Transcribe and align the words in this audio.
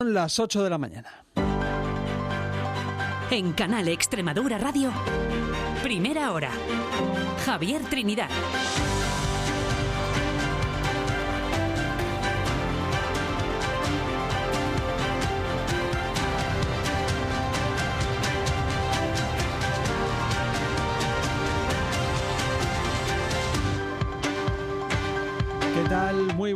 Las 0.00 0.40
8 0.40 0.64
de 0.64 0.70
la 0.70 0.78
mañana. 0.78 1.26
En 3.30 3.52
Canal 3.52 3.86
Extremadura 3.88 4.56
Radio, 4.56 4.90
primera 5.82 6.32
hora. 6.32 6.50
Javier 7.44 7.82
Trinidad. 7.82 8.30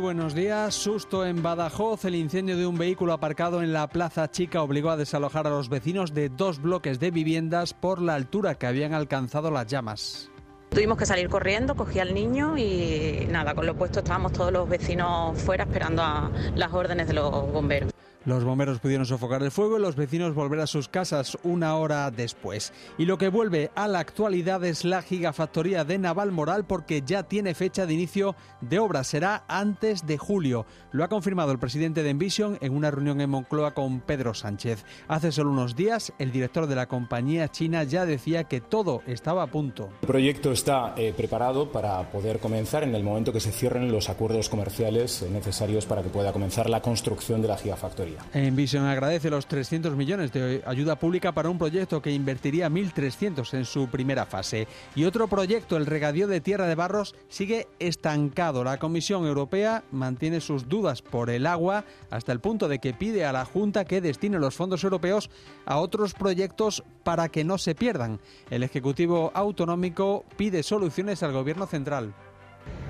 Buenos 0.05 0.35
días. 0.35 0.75
Susto 0.75 1.25
en 1.25 1.41
Badajoz. 1.41 2.05
El 2.05 2.13
incendio 2.13 2.55
de 2.55 2.67
un 2.67 2.77
vehículo 2.77 3.11
aparcado 3.11 3.63
en 3.63 3.73
la 3.73 3.87
Plaza 3.87 4.29
Chica 4.29 4.61
obligó 4.61 4.91
a 4.91 4.97
desalojar 4.97 5.47
a 5.47 5.49
los 5.49 5.67
vecinos 5.67 6.13
de 6.13 6.29
dos 6.29 6.61
bloques 6.61 6.99
de 6.99 7.09
viviendas 7.09 7.73
por 7.73 7.99
la 7.99 8.13
altura 8.13 8.53
que 8.53 8.67
habían 8.67 8.93
alcanzado 8.93 9.49
las 9.49 9.65
llamas. 9.65 10.29
Tuvimos 10.69 10.99
que 10.99 11.07
salir 11.07 11.27
corriendo, 11.27 11.75
cogí 11.75 11.97
al 11.97 12.13
niño 12.13 12.55
y 12.55 13.25
nada, 13.31 13.55
con 13.55 13.65
lo 13.65 13.75
puesto 13.75 13.99
estábamos 13.99 14.31
todos 14.33 14.53
los 14.53 14.69
vecinos 14.69 15.41
fuera 15.41 15.63
esperando 15.63 16.03
a 16.03 16.29
las 16.53 16.71
órdenes 16.71 17.07
de 17.07 17.13
los 17.13 17.31
bomberos. 17.51 17.94
Los 18.25 18.43
bomberos 18.43 18.79
pudieron 18.79 19.05
sofocar 19.05 19.43
el 19.43 19.51
fuego 19.51 19.77
y 19.77 19.81
los 19.81 19.95
vecinos 19.95 20.33
volver 20.33 20.59
a 20.59 20.65
sus 20.65 20.89
casas 20.89 21.37
una 21.43 21.75
hora 21.75 22.09
después. 22.09 22.73
Y 22.97 23.05
lo 23.05 23.19
que 23.19 23.29
vuelve 23.29 23.69
a 23.75 23.87
la 23.87 23.99
actualidad 23.99 24.65
es 24.65 24.83
la 24.83 25.03
gigafactoría 25.03 25.83
de 25.83 25.99
Navalmoral 25.99 26.65
porque 26.65 27.03
ya 27.05 27.21
tiene 27.21 27.53
fecha 27.53 27.85
de 27.85 27.93
inicio 27.93 28.35
de 28.61 28.79
obra. 28.79 29.03
Será 29.03 29.43
antes 29.47 30.07
de 30.07 30.17
julio. 30.17 30.65
Lo 30.91 31.03
ha 31.03 31.07
confirmado 31.07 31.51
el 31.51 31.59
presidente 31.59 32.01
de 32.01 32.09
Envision 32.09 32.57
en 32.61 32.75
una 32.75 32.89
reunión 32.89 33.21
en 33.21 33.29
Moncloa 33.29 33.75
con 33.75 33.99
Pedro 34.01 34.33
Sánchez. 34.33 34.85
Hace 35.07 35.31
solo 35.31 35.51
unos 35.51 35.75
días, 35.75 36.11
el 36.17 36.31
director 36.31 36.65
de 36.65 36.75
la 36.75 36.87
compañía 36.87 37.51
china 37.51 37.83
ya 37.83 38.07
decía 38.07 38.45
que 38.45 38.59
todo 38.59 39.03
estaba 39.05 39.43
a 39.43 39.47
punto. 39.47 39.89
El 40.01 40.07
proyecto 40.07 40.51
está 40.51 40.95
eh, 40.97 41.13
preparado 41.15 41.71
para 41.71 42.11
poder 42.11 42.39
comenzar 42.39 42.81
en 42.81 42.95
el 42.95 43.03
momento 43.03 43.31
que 43.31 43.39
se 43.39 43.51
cierren 43.51 43.91
los 43.91 44.09
acuerdos 44.09 44.49
comerciales 44.49 45.23
necesarios 45.29 45.85
para 45.85 46.01
que 46.01 46.09
pueda 46.09 46.33
comenzar 46.33 46.71
la 46.71 46.81
construcción 46.81 47.43
de 47.43 47.49
la 47.49 47.57
gigafactoría. 47.57 48.14
Envision 48.33 48.85
agradece 48.85 49.29
los 49.29 49.47
300 49.47 49.95
millones 49.95 50.31
de 50.31 50.63
ayuda 50.65 50.97
pública 50.97 51.31
para 51.31 51.49
un 51.49 51.57
proyecto 51.57 52.01
que 52.01 52.11
invertiría 52.11 52.69
1.300 52.69 53.53
en 53.53 53.65
su 53.65 53.87
primera 53.87 54.25
fase. 54.25 54.67
Y 54.95 55.05
otro 55.05 55.27
proyecto, 55.27 55.77
el 55.77 55.85
regadío 55.85 56.27
de 56.27 56.41
Tierra 56.41 56.67
de 56.67 56.75
Barros, 56.75 57.15
sigue 57.29 57.67
estancado. 57.79 58.63
La 58.63 58.77
Comisión 58.77 59.25
Europea 59.25 59.83
mantiene 59.91 60.41
sus 60.41 60.67
dudas 60.67 61.01
por 61.01 61.29
el 61.29 61.45
agua 61.45 61.85
hasta 62.09 62.31
el 62.31 62.39
punto 62.39 62.67
de 62.67 62.79
que 62.79 62.93
pide 62.93 63.25
a 63.25 63.31
la 63.31 63.45
Junta 63.45 63.85
que 63.85 64.01
destine 64.01 64.39
los 64.39 64.55
fondos 64.55 64.83
europeos 64.83 65.29
a 65.65 65.77
otros 65.77 66.13
proyectos 66.13 66.83
para 67.03 67.29
que 67.29 67.43
no 67.43 67.57
se 67.57 67.75
pierdan. 67.75 68.19
El 68.49 68.63
Ejecutivo 68.63 69.31
Autonómico 69.33 70.25
pide 70.37 70.63
soluciones 70.63 71.23
al 71.23 71.33
Gobierno 71.33 71.67
central. 71.67 72.13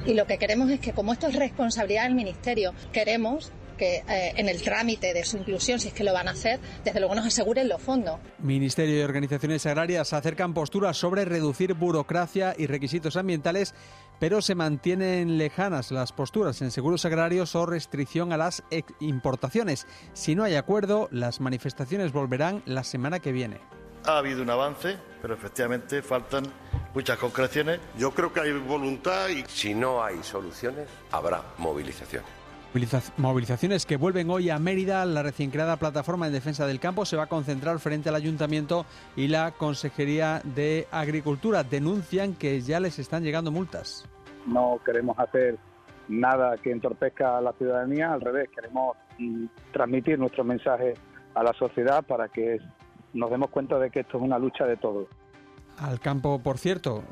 Y 0.06 0.14
lo 0.14 0.26
que 0.26 0.38
queremos 0.38 0.70
es 0.70 0.80
que, 0.80 0.94
como 0.94 1.14
esto 1.14 1.28
es 1.28 1.36
responsabilidad 1.36 2.04
del 2.04 2.16
Ministerio, 2.16 2.74
queremos 2.92 3.52
que 3.76 3.98
eh, 3.98 4.34
en 4.36 4.50
el 4.50 4.62
trámite 4.62 5.14
de 5.14 5.24
su 5.24 5.38
inclusión, 5.38 5.80
si 5.80 5.90
es 5.90 5.94
que 5.94 6.04
lo 6.04 6.14
van 6.14 6.28
a 6.28 6.32
hacer, 6.32 6.60
desde 6.84 7.00
luego 7.00 7.16
nos 7.16 7.26
aseguren 7.26 7.68
los 7.68 7.82
fondos. 7.82 8.20
Ministerio 8.40 9.00
y 9.00 9.04
organizaciones 9.04 9.66
agrarias 9.66 10.14
acercan 10.14 10.54
posturas 10.54 10.98
sobre 10.98 11.26
reducir 11.26 11.74
burocracia 11.74 12.56
y 12.58 12.68
requisitos 12.68 13.16
ambientales, 13.16 13.74
pero 14.20 14.42
se 14.42 14.56
mantienen 14.56 15.38
lejanas 15.38 15.92
las 15.92 16.12
posturas 16.12 16.62
en 16.62 16.72
seguros 16.72 17.06
agrarios 17.06 17.56
o 17.56 17.66
restricción 17.66 18.34
a 18.34 18.38
las 18.38 18.64
importaciones. 19.00 19.88
Si 20.14 20.36
no 20.36 20.44
hay 20.44 20.56
acuerdo, 20.56 21.10
las 21.12 21.42
manifestaciones 21.42 22.12
volverán 22.12 22.64
la 22.66 22.84
semana 22.84 23.20
que 23.20 23.32
viene. 23.32 23.60
Ha 24.06 24.20
habido 24.20 24.44
un 24.44 24.50
avance, 24.52 24.98
pero 25.22 25.34
efectivamente 25.34 26.04
faltan 26.04 26.46
muchas 26.94 27.18
concreciones. 27.18 27.80
Yo 27.98 28.12
creo 28.12 28.32
que 28.32 28.40
hay 28.40 28.52
voluntad 28.54 29.30
y 29.30 29.44
si 29.48 29.74
no 29.74 30.04
hay 30.04 30.22
soluciones, 30.22 30.88
habrá 31.12 31.44
movilización. 31.58 32.24
Movilizaciones 33.18 33.86
que 33.86 33.96
vuelven 33.96 34.30
hoy 34.30 34.50
a 34.50 34.60
Mérida. 34.60 35.06
La 35.06 35.24
recién 35.24 35.50
creada 35.50 35.78
plataforma 35.78 36.28
en 36.28 36.34
defensa 36.34 36.68
del 36.68 36.82
campo 36.82 37.06
se 37.06 37.16
va 37.16 37.24
a 37.24 37.28
concentrar 37.28 37.80
frente 37.80 38.10
al 38.10 38.16
ayuntamiento 38.16 38.86
y 39.16 39.30
la 39.30 39.52
Consejería 39.52 40.42
de 40.44 40.86
Agricultura. 40.92 41.64
Denuncian 41.64 42.34
que 42.34 42.60
ya 42.60 42.82
les 42.82 43.00
están 43.00 43.24
llegando 43.24 43.50
multas. 43.50 44.06
No 44.46 44.82
queremos 44.86 45.18
hacer 45.18 45.58
nada 46.10 46.58
que 46.58 46.72
entorpezca 46.72 47.38
a 47.38 47.42
la 47.42 47.54
ciudadanía, 47.54 48.12
al 48.12 48.20
revés, 48.20 48.50
queremos 48.54 48.98
mm, 49.20 49.46
transmitir 49.72 50.20
nuestro 50.20 50.44
mensaje 50.44 50.96
a 51.34 51.44
la 51.44 51.54
sociedad 51.54 52.04
para 52.04 52.28
que 52.28 52.60
nos 53.14 53.32
demos 53.32 53.52
cuenta 53.52 53.80
de 53.80 53.90
que 53.90 54.02
esto 54.02 54.18
es 54.18 54.24
una 54.24 54.38
lucha 54.38 54.66
de 54.66 54.76
todos. 54.76 55.08
Al 55.78 56.00
campo, 56.00 56.40
por 56.40 56.58
cierto, 56.58 57.04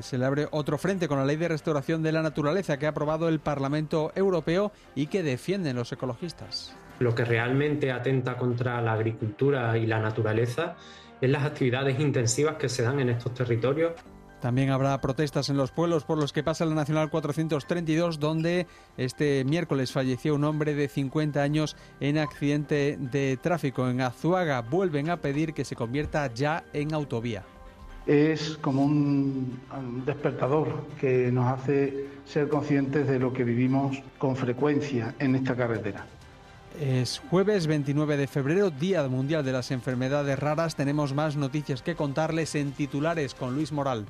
se 0.00 0.16
le 0.16 0.24
abre 0.24 0.48
otro 0.50 0.78
frente 0.78 1.08
con 1.08 1.18
la 1.18 1.26
Ley 1.26 1.36
de 1.36 1.48
Restauración 1.48 2.02
de 2.02 2.12
la 2.12 2.22
Naturaleza 2.22 2.78
que 2.78 2.86
ha 2.86 2.90
aprobado 2.90 3.28
el 3.28 3.38
Parlamento 3.38 4.12
Europeo 4.14 4.72
y 4.94 5.08
que 5.08 5.22
defienden 5.22 5.76
los 5.76 5.92
ecologistas. 5.92 6.74
Lo 7.00 7.14
que 7.14 7.24
realmente 7.24 7.92
atenta 7.92 8.36
contra 8.38 8.80
la 8.80 8.94
agricultura 8.94 9.76
y 9.76 9.86
la 9.86 10.00
naturaleza 10.00 10.76
es 11.20 11.30
las 11.30 11.44
actividades 11.44 12.00
intensivas 12.00 12.56
que 12.56 12.68
se 12.68 12.82
dan 12.82 12.98
en 13.00 13.10
estos 13.10 13.34
territorios. 13.34 13.92
También 14.40 14.70
habrá 14.70 14.98
protestas 15.00 15.48
en 15.48 15.56
los 15.56 15.72
pueblos 15.72 16.04
por 16.04 16.16
los 16.16 16.32
que 16.32 16.44
pasa 16.44 16.64
la 16.64 16.74
Nacional 16.74 17.10
432, 17.10 18.20
donde 18.20 18.66
este 18.96 19.44
miércoles 19.44 19.92
falleció 19.92 20.34
un 20.34 20.44
hombre 20.44 20.74
de 20.74 20.88
50 20.88 21.42
años 21.42 21.76
en 22.00 22.18
accidente 22.18 22.96
de 22.98 23.36
tráfico 23.36 23.88
en 23.90 24.00
Azuaga. 24.00 24.62
Vuelven 24.62 25.10
a 25.10 25.18
pedir 25.18 25.54
que 25.54 25.64
se 25.64 25.76
convierta 25.76 26.32
ya 26.32 26.64
en 26.72 26.94
autovía 26.94 27.44
es 28.08 28.56
como 28.62 28.84
un 28.84 29.60
despertador 30.06 30.86
que 30.98 31.30
nos 31.30 31.46
hace 31.46 32.06
ser 32.24 32.48
conscientes 32.48 33.06
de 33.06 33.18
lo 33.18 33.34
que 33.34 33.44
vivimos 33.44 33.98
con 34.16 34.34
frecuencia 34.34 35.14
en 35.18 35.34
esta 35.34 35.54
carretera. 35.54 36.06
Es 36.80 37.20
jueves 37.30 37.66
29 37.66 38.16
de 38.16 38.26
febrero, 38.26 38.70
Día 38.70 39.06
Mundial 39.08 39.44
de 39.44 39.52
las 39.52 39.70
Enfermedades 39.70 40.38
Raras. 40.38 40.74
Tenemos 40.74 41.12
más 41.12 41.36
noticias 41.36 41.82
que 41.82 41.96
contarles 41.96 42.54
en 42.54 42.72
titulares 42.72 43.34
con 43.34 43.54
Luis 43.54 43.72
Moral. 43.72 44.06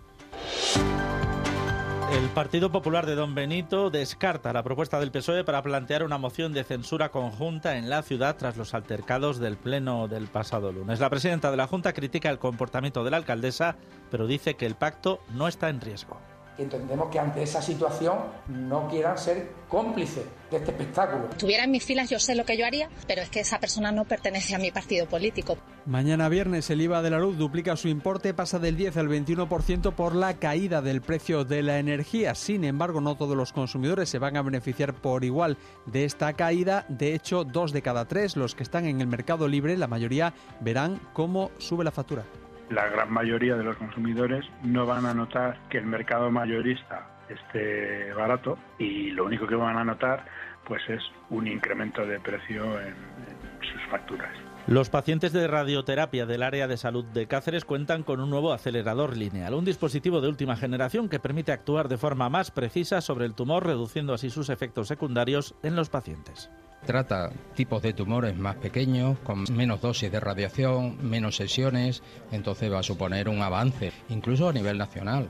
El 2.11 2.31
Partido 2.31 2.73
Popular 2.73 3.05
de 3.05 3.15
Don 3.15 3.35
Benito 3.35 3.91
descarta 3.91 4.55
la 4.55 4.63
propuesta 4.63 4.99
del 4.99 5.11
PSOE 5.11 5.45
para 5.45 5.63
plantear 5.63 6.03
una 6.03 6.17
moción 6.17 6.55
de 6.55 6.65
censura 6.65 7.11
conjunta 7.11 7.77
en 7.77 7.91
la 7.91 8.03
ciudad 8.03 8.37
tras 8.37 8.57
los 8.57 8.73
altercados 8.73 9.39
del 9.39 9.59
Pleno 9.59 10.09
del 10.09 10.27
pasado 10.27 10.73
lunes. 10.73 11.01
La 11.01 11.11
presidenta 11.11 11.51
de 11.51 11.59
la 11.59 11.67
Junta 11.67 11.93
critica 11.93 12.31
el 12.31 12.39
comportamiento 12.39 13.05
de 13.05 13.11
la 13.11 13.19
alcaldesa, 13.19 13.77
pero 14.11 14.27
dice 14.27 14.55
que 14.55 14.65
el 14.65 14.75
pacto 14.75 15.21
no 15.35 15.49
está 15.49 15.69
en 15.69 15.83
riesgo 15.83 16.19
entendemos 16.59 17.09
que 17.11 17.19
ante 17.19 17.43
esa 17.43 17.63
situación 17.63 18.19
no 18.49 18.89
quieran 18.89 19.17
ser 19.17 19.51
cómplices 19.69 20.25
de 20.51 20.57
este 20.57 20.71
espectáculo. 20.71 21.29
Estuviera 21.31 21.65
en 21.65 21.71
mis 21.71 21.85
filas, 21.85 22.11
yo 22.11 22.19
sé 22.19 22.35
lo 22.35 22.45
que 22.45 22.57
yo 22.57 22.67
haría, 22.67 22.89
pero 23.07 23.23
es 23.23 23.31
que 23.31 23.41
esa 23.41 23.61
persona 23.61 23.93
no 23.93 24.05
pertenece 24.05 24.55
a 24.55 24.59
mi 24.59 24.71
partido 24.71 25.07
político. 25.07 25.59
Mañana 25.87 26.29
viernes 26.29 26.71
el 26.71 26.81
IVA 26.81 27.03
de 27.03 27.11
la 27.11 27.19
luz 27.19 27.37
duplica 27.37 27.77
su 27.77 27.89
importe, 27.89 28.35
pasa 28.35 28.59
del 28.59 28.77
10 28.77 28.97
al 28.97 29.09
21% 29.09 29.95
por 29.95 30.15
la 30.15 30.35
caída 30.35 30.83
del 30.83 31.01
precio 31.01 31.45
de 31.45 31.63
la 31.63 31.79
energía. 31.79 32.35
Sin 32.35 32.65
embargo, 32.65 33.01
no 33.01 33.17
todos 33.17 33.37
los 33.37 33.53
consumidores 33.53 34.09
se 34.09 34.19
van 34.19 34.37
a 34.37 34.43
beneficiar 34.43 34.95
por 34.95 35.25
igual 35.25 35.59
de 35.87 36.05
esta 36.05 36.33
caída. 36.33 36.87
De 36.89 37.15
hecho, 37.15 37.45
dos 37.45 37.73
de 37.73 37.83
cada 37.83 38.07
tres, 38.07 38.37
los 38.37 38.55
que 38.55 38.63
están 38.63 38.87
en 38.87 39.01
el 39.01 39.07
mercado 39.07 39.49
libre, 39.49 39.77
la 39.77 39.87
mayoría 39.87 40.35
verán 40.61 41.01
cómo 41.13 41.51
sube 41.59 41.85
la 41.85 41.91
factura 41.91 42.25
la 42.71 42.89
gran 42.89 43.13
mayoría 43.13 43.57
de 43.57 43.65
los 43.65 43.77
consumidores 43.77 44.45
no 44.63 44.87
van 44.87 45.07
a 45.07 45.15
notar 45.15 45.59
que 45.69 45.79
el 45.79 45.87
mercado 45.87 46.31
mayorista 46.31 47.07
esté 47.29 48.13
barato 48.15 48.59
y 48.79 49.11
lo 49.11 49.25
único 49.25 49.47
que 49.47 49.55
van 49.55 49.77
a 49.77 49.85
notar 49.85 50.25
pues 50.65 50.83
es 50.89 51.03
un 51.31 51.47
incremento 51.47 52.07
de 52.07 52.21
precio 52.21 52.81
en, 52.81 52.89
en 52.89 53.73
sus 53.73 53.83
facturas. 53.91 54.31
Los 54.67 54.91
pacientes 54.91 55.33
de 55.33 55.49
radioterapia 55.49 56.27
del 56.27 56.43
área 56.43 56.69
de 56.69 56.77
salud 56.77 57.07
de 57.07 57.27
Cáceres 57.27 57.65
cuentan 57.65 58.03
con 58.03 58.21
un 58.21 58.29
nuevo 58.29 58.53
acelerador 58.53 59.17
lineal, 59.17 59.55
un 59.55 59.65
dispositivo 59.65 60.21
de 60.21 60.29
última 60.29 60.57
generación 60.57 61.09
que 61.09 61.19
permite 61.19 61.53
actuar 61.53 61.89
de 61.89 61.97
forma 61.97 62.29
más 62.29 62.51
precisa 62.51 63.01
sobre 63.01 63.25
el 63.25 63.35
tumor, 63.35 63.65
reduciendo 63.65 64.13
así 64.13 64.29
sus 64.29 64.51
efectos 64.51 64.89
secundarios 64.89 65.55
en 65.63 65.75
los 65.75 65.89
pacientes. 65.89 66.51
Trata 66.87 67.31
tipos 67.55 67.83
de 67.83 67.93
tumores 67.93 68.37
más 68.37 68.57
pequeños, 68.57 69.19
con 69.21 69.45
menos 69.53 69.81
dosis 69.81 70.11
de 70.11 70.21
radiación, 70.21 70.97
menos 71.09 71.37
sesiones, 71.37 72.03
entonces 72.33 72.73
va 72.73 72.79
a 72.79 72.83
suponer 72.83 73.29
un 73.29 73.43
avance, 73.43 73.93
incluso 74.09 74.49
a 74.49 74.53
nivel 74.53 74.79
nacional. 74.79 75.29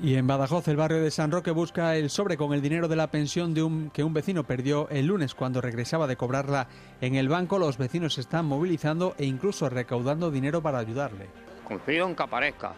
Y 0.00 0.14
en 0.14 0.28
Badajoz, 0.28 0.68
el 0.68 0.76
barrio 0.76 1.02
de 1.02 1.10
San 1.10 1.32
Roque 1.32 1.50
busca 1.50 1.96
el 1.96 2.08
sobre 2.08 2.36
con 2.36 2.52
el 2.54 2.62
dinero 2.62 2.86
de 2.86 2.94
la 2.94 3.10
pensión 3.10 3.52
de 3.52 3.64
un, 3.64 3.90
que 3.90 4.04
un 4.04 4.14
vecino 4.14 4.44
perdió 4.44 4.88
el 4.90 5.06
lunes 5.06 5.34
cuando 5.34 5.60
regresaba 5.60 6.06
de 6.06 6.16
cobrarla 6.16 6.68
en 7.00 7.16
el 7.16 7.28
banco. 7.28 7.58
Los 7.58 7.78
vecinos 7.78 8.14
se 8.14 8.20
están 8.20 8.44
movilizando 8.44 9.16
e 9.18 9.24
incluso 9.24 9.68
recaudando 9.68 10.30
dinero 10.30 10.62
para 10.62 10.78
ayudarle. 10.78 11.26
Confío 11.64 12.06
en 12.06 12.14
que 12.14 12.22
aparezca. 12.22 12.74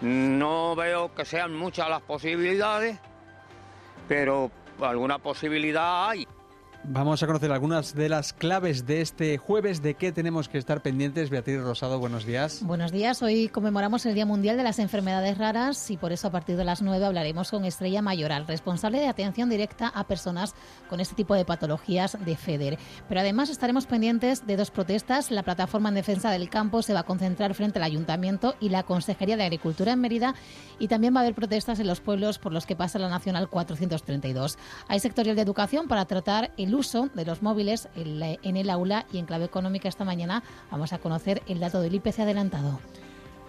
No 0.00 0.74
veo 0.74 1.14
que 1.14 1.26
sean 1.26 1.54
muchas 1.54 1.90
las 1.90 2.00
posibilidades, 2.00 2.98
pero 4.08 4.50
alguna 4.80 5.18
posibilidad 5.18 6.08
hay. 6.08 6.26
Vamos 6.88 7.20
a 7.20 7.26
conocer 7.26 7.50
algunas 7.50 7.96
de 7.96 8.08
las 8.08 8.32
claves 8.32 8.86
de 8.86 9.00
este 9.00 9.38
jueves, 9.38 9.82
de 9.82 9.94
qué 9.94 10.12
tenemos 10.12 10.48
que 10.48 10.58
estar 10.58 10.82
pendientes. 10.82 11.30
Beatriz 11.30 11.60
Rosado, 11.60 11.98
buenos 11.98 12.24
días. 12.24 12.62
Buenos 12.62 12.92
días, 12.92 13.22
hoy 13.22 13.48
conmemoramos 13.48 14.06
el 14.06 14.14
Día 14.14 14.24
Mundial 14.24 14.56
de 14.56 14.62
las 14.62 14.78
Enfermedades 14.78 15.36
Raras 15.36 15.90
y 15.90 15.96
por 15.96 16.12
eso 16.12 16.28
a 16.28 16.30
partir 16.30 16.56
de 16.56 16.64
las 16.64 16.82
9 16.82 17.04
hablaremos 17.04 17.50
con 17.50 17.64
Estrella 17.64 18.02
Mayoral, 18.02 18.46
responsable 18.46 19.00
de 19.00 19.08
atención 19.08 19.50
directa 19.50 19.88
a 19.88 20.04
personas 20.04 20.54
con 20.88 21.00
este 21.00 21.16
tipo 21.16 21.34
de 21.34 21.44
patologías 21.44 22.16
de 22.24 22.36
FEDER. 22.36 22.78
Pero 23.08 23.20
además 23.20 23.50
estaremos 23.50 23.86
pendientes 23.86 24.46
de 24.46 24.56
dos 24.56 24.70
protestas. 24.70 25.32
La 25.32 25.42
plataforma 25.42 25.88
en 25.88 25.96
defensa 25.96 26.30
del 26.30 26.48
campo 26.48 26.82
se 26.82 26.94
va 26.94 27.00
a 27.00 27.04
concentrar 27.04 27.54
frente 27.54 27.80
al 27.80 27.84
Ayuntamiento 27.84 28.54
y 28.60 28.68
la 28.68 28.84
Consejería 28.84 29.36
de 29.36 29.42
Agricultura 29.42 29.92
en 29.92 30.00
Mérida 30.00 30.36
y 30.78 30.86
también 30.86 31.16
va 31.16 31.18
a 31.18 31.22
haber 31.24 31.34
protestas 31.34 31.80
en 31.80 31.88
los 31.88 32.00
pueblos 32.00 32.38
por 32.38 32.52
los 32.52 32.64
que 32.64 32.76
pasa 32.76 33.00
la 33.00 33.08
Nacional 33.08 33.48
432. 33.48 34.56
Hay 34.86 35.00
sectorial 35.00 35.34
de 35.34 35.42
educación 35.42 35.88
para 35.88 36.04
tratar 36.04 36.52
el 36.56 36.75
uso 36.76 37.08
de 37.14 37.24
los 37.24 37.42
móviles 37.42 37.88
en 37.96 38.56
el 38.56 38.70
aula 38.70 39.06
y 39.12 39.18
en 39.18 39.26
clave 39.26 39.46
económica 39.46 39.88
esta 39.88 40.04
mañana 40.04 40.42
vamos 40.70 40.92
a 40.92 40.98
conocer 40.98 41.42
el 41.48 41.60
dato 41.60 41.80
del 41.80 41.94
IPC 41.94 42.20
adelantado. 42.20 42.78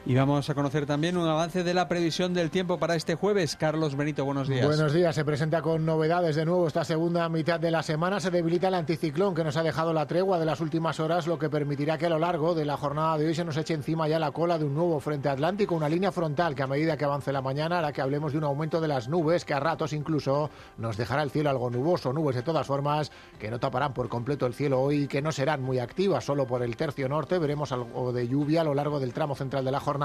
Y 0.09 0.15
vamos 0.15 0.49
a 0.49 0.55
conocer 0.55 0.85
también 0.85 1.17
un 1.17 1.27
avance 1.27 1.65
de 1.65 1.73
la 1.73 1.89
previsión 1.89 2.33
del 2.33 2.49
tiempo 2.49 2.79
para 2.79 2.95
este 2.95 3.15
jueves. 3.15 3.57
Carlos 3.57 3.97
Benito, 3.97 4.23
buenos 4.23 4.47
días. 4.47 4.65
Buenos 4.65 4.93
días. 4.93 5.13
Se 5.13 5.25
presenta 5.25 5.61
con 5.61 5.85
novedades 5.85 6.37
de 6.37 6.45
nuevo 6.45 6.65
esta 6.65 6.85
segunda 6.85 7.27
mitad 7.27 7.59
de 7.59 7.71
la 7.71 7.83
semana. 7.83 8.21
Se 8.21 8.31
debilita 8.31 8.69
el 8.69 8.75
anticiclón 8.75 9.35
que 9.35 9.43
nos 9.43 9.57
ha 9.57 9.63
dejado 9.63 9.91
la 9.91 10.05
tregua 10.07 10.39
de 10.39 10.45
las 10.45 10.61
últimas 10.61 11.01
horas, 11.01 11.27
lo 11.27 11.37
que 11.37 11.49
permitirá 11.49 11.97
que 11.97 12.05
a 12.05 12.09
lo 12.09 12.19
largo 12.19 12.55
de 12.55 12.63
la 12.63 12.77
jornada 12.77 13.17
de 13.17 13.27
hoy 13.27 13.35
se 13.35 13.43
nos 13.43 13.57
eche 13.57 13.73
encima 13.73 14.07
ya 14.07 14.17
la 14.17 14.31
cola 14.31 14.57
de 14.57 14.63
un 14.63 14.75
nuevo 14.75 14.97
frente 15.01 15.27
atlántico, 15.27 15.75
una 15.75 15.89
línea 15.89 16.13
frontal 16.13 16.55
que 16.55 16.63
a 16.63 16.67
medida 16.67 16.95
que 16.95 17.03
avance 17.03 17.33
la 17.33 17.41
mañana 17.41 17.79
hará 17.79 17.91
que 17.91 17.99
hablemos 17.99 18.31
de 18.31 18.37
un 18.37 18.45
aumento 18.45 18.79
de 18.79 18.87
las 18.87 19.09
nubes 19.09 19.43
que 19.43 19.55
a 19.55 19.59
ratos 19.59 19.91
incluso 19.91 20.49
nos 20.77 20.95
dejará 20.95 21.21
el 21.21 21.31
cielo 21.31 21.49
algo 21.49 21.69
nuboso. 21.69 22.13
Nubes 22.13 22.37
de 22.37 22.43
todas 22.43 22.65
formas 22.65 23.11
que 23.37 23.51
no 23.51 23.59
taparán 23.59 23.93
por 23.93 24.07
completo 24.07 24.45
el 24.45 24.53
cielo 24.53 24.79
hoy 24.79 25.03
y 25.03 25.07
que 25.07 25.21
no 25.21 25.33
serán 25.33 25.61
muy 25.61 25.79
activas 25.79 26.23
solo 26.23 26.47
por 26.47 26.63
el 26.63 26.77
tercio 26.77 27.09
norte. 27.09 27.39
Veremos 27.39 27.73
algo 27.73 28.13
de 28.13 28.25
lluvia 28.25 28.61
a 28.61 28.63
lo 28.63 28.73
largo 28.73 29.01
del 29.01 29.11
tramo 29.11 29.35
central 29.35 29.65
de 29.65 29.71
la 29.73 29.81
jornada 29.81 29.96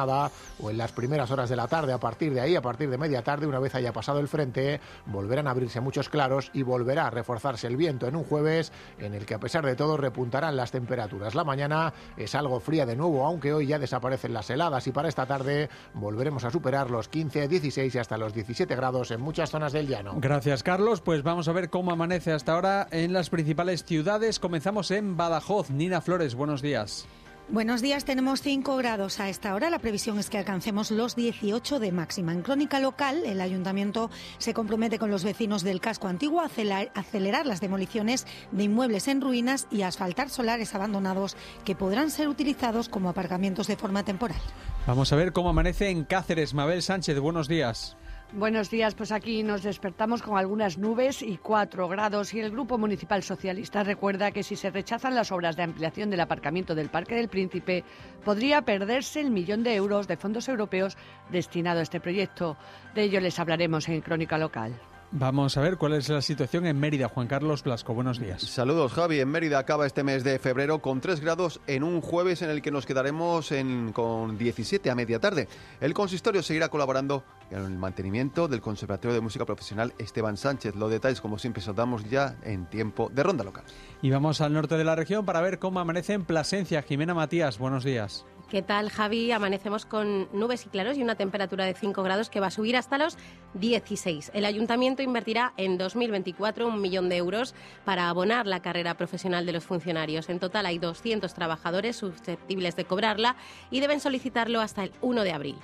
o 0.60 0.70
en 0.70 0.78
las 0.78 0.92
primeras 0.92 1.30
horas 1.30 1.48
de 1.48 1.56
la 1.56 1.68
tarde. 1.68 1.92
A 1.92 1.98
partir 1.98 2.32
de 2.32 2.40
ahí, 2.40 2.56
a 2.56 2.62
partir 2.62 2.90
de 2.90 2.98
media 2.98 3.22
tarde, 3.22 3.46
una 3.46 3.58
vez 3.58 3.74
haya 3.74 3.92
pasado 3.92 4.20
el 4.20 4.28
frente, 4.28 4.80
volverán 5.06 5.46
a 5.46 5.50
abrirse 5.50 5.80
muchos 5.80 6.08
claros 6.08 6.50
y 6.52 6.62
volverá 6.62 7.06
a 7.06 7.10
reforzarse 7.10 7.66
el 7.66 7.76
viento 7.76 8.06
en 8.06 8.16
un 8.16 8.24
jueves 8.24 8.72
en 8.98 9.14
el 9.14 9.26
que 9.26 9.34
a 9.34 9.40
pesar 9.40 9.64
de 9.64 9.76
todo 9.76 9.96
repuntarán 9.96 10.56
las 10.56 10.70
temperaturas. 10.70 11.34
La 11.34 11.44
mañana 11.44 11.92
es 12.16 12.34
algo 12.34 12.60
fría 12.60 12.86
de 12.86 12.96
nuevo, 12.96 13.26
aunque 13.26 13.52
hoy 13.52 13.66
ya 13.66 13.78
desaparecen 13.78 14.32
las 14.32 14.48
heladas 14.50 14.86
y 14.86 14.92
para 14.92 15.08
esta 15.08 15.26
tarde 15.26 15.68
volveremos 15.94 16.44
a 16.44 16.50
superar 16.50 16.90
los 16.90 17.08
15, 17.08 17.48
16 17.48 17.94
y 17.94 17.98
hasta 17.98 18.18
los 18.18 18.34
17 18.34 18.74
grados 18.76 19.10
en 19.10 19.20
muchas 19.20 19.50
zonas 19.50 19.72
del 19.72 19.88
llano. 19.88 20.14
Gracias, 20.16 20.62
Carlos. 20.62 21.00
Pues 21.00 21.22
vamos 21.22 21.48
a 21.48 21.52
ver 21.52 21.70
cómo 21.70 21.92
amanece 21.92 22.32
hasta 22.32 22.52
ahora 22.52 22.88
en 22.90 23.12
las 23.12 23.30
principales 23.30 23.84
ciudades. 23.84 24.38
Comenzamos 24.38 24.90
en 24.90 25.16
Badajoz. 25.16 25.70
Nina 25.70 26.00
Flores, 26.00 26.34
buenos 26.34 26.62
días. 26.62 27.06
Buenos 27.52 27.82
días, 27.82 28.06
tenemos 28.06 28.40
5 28.40 28.78
grados 28.78 29.20
a 29.20 29.28
esta 29.28 29.54
hora. 29.54 29.68
La 29.68 29.78
previsión 29.78 30.18
es 30.18 30.30
que 30.30 30.38
alcancemos 30.38 30.90
los 30.90 31.14
18 31.14 31.80
de 31.80 31.92
máxima. 31.92 32.32
En 32.32 32.40
crónica 32.40 32.80
local, 32.80 33.24
el 33.26 33.42
ayuntamiento 33.42 34.08
se 34.38 34.54
compromete 34.54 34.98
con 34.98 35.10
los 35.10 35.22
vecinos 35.22 35.62
del 35.62 35.78
casco 35.78 36.08
antiguo 36.08 36.40
a 36.40 36.46
acelerar 36.46 37.44
las 37.44 37.60
demoliciones 37.60 38.26
de 38.52 38.64
inmuebles 38.64 39.06
en 39.06 39.20
ruinas 39.20 39.66
y 39.70 39.82
a 39.82 39.88
asfaltar 39.88 40.30
solares 40.30 40.74
abandonados 40.74 41.36
que 41.66 41.76
podrán 41.76 42.10
ser 42.10 42.28
utilizados 42.28 42.88
como 42.88 43.10
aparcamientos 43.10 43.66
de 43.66 43.76
forma 43.76 44.02
temporal. 44.02 44.40
Vamos 44.86 45.12
a 45.12 45.16
ver 45.16 45.34
cómo 45.34 45.50
amanece 45.50 45.90
en 45.90 46.04
Cáceres. 46.04 46.54
Mabel 46.54 46.80
Sánchez, 46.80 47.20
buenos 47.20 47.48
días. 47.48 47.98
Buenos 48.34 48.70
días, 48.70 48.94
pues 48.94 49.12
aquí 49.12 49.42
nos 49.42 49.62
despertamos 49.62 50.22
con 50.22 50.38
algunas 50.38 50.78
nubes 50.78 51.20
y 51.20 51.36
cuatro 51.36 51.86
grados 51.86 52.32
y 52.32 52.40
el 52.40 52.50
Grupo 52.50 52.78
Municipal 52.78 53.22
Socialista 53.22 53.84
recuerda 53.84 54.30
que 54.30 54.42
si 54.42 54.56
se 54.56 54.70
rechazan 54.70 55.14
las 55.14 55.30
obras 55.30 55.54
de 55.54 55.64
ampliación 55.64 56.08
del 56.08 56.20
aparcamiento 56.20 56.74
del 56.74 56.88
Parque 56.88 57.14
del 57.14 57.28
Príncipe, 57.28 57.84
podría 58.24 58.62
perderse 58.62 59.20
el 59.20 59.30
millón 59.30 59.62
de 59.62 59.74
euros 59.74 60.08
de 60.08 60.16
fondos 60.16 60.48
europeos 60.48 60.96
destinado 61.30 61.80
a 61.80 61.82
este 61.82 62.00
proyecto. 62.00 62.56
De 62.94 63.02
ello 63.02 63.20
les 63.20 63.38
hablaremos 63.38 63.86
en 63.90 64.00
Crónica 64.00 64.38
Local. 64.38 64.80
Vamos 65.14 65.58
a 65.58 65.60
ver 65.60 65.76
cuál 65.76 65.92
es 65.92 66.08
la 66.08 66.22
situación 66.22 66.64
en 66.64 66.80
Mérida. 66.80 67.06
Juan 67.06 67.26
Carlos 67.26 67.62
Blasco, 67.62 67.92
buenos 67.92 68.18
días. 68.18 68.40
Saludos, 68.40 68.92
Javi. 68.94 69.20
En 69.20 69.28
Mérida 69.28 69.58
acaba 69.58 69.86
este 69.86 70.02
mes 70.02 70.24
de 70.24 70.38
febrero 70.38 70.80
con 70.80 71.02
3 71.02 71.20
grados 71.20 71.60
en 71.66 71.82
un 71.82 72.00
jueves 72.00 72.40
en 72.40 72.48
el 72.48 72.62
que 72.62 72.70
nos 72.70 72.86
quedaremos 72.86 73.52
en, 73.52 73.92
con 73.92 74.38
17 74.38 74.90
a 74.90 74.94
media 74.94 75.20
tarde. 75.20 75.48
El 75.82 75.92
consistorio 75.92 76.42
seguirá 76.42 76.70
colaborando 76.70 77.24
en 77.50 77.58
el 77.58 77.76
mantenimiento 77.76 78.48
del 78.48 78.62
Conservatorio 78.62 79.14
de 79.14 79.20
Música 79.20 79.44
Profesional 79.44 79.92
Esteban 79.98 80.38
Sánchez. 80.38 80.76
Los 80.76 80.90
detalles, 80.90 81.20
como 81.20 81.38
siempre, 81.38 81.62
saltamos 81.62 82.08
ya 82.08 82.36
en 82.42 82.64
tiempo 82.64 83.10
de 83.12 83.22
ronda 83.22 83.44
local. 83.44 83.64
Y 84.00 84.08
vamos 84.08 84.40
al 84.40 84.54
norte 84.54 84.78
de 84.78 84.84
la 84.84 84.96
región 84.96 85.26
para 85.26 85.42
ver 85.42 85.58
cómo 85.58 85.78
amanece 85.78 86.14
en 86.14 86.24
Plasencia. 86.24 86.80
Jimena 86.80 87.12
Matías, 87.12 87.58
buenos 87.58 87.84
días. 87.84 88.24
¿Qué 88.50 88.60
tal, 88.60 88.90
Javi? 88.90 89.32
Amanecemos 89.32 89.86
con 89.86 90.28
nubes 90.32 90.66
y 90.66 90.68
claros 90.68 90.98
y 90.98 91.02
una 91.02 91.14
temperatura 91.14 91.64
de 91.64 91.74
5 91.74 92.02
grados 92.02 92.28
que 92.28 92.38
va 92.38 92.48
a 92.48 92.50
subir 92.50 92.76
hasta 92.76 92.98
los 92.98 93.16
16. 93.54 94.30
El 94.34 94.44
ayuntamiento 94.44 95.02
invertirá 95.02 95.54
en 95.56 95.78
2024 95.78 96.68
un 96.68 96.80
millón 96.80 97.08
de 97.08 97.16
euros 97.16 97.54
para 97.86 98.10
abonar 98.10 98.46
la 98.46 98.60
carrera 98.60 98.94
profesional 98.94 99.46
de 99.46 99.52
los 99.52 99.64
funcionarios. 99.64 100.28
En 100.28 100.38
total 100.38 100.66
hay 100.66 100.78
200 100.78 101.32
trabajadores 101.32 101.96
susceptibles 101.96 102.76
de 102.76 102.84
cobrarla 102.84 103.36
y 103.70 103.80
deben 103.80 104.00
solicitarlo 104.00 104.60
hasta 104.60 104.84
el 104.84 104.92
1 105.00 105.22
de 105.22 105.32
abril. 105.32 105.56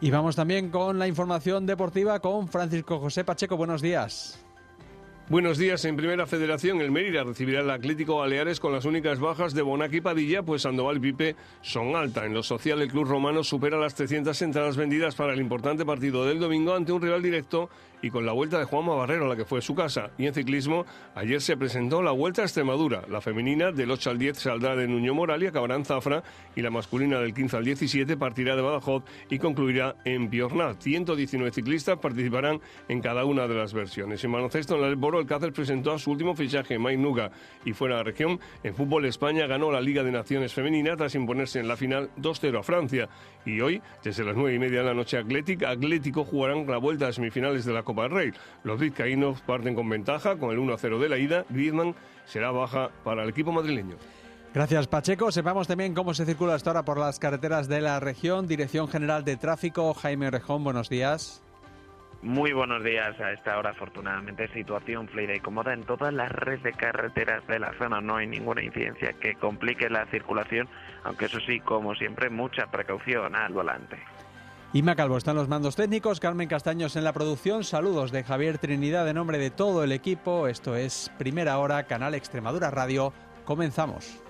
Y 0.00 0.10
vamos 0.10 0.34
también 0.34 0.70
con 0.70 0.98
la 0.98 1.06
información 1.06 1.66
deportiva 1.66 2.20
con 2.20 2.48
Francisco 2.48 2.98
José 2.98 3.22
Pacheco. 3.22 3.56
Buenos 3.56 3.82
días. 3.82 4.44
Buenos 5.30 5.58
días. 5.58 5.84
En 5.84 5.94
Primera 5.94 6.26
Federación, 6.26 6.80
el 6.80 6.90
Mérida 6.90 7.22
recibirá 7.22 7.60
el 7.60 7.70
Atlético 7.70 8.16
Baleares 8.16 8.58
con 8.58 8.72
las 8.72 8.84
únicas 8.84 9.20
bajas 9.20 9.54
de 9.54 9.62
Bonac 9.62 9.92
y 9.92 10.00
Padilla, 10.00 10.42
pues 10.42 10.62
Sandoval 10.62 10.96
y 10.96 11.00
Pipe 11.12 11.36
son 11.62 11.94
alta. 11.94 12.26
En 12.26 12.34
lo 12.34 12.42
social, 12.42 12.82
el 12.82 12.90
club 12.90 13.04
romano 13.04 13.44
supera 13.44 13.78
las 13.78 13.94
300 13.94 14.42
entradas 14.42 14.76
vendidas 14.76 15.14
para 15.14 15.32
el 15.32 15.40
importante 15.40 15.86
partido 15.86 16.24
del 16.24 16.40
domingo 16.40 16.74
ante 16.74 16.90
un 16.90 17.00
rival 17.00 17.22
directo 17.22 17.70
y 18.02 18.10
con 18.10 18.26
la 18.26 18.32
vuelta 18.32 18.58
de 18.58 18.64
Juanma 18.64 18.94
Barrero, 18.94 19.26
la 19.28 19.36
que 19.36 19.44
fue 19.44 19.60
su 19.60 19.74
casa. 19.74 20.10
Y 20.18 20.26
en 20.26 20.34
ciclismo, 20.34 20.86
ayer 21.14 21.40
se 21.40 21.56
presentó 21.56 22.02
la 22.02 22.12
Vuelta 22.12 22.42
a 22.42 22.44
Extremadura. 22.44 23.02
La 23.08 23.20
femenina 23.20 23.72
del 23.72 23.90
8 23.90 24.10
al 24.10 24.18
10 24.18 24.38
saldrá 24.38 24.76
de 24.76 24.88
Nuño 24.88 25.14
Moral 25.14 25.42
y 25.42 25.46
acabará 25.46 25.76
en 25.76 25.84
Zafra, 25.84 26.22
y 26.56 26.62
la 26.62 26.70
masculina 26.70 27.20
del 27.20 27.34
15 27.34 27.56
al 27.56 27.64
17 27.64 28.16
partirá 28.16 28.56
de 28.56 28.62
Badajoz 28.62 29.04
y 29.28 29.38
concluirá 29.38 29.96
en 30.04 30.28
Piornat. 30.28 30.80
119 30.80 31.52
ciclistas 31.52 31.98
participarán 31.98 32.60
en 32.88 33.00
cada 33.00 33.24
una 33.24 33.46
de 33.46 33.54
las 33.54 33.72
versiones. 33.72 34.22
En 34.24 34.32
baloncesto, 34.32 34.76
en 34.76 34.84
el 34.84 34.96
Boro, 34.96 35.20
el 35.20 35.26
Cáceres 35.26 35.54
presentó 35.54 35.92
a 35.92 35.98
su 35.98 36.10
último 36.10 36.34
fichaje, 36.34 36.78
Mike 36.78 36.98
Nuga, 36.98 37.30
y 37.64 37.72
fuera 37.72 37.96
de 37.96 38.00
la 38.00 38.04
región. 38.04 38.40
En 38.62 38.74
fútbol, 38.74 39.04
España 39.04 39.46
ganó 39.46 39.70
la 39.70 39.80
Liga 39.80 40.02
de 40.02 40.12
Naciones 40.12 40.52
Femenina 40.52 40.96
tras 40.96 41.14
imponerse 41.14 41.60
en 41.60 41.68
la 41.68 41.76
final 41.76 42.10
2-0 42.16 42.58
a 42.58 42.62
Francia. 42.62 43.08
Y 43.44 43.60
hoy, 43.60 43.80
desde 44.04 44.24
las 44.24 44.36
9 44.36 44.54
y 44.54 44.58
media 44.58 44.80
de 44.80 44.86
la 44.86 44.94
noche, 44.94 45.16
Atlético, 45.16 45.66
Atlético 45.66 46.24
jugarán 46.24 46.66
la 46.66 46.76
vuelta 46.76 47.08
a 47.08 47.12
semifinales 47.12 47.64
de 47.64 47.72
la 47.72 47.82
Copa 47.90 48.02
del 48.04 48.12
Rey. 48.12 48.32
Los 48.62 48.78
vizcaínos 48.78 49.40
parten 49.40 49.74
con 49.74 49.88
ventaja 49.88 50.36
con 50.36 50.50
el 50.50 50.58
1-0 50.58 50.98
de 50.98 51.08
la 51.08 51.18
ida. 51.18 51.44
Griezmann 51.48 51.94
será 52.24 52.50
baja 52.50 52.90
para 53.04 53.24
el 53.24 53.30
equipo 53.30 53.50
madrileño. 53.52 53.96
Gracias 54.54 54.86
Pacheco. 54.86 55.30
Sepamos 55.30 55.68
también 55.68 55.94
cómo 55.94 56.14
se 56.14 56.26
circula 56.26 56.54
hasta 56.54 56.70
ahora 56.70 56.84
por 56.84 56.98
las 56.98 57.18
carreteras 57.18 57.68
de 57.68 57.80
la 57.80 58.00
región. 58.00 58.46
Dirección 58.46 58.88
General 58.88 59.24
de 59.24 59.36
Tráfico, 59.36 59.94
Jaime 59.94 60.30
Rejón, 60.30 60.64
buenos 60.64 60.88
días. 60.88 61.42
Muy 62.22 62.52
buenos 62.52 62.84
días. 62.84 63.18
A 63.18 63.32
esta 63.32 63.58
hora, 63.58 63.70
afortunadamente, 63.70 64.46
situación 64.48 65.08
fluida 65.08 65.34
y 65.34 65.40
cómoda 65.40 65.72
en 65.72 65.84
todas 65.84 66.12
las 66.12 66.30
redes 66.30 66.62
de 66.62 66.72
carreteras 66.72 67.46
de 67.46 67.58
la 67.58 67.72
zona. 67.78 68.00
No 68.00 68.16
hay 68.16 68.26
ninguna 68.26 68.62
incidencia 68.62 69.14
que 69.14 69.36
complique 69.36 69.88
la 69.88 70.04
circulación, 70.06 70.68
aunque 71.02 71.26
eso 71.26 71.40
sí, 71.40 71.60
como 71.60 71.94
siempre, 71.94 72.28
mucha 72.28 72.66
precaución 72.66 73.34
al 73.34 73.52
volante. 73.54 73.96
Ima 74.72 74.94
Calvo 74.94 75.16
están 75.16 75.34
los 75.34 75.48
mandos 75.48 75.74
técnicos, 75.74 76.20
Carmen 76.20 76.48
Castaños 76.48 76.94
en 76.94 77.02
la 77.02 77.12
producción. 77.12 77.64
Saludos 77.64 78.12
de 78.12 78.22
Javier 78.22 78.58
Trinidad 78.58 79.08
en 79.08 79.16
nombre 79.16 79.38
de 79.38 79.50
todo 79.50 79.82
el 79.82 79.90
equipo. 79.90 80.46
Esto 80.46 80.76
es 80.76 81.10
Primera 81.18 81.58
Hora, 81.58 81.88
Canal 81.88 82.14
Extremadura 82.14 82.70
Radio. 82.70 83.12
Comenzamos. 83.44 84.22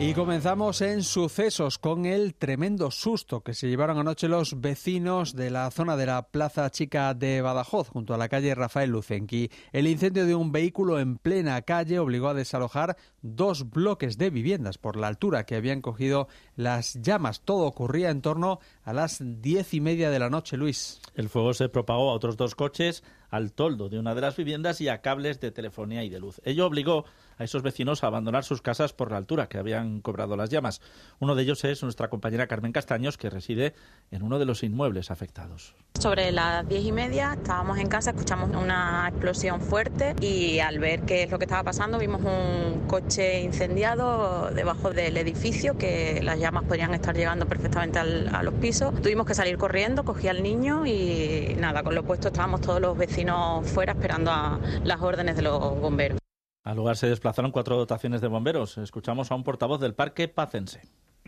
Y 0.00 0.12
comenzamos 0.12 0.80
en 0.80 1.04
sucesos 1.04 1.78
con 1.78 2.04
el 2.04 2.34
tremendo 2.34 2.90
susto 2.90 3.42
que 3.42 3.54
se 3.54 3.68
llevaron 3.68 3.96
anoche 3.96 4.26
los 4.26 4.60
vecinos 4.60 5.36
de 5.36 5.50
la 5.50 5.70
zona 5.70 5.96
de 5.96 6.06
la 6.06 6.22
Plaza 6.28 6.68
Chica 6.70 7.14
de 7.14 7.40
Badajoz, 7.40 7.90
junto 7.90 8.12
a 8.12 8.18
la 8.18 8.28
calle 8.28 8.56
Rafael 8.56 8.90
Lucenqui. 8.90 9.50
El 9.72 9.86
incendio 9.86 10.26
de 10.26 10.34
un 10.34 10.50
vehículo 10.50 10.98
en 10.98 11.16
plena 11.16 11.62
calle 11.62 12.00
obligó 12.00 12.28
a 12.28 12.34
desalojar 12.34 12.96
dos 13.24 13.70
bloques 13.70 14.18
de 14.18 14.28
viviendas 14.28 14.76
por 14.76 14.96
la 14.96 15.08
altura 15.08 15.46
que 15.46 15.56
habían 15.56 15.80
cogido 15.80 16.28
las 16.56 16.94
llamas. 17.00 17.40
Todo 17.40 17.64
ocurría 17.64 18.10
en 18.10 18.20
torno 18.20 18.60
a 18.84 18.92
las 18.92 19.18
diez 19.20 19.72
y 19.72 19.80
media 19.80 20.10
de 20.10 20.18
la 20.18 20.28
noche, 20.28 20.58
Luis. 20.58 21.00
El 21.14 21.30
fuego 21.30 21.54
se 21.54 21.70
propagó 21.70 22.10
a 22.10 22.14
otros 22.14 22.36
dos 22.36 22.54
coches 22.54 23.02
al 23.30 23.52
toldo 23.52 23.88
de 23.88 23.98
una 23.98 24.14
de 24.14 24.20
las 24.20 24.36
viviendas 24.36 24.80
y 24.80 24.88
a 24.88 25.00
cables 25.00 25.40
de 25.40 25.50
telefonía 25.50 26.04
y 26.04 26.08
de 26.08 26.20
luz. 26.20 26.40
Ello 26.44 26.66
obligó 26.66 27.04
a 27.36 27.42
esos 27.42 27.62
vecinos 27.62 28.04
a 28.04 28.06
abandonar 28.06 28.44
sus 28.44 28.62
casas 28.62 28.92
por 28.92 29.10
la 29.10 29.16
altura 29.16 29.48
que 29.48 29.58
habían 29.58 30.00
cobrado 30.00 30.36
las 30.36 30.50
llamas. 30.50 30.80
Uno 31.18 31.34
de 31.34 31.42
ellos 31.42 31.64
es 31.64 31.82
nuestra 31.82 32.08
compañera 32.08 32.46
Carmen 32.46 32.70
Castaños, 32.70 33.18
que 33.18 33.30
reside 33.30 33.74
en 34.12 34.22
uno 34.22 34.38
de 34.38 34.44
los 34.44 34.62
inmuebles 34.62 35.10
afectados. 35.10 35.74
Sobre 35.98 36.30
las 36.30 36.68
diez 36.68 36.84
y 36.84 36.92
media 36.92 37.34
estábamos 37.34 37.78
en 37.78 37.88
casa, 37.88 38.10
escuchamos 38.10 38.50
una 38.50 39.08
explosión 39.08 39.60
fuerte 39.60 40.14
y 40.20 40.60
al 40.60 40.78
ver 40.78 41.02
qué 41.02 41.24
es 41.24 41.30
lo 41.30 41.38
que 41.38 41.46
estaba 41.46 41.64
pasando 41.64 41.98
vimos 41.98 42.20
un 42.20 42.86
coche 42.86 43.13
incendiado 43.18 44.50
debajo 44.50 44.90
del 44.90 45.16
edificio 45.16 45.76
que 45.76 46.20
las 46.22 46.38
llamas 46.38 46.64
podrían 46.64 46.94
estar 46.94 47.14
llegando 47.16 47.46
perfectamente 47.46 47.98
a 47.98 48.42
los 48.42 48.54
pisos. 48.54 48.94
Tuvimos 49.02 49.26
que 49.26 49.34
salir 49.34 49.58
corriendo, 49.58 50.04
cogí 50.04 50.28
al 50.28 50.42
niño 50.42 50.86
y 50.86 51.56
nada, 51.58 51.82
con 51.82 51.94
lo 51.94 52.02
puesto 52.04 52.28
estábamos 52.28 52.60
todos 52.60 52.80
los 52.80 52.96
vecinos 52.96 53.68
fuera 53.68 53.92
esperando 53.92 54.30
a 54.30 54.60
las 54.84 55.00
órdenes 55.00 55.36
de 55.36 55.42
los 55.42 55.80
bomberos. 55.80 56.18
Al 56.64 56.76
lugar 56.76 56.96
se 56.96 57.08
desplazaron 57.08 57.50
cuatro 57.50 57.76
dotaciones 57.76 58.20
de 58.20 58.28
bomberos. 58.28 58.78
Escuchamos 58.78 59.30
a 59.30 59.34
un 59.34 59.44
portavoz 59.44 59.80
del 59.80 59.94
Parque 59.94 60.28
Pacense. 60.28 60.80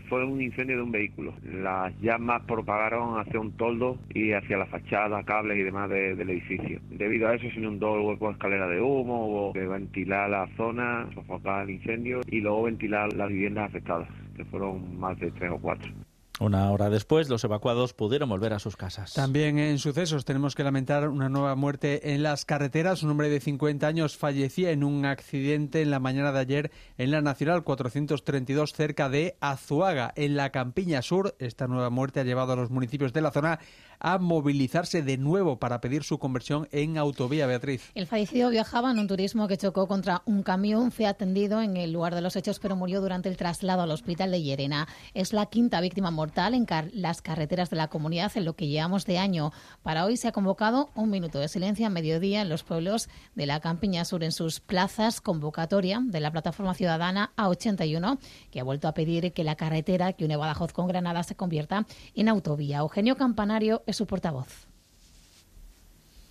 Fue 0.09 0.23
un 0.23 0.41
incendio 0.41 0.77
de 0.77 0.83
un 0.83 0.91
vehículo. 0.91 1.33
Las 1.43 1.93
llamas 1.99 2.41
propagaron 2.43 3.19
hacia 3.19 3.39
un 3.39 3.51
toldo 3.57 3.97
y 4.13 4.31
hacia 4.31 4.57
la 4.57 4.65
fachada, 4.67 5.23
cables 5.23 5.57
y 5.57 5.63
demás 5.63 5.89
del 5.89 6.29
edificio. 6.29 6.79
Debido 6.89 7.27
a 7.27 7.35
eso 7.35 7.49
se 7.49 7.59
inundó 7.59 7.95
el 7.95 8.05
hueco 8.05 8.27
de 8.27 8.33
escalera 8.33 8.67
de 8.67 8.79
humo, 8.79 9.27
hubo 9.27 9.53
que 9.53 9.67
ventilar 9.67 10.29
la 10.29 10.47
zona, 10.55 11.09
sofocar 11.13 11.63
el 11.63 11.71
incendio 11.71 12.21
y 12.29 12.39
luego 12.39 12.63
ventilar 12.63 13.11
las 13.13 13.29
viviendas 13.29 13.65
afectadas, 13.65 14.07
que 14.37 14.45
fueron 14.45 14.97
más 14.97 15.19
de 15.19 15.29
tres 15.31 15.51
o 15.51 15.57
cuatro. 15.57 15.91
Una 16.39 16.69
hora 16.69 16.91
después, 16.91 17.29
los 17.29 17.43
evacuados 17.43 17.93
pudieron 17.93 18.29
volver 18.29 18.53
a 18.53 18.59
sus 18.59 18.77
casas. 18.77 19.13
También 19.13 19.57
en 19.57 19.79
sucesos 19.79 20.23
tenemos 20.23 20.53
que 20.53 20.63
lamentar 20.63 21.09
una 21.09 21.29
nueva 21.29 21.55
muerte 21.55 22.13
en 22.13 22.21
las 22.21 22.45
carreteras. 22.45 23.01
Un 23.01 23.09
hombre 23.09 23.29
de 23.29 23.39
50 23.39 23.87
años 23.87 24.17
fallecía 24.17 24.69
en 24.69 24.83
un 24.83 25.05
accidente 25.05 25.81
en 25.81 25.89
la 25.89 25.99
mañana 25.99 26.31
de 26.31 26.39
ayer 26.39 26.71
en 26.99 27.09
la 27.09 27.21
Nacional 27.21 27.63
432 27.63 28.73
cerca 28.73 29.09
de 29.09 29.35
Azuaga, 29.41 30.13
en 30.15 30.35
la 30.35 30.51
Campiña 30.51 31.01
Sur. 31.01 31.35
Esta 31.39 31.65
nueva 31.65 31.89
muerte 31.89 32.19
ha 32.19 32.23
llevado 32.23 32.53
a 32.53 32.55
los 32.55 32.69
municipios 32.69 33.13
de 33.13 33.21
la 33.21 33.31
zona 33.31 33.59
a 33.99 34.17
movilizarse 34.17 35.01
de 35.01 35.17
nuevo 35.17 35.57
para 35.59 35.81
pedir 35.81 36.03
su 36.03 36.19
conversión 36.19 36.67
en 36.71 36.97
autovía, 36.97 37.47
Beatriz. 37.47 37.91
El 37.95 38.07
fallecido 38.07 38.49
viajaba 38.49 38.91
en 38.91 38.99
un 38.99 39.07
turismo 39.07 39.47
que 39.47 39.57
chocó 39.57 39.87
contra 39.87 40.21
un 40.25 40.43
camión, 40.43 40.91
fue 40.91 41.05
atendido 41.05 41.61
en 41.61 41.77
el 41.77 41.91
lugar 41.91 42.15
de 42.15 42.21
los 42.21 42.35
hechos, 42.35 42.59
pero 42.59 42.75
murió 42.75 43.01
durante 43.01 43.29
el 43.29 43.37
traslado 43.37 43.81
al 43.81 43.91
hospital 43.91 44.31
de 44.31 44.41
Llerena. 44.41 44.87
Es 45.13 45.33
la 45.33 45.45
quinta 45.47 45.81
víctima 45.81 46.11
mortal 46.11 46.53
en 46.53 46.65
las 46.93 47.21
carreteras 47.21 47.69
de 47.69 47.77
la 47.77 47.87
comunidad 47.87 48.31
en 48.35 48.45
lo 48.45 48.55
que 48.55 48.67
llevamos 48.67 49.05
de 49.05 49.17
año. 49.17 49.51
Para 49.83 50.05
hoy 50.05 50.17
se 50.17 50.27
ha 50.27 50.31
convocado 50.31 50.89
un 50.95 51.09
minuto 51.09 51.39
de 51.39 51.47
silencio 51.47 51.87
a 51.87 51.89
mediodía 51.89 52.41
en 52.41 52.49
los 52.49 52.63
pueblos 52.63 53.09
de 53.35 53.45
la 53.45 53.59
Campiña 53.59 54.05
Sur 54.05 54.23
en 54.23 54.31
sus 54.31 54.59
plazas, 54.59 55.21
convocatoria 55.21 56.01
de 56.03 56.19
la 56.19 56.31
plataforma 56.31 56.73
ciudadana 56.73 57.31
A81, 57.37 58.19
que 58.51 58.59
ha 58.59 58.63
vuelto 58.63 58.87
a 58.87 58.93
pedir 58.93 59.33
que 59.33 59.43
la 59.43 59.55
carretera 59.55 60.13
que 60.13 60.25
une 60.25 60.37
Badajoz 60.37 60.73
con 60.73 60.87
Granada 60.87 61.23
se 61.23 61.35
convierta 61.35 61.85
en 62.15 62.29
autovía. 62.29 62.79
Eugenio 62.79 63.17
Campanario 63.17 63.83
es 63.87 63.95
su 63.95 64.05
portavoz 64.05 64.67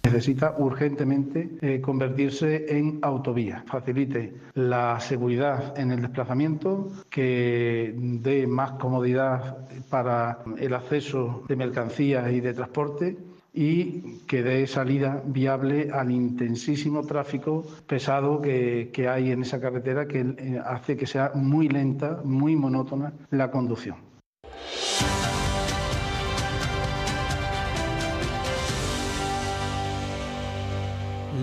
necesita 0.07 0.55
urgentemente 0.59 1.51
eh, 1.61 1.81
convertirse 1.81 2.67
en 2.69 3.01
autovía. 3.03 3.65
Facilite 3.67 4.35
la 4.55 5.01
seguridad 5.01 5.79
en 5.79 5.91
el 5.91 6.01
desplazamiento, 6.01 6.89
que 7.11 7.93
dé 7.97 8.47
más 8.47 8.73
comodidad 8.73 9.59
para 9.91 10.39
el 10.59 10.75
acceso 10.75 11.45
de 11.49 11.57
mercancías 11.57 12.33
y 12.33 12.41
de 12.41 12.55
transporte 12.55 13.17
y 13.53 14.19
que 14.27 14.43
dé 14.43 14.67
salida 14.67 15.23
viable 15.25 15.91
al 15.93 16.11
intensísimo 16.11 17.05
tráfico 17.05 17.65
pesado 17.87 18.41
que, 18.41 19.09
hay 19.11 19.33
en 19.33 19.43
esa 19.43 19.61
carretera 19.61 20.07
que 20.07 20.21
eh, 20.21 20.61
hace 20.65 20.97
que 20.97 21.07
sea 21.07 21.33
muy 21.35 21.69
lenta, 21.69 22.21
muy 22.23 22.55
monótona 22.55 23.13
la 23.31 23.51
conducción. 23.51 24.06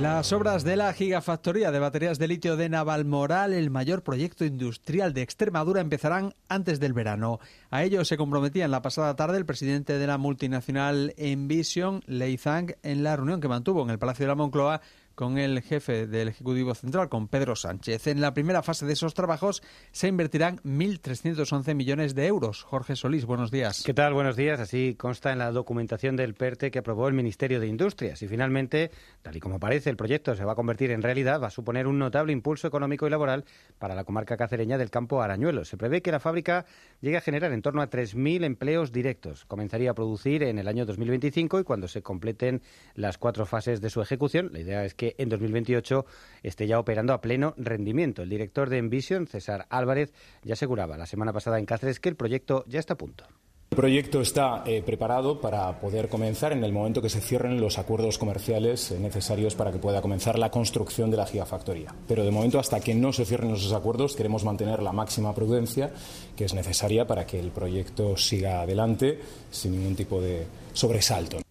Las 0.02 0.34
obras 0.34 0.64
de 0.64 0.76
la 0.76 0.92
gigafactoría 0.92 1.72
de 1.72 1.80
baterías 1.80 2.20
de 2.20 2.28
litio 2.28 2.58
de 2.58 2.68
Navalmoral, 2.68 3.54
el 3.54 3.70
mayor 3.70 4.04
proyecto 4.04 4.44
industrial 4.44 5.14
de 5.14 5.22
Extremadura, 5.22 5.82
empezarán 5.82 6.34
antes 6.50 6.80
del 6.80 6.94
verano. 6.94 7.40
A 7.70 7.84
ello 7.84 8.04
se 8.04 8.18
comprometía 8.18 8.66
en 8.66 8.72
la 8.72 8.82
pasada 8.82 9.16
tarde 9.16 9.38
el 9.38 9.46
presidente 9.46 9.98
de 9.98 10.08
la 10.08 10.18
multinacional 10.18 11.14
Envision, 11.16 12.02
Lei 12.08 12.38
Zhang, 12.38 12.76
en 12.82 13.04
la 13.04 13.16
reunión 13.16 13.40
que 13.40 13.48
mantuvo 13.48 13.84
en 13.84 13.92
el 13.92 14.00
Palacio 14.00 14.26
de 14.26 14.30
la 14.30 14.36
Moncloa 14.36 14.82
con 15.16 15.38
el 15.38 15.62
jefe 15.62 16.08
del 16.08 16.30
Ejecutivo 16.30 16.74
Central, 16.74 17.10
con 17.10 17.28
Pedro 17.28 17.56
Sánchez. 17.56 18.08
En 18.08 18.22
la 18.22 18.34
primera 18.34 18.64
fase 18.64 18.86
de 18.86 18.94
esos 18.94 19.14
trabajos 19.14 19.62
se 19.92 20.08
invertirán 20.08 20.58
1.311 20.60 21.76
millones 21.76 22.16
de 22.16 22.28
euros. 22.28 22.64
Jorge 22.64 22.96
Solís, 22.96 23.26
buenos 23.26 23.52
días. 23.52 23.84
¿Qué 23.86 23.94
tal? 23.94 24.14
Buenos 24.14 24.36
días. 24.36 24.60
Así 24.60 24.96
consta 24.96 25.32
en 25.32 25.40
la 25.40 25.52
documentación 25.52 26.16
del 26.16 26.34
PERTE 26.34 26.72
que 26.72 26.80
aprobó 26.80 27.08
el 27.08 27.14
Ministerio 27.14 27.60
de 27.60 27.68
Industrias. 27.68 28.22
Y 28.22 28.28
finalmente, 28.28 28.92
tal 29.22 29.36
y 29.36 29.40
como 29.40 29.60
parece, 29.60 29.90
el 29.90 29.98
proyecto 29.98 30.36
se 30.36 30.46
va 30.46 30.54
a 30.54 30.56
convertir 30.56 30.92
en 30.92 31.02
realidad, 31.02 31.42
va 31.42 31.48
a 31.48 31.52
suponer 31.52 31.88
un 31.88 32.00
notable 32.00 32.34
impulso 32.34 32.68
económico 32.68 33.06
y 33.06 33.10
laboral 33.10 33.46
para 33.78 33.96
la 33.96 34.04
comarca 34.04 34.38
cacereña 34.38 34.78
del 34.78 34.90
campo 34.90 35.22
Arañuelo. 35.22 35.66
Se 35.66 35.78
prevé 35.78 36.02
que 36.02 36.12
la 36.12 36.20
fábrica 36.20 36.66
llegue 37.02 37.18
a 37.18 37.22
generar 37.22 37.52
en 37.54 37.62
torno 37.62 37.82
a 37.82 37.90
3.000 37.90 38.44
empleos 38.44 38.92
directos. 38.92 39.46
Comenzaría 39.46 39.92
a 39.92 39.94
producir 39.94 40.44
en 40.44 40.58
el 40.58 40.68
año 40.68 40.86
2025 40.86 41.60
y 41.60 41.64
cuando 41.64 41.88
se 41.88 42.02
completen 42.02 42.62
las 42.96 43.18
cuatro 43.18 43.46
fases 43.46 43.82
de 43.82 43.90
su 43.90 44.02
ejecución, 44.02 44.50
la 44.52 44.60
idea 44.60 44.86
es 44.86 44.96
que 44.96 45.03
que 45.04 45.16
en 45.18 45.28
2028 45.28 46.06
esté 46.44 46.66
ya 46.66 46.80
operando 46.80 47.12
a 47.12 47.20
pleno 47.20 47.54
rendimiento. 47.58 48.22
El 48.22 48.30
director 48.30 48.70
de 48.70 48.78
Envision, 48.78 49.28
César 49.28 49.66
Álvarez, 49.70 50.14
ya 50.44 50.54
aseguraba 50.54 50.98
la 50.98 51.06
semana 51.06 51.34
pasada 51.34 51.60
en 51.60 51.66
Cáceres 51.66 52.00
que 52.00 52.08
el 52.08 52.16
proyecto 52.16 52.64
ya 52.68 52.80
está 52.80 52.94
a 52.94 52.98
punto. 52.98 53.26
El 53.72 53.78
proyecto 53.78 54.22
está 54.22 54.64
eh, 54.66 54.82
preparado 54.86 55.42
para 55.42 55.82
poder 55.82 56.08
comenzar 56.08 56.54
en 56.54 56.64
el 56.64 56.72
momento 56.72 57.02
que 57.02 57.10
se 57.10 57.20
cierren 57.20 57.60
los 57.60 57.80
acuerdos 57.80 58.18
comerciales 58.18 58.92
eh, 58.92 59.00
necesarios 59.00 59.56
para 59.56 59.72
que 59.72 59.80
pueda 59.80 60.02
comenzar 60.02 60.38
la 60.40 60.52
construcción 60.52 61.12
de 61.12 61.18
la 61.18 61.26
gigafactoría. 61.26 61.94
Pero 62.08 62.24
de 62.24 62.32
momento, 62.32 62.60
hasta 62.60 62.80
que 62.80 62.94
no 62.94 63.12
se 63.12 63.26
cierren 63.26 63.52
esos 63.52 63.74
acuerdos, 63.74 64.16
queremos 64.16 64.46
mantener 64.46 64.82
la 64.82 64.94
máxima 64.94 65.34
prudencia 65.34 65.92
que 66.38 66.46
es 66.46 66.54
necesaria 66.54 67.08
para 67.08 67.26
que 67.26 67.40
el 67.40 67.50
proyecto 67.50 68.16
siga 68.16 68.62
adelante 68.62 69.20
sin 69.52 69.72
ningún 69.72 69.96
tipo 69.96 70.22
de 70.22 70.46
sobresalto. 70.74 71.44